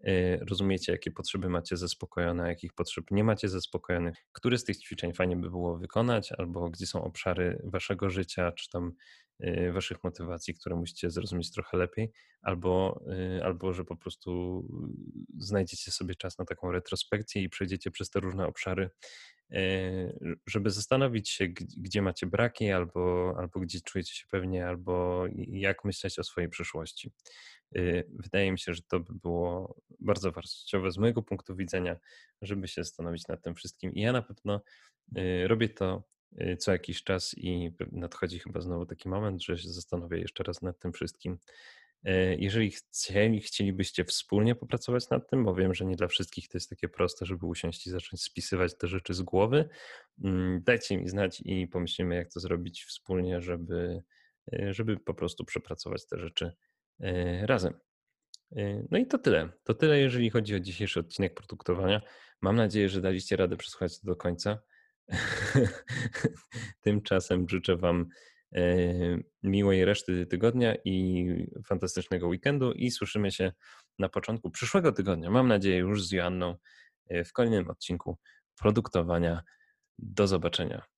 Y, 0.09 0.40
rozumiecie, 0.48 0.92
jakie 0.92 1.11
potrzeby 1.11 1.48
macie 1.48 1.76
zaspokojone, 1.76 2.48
jakich 2.48 2.72
potrzeb 2.72 3.05
nie 3.11 3.24
macie 3.24 3.48
zaspokojonych, 3.48 4.16
które 4.32 4.59
z 4.59 4.64
tych 4.64 4.78
ćwiczeń 4.78 5.12
fajnie 5.12 5.36
by 5.36 5.50
było 5.50 5.78
wykonać, 5.78 6.32
albo 6.32 6.70
gdzie 6.70 6.86
są 6.86 7.05
obszary 7.05 7.62
Waszego 7.64 8.11
życia, 8.11 8.53
czy 8.53 8.70
tam 8.70 8.92
Y, 9.40 9.72
waszych 9.72 10.05
motywacji, 10.05 10.55
które 10.55 10.76
musicie 10.76 11.11
zrozumieć 11.11 11.50
trochę 11.50 11.76
lepiej, 11.76 12.12
albo, 12.42 13.03
y, 13.38 13.44
albo 13.44 13.72
że 13.72 13.84
po 13.84 13.96
prostu 13.96 14.62
znajdziecie 15.38 15.90
sobie 15.90 16.14
czas 16.14 16.38
na 16.38 16.44
taką 16.44 16.72
retrospekcję 16.72 17.42
i 17.42 17.48
przejdziecie 17.48 17.90
przez 17.90 18.11
te 18.11 18.20
różne 18.20 18.46
obszary, 18.46 18.90
żeby 20.46 20.70
zastanowić 20.70 21.30
się, 21.30 21.48
gdzie 21.76 22.03
macie 22.03 22.26
braki, 22.26 22.70
albo, 22.70 23.34
albo 23.38 23.61
gdzie 23.61 23.80
czujecie 23.80 24.14
się 24.14 24.26
pewnie, 24.30 24.66
albo 24.66 25.24
jak 25.48 25.84
myśleć 25.84 26.18
o 26.18 26.24
swojej 26.24 26.50
przyszłości. 26.50 27.12
Wydaje 28.09 28.53
mi 28.53 28.59
się, 28.59 28.74
że 28.74 28.82
to 28.82 29.00
by 29.00 29.14
było 29.14 29.76
bardzo 30.00 30.32
wartościowe 30.32 30.92
z 30.92 30.98
mojego 30.98 31.22
punktu 31.22 31.57
widzenia, 31.57 31.96
żeby 32.42 32.68
się 32.68 32.84
zastanowić 32.84 33.28
nad 33.28 33.42
tym 33.42 33.55
wszystkim. 33.55 33.94
I 33.94 34.00
ja 34.00 34.12
na 34.12 34.22
pewno 34.22 34.61
robię 35.46 35.68
to 35.68 36.03
Y, 36.40 36.57
co 36.57 36.72
jakiś 36.72 37.05
czas 37.05 37.34
i 37.38 37.72
nadchodzi 37.92 38.38
chyba 38.38 38.61
znowu 38.61 38.86
taki 38.86 39.09
moment, 39.09 39.42
że 39.42 39.59
się 39.59 39.68
zastanowię 39.68 40.18
jeszcze 40.18 40.44
raz 40.44 40.62
nad 40.62 40.78
tym 40.78 40.92
wszystkim. 40.92 41.38
Y, 42.09 42.36
jeżeli 42.38 42.70
chcieli, 42.70 43.40
chcielibyście 43.40 44.05
wspólnie 44.05 44.55
popracować 44.55 45.11
nad 45.11 45.30
tym, 45.30 45.44
bo 45.44 45.55
wiem, 45.55 45.74
że 45.74 45.84
nie 45.84 45.96
dla 45.96 46.09
wszystkich 46.09 46.48
to 46.48 46.57
jest 46.57 46.70
takie 46.70 46.88
proste, 46.88 47.26
żeby 47.26 47.46
usiąść 47.46 47.86
i 47.86 47.90
zacząć 47.90 48.22
spisywać 48.22 48.78
te 48.78 48.88
rzeczy 48.88 49.14
z 49.14 49.22
głowy, 49.22 49.68
mm, 50.24 50.62
dajcie 50.62 50.96
mi 50.96 51.09
znać 51.09 51.42
i 51.44 51.66
pomyślimy, 51.66 52.14
jak 52.14 52.32
to 52.32 52.40
zrobić 52.40 52.84
wspólnie, 52.84 53.40
żeby, 53.40 54.03
y, 54.55 54.74
żeby 54.74 54.96
po 54.96 55.14
prostu 55.14 55.44
przepracować 55.44 56.07
te 56.07 56.18
rzeczy 56.18 56.53
razem. 57.42 57.74
No 58.90 58.98
i 58.98 59.07
to 59.07 59.18
tyle. 59.18 59.48
To 59.64 59.74
tyle, 59.74 59.98
jeżeli 59.98 60.30
chodzi 60.30 60.55
o 60.55 60.61
dzisiejszy 60.61 61.00
odcinek 61.00 61.34
produktowania. 61.34 62.03
Mam 62.40 62.57
nadzieję, 62.57 62.88
że 62.88 63.00
daliście 63.00 63.36
radę 63.36 63.57
przesłuchać 63.57 64.00
do 64.00 64.16
końca. 64.16 64.59
Tymczasem 66.84 67.48
życzę 67.48 67.76
Wam 67.76 68.00
e, 68.00 68.07
miłej 69.42 69.84
reszty 69.84 70.26
tygodnia 70.26 70.74
i 70.84 71.26
fantastycznego 71.66 72.28
weekendu 72.28 72.72
i 72.72 72.90
słyszymy 72.90 73.30
się 73.30 73.53
na 73.98 74.09
początku 74.09 74.50
przyszłego 74.50 74.92
tygodnia. 74.92 75.30
Mam 75.30 75.48
nadzieję 75.48 75.76
już 75.78 76.07
z 76.07 76.12
Joanną 76.12 76.57
e, 77.09 77.24
w 77.24 77.32
kolejnym 77.32 77.70
odcinku 77.70 78.18
produktowania. 78.59 79.42
Do 79.98 80.26
zobaczenia. 80.26 80.91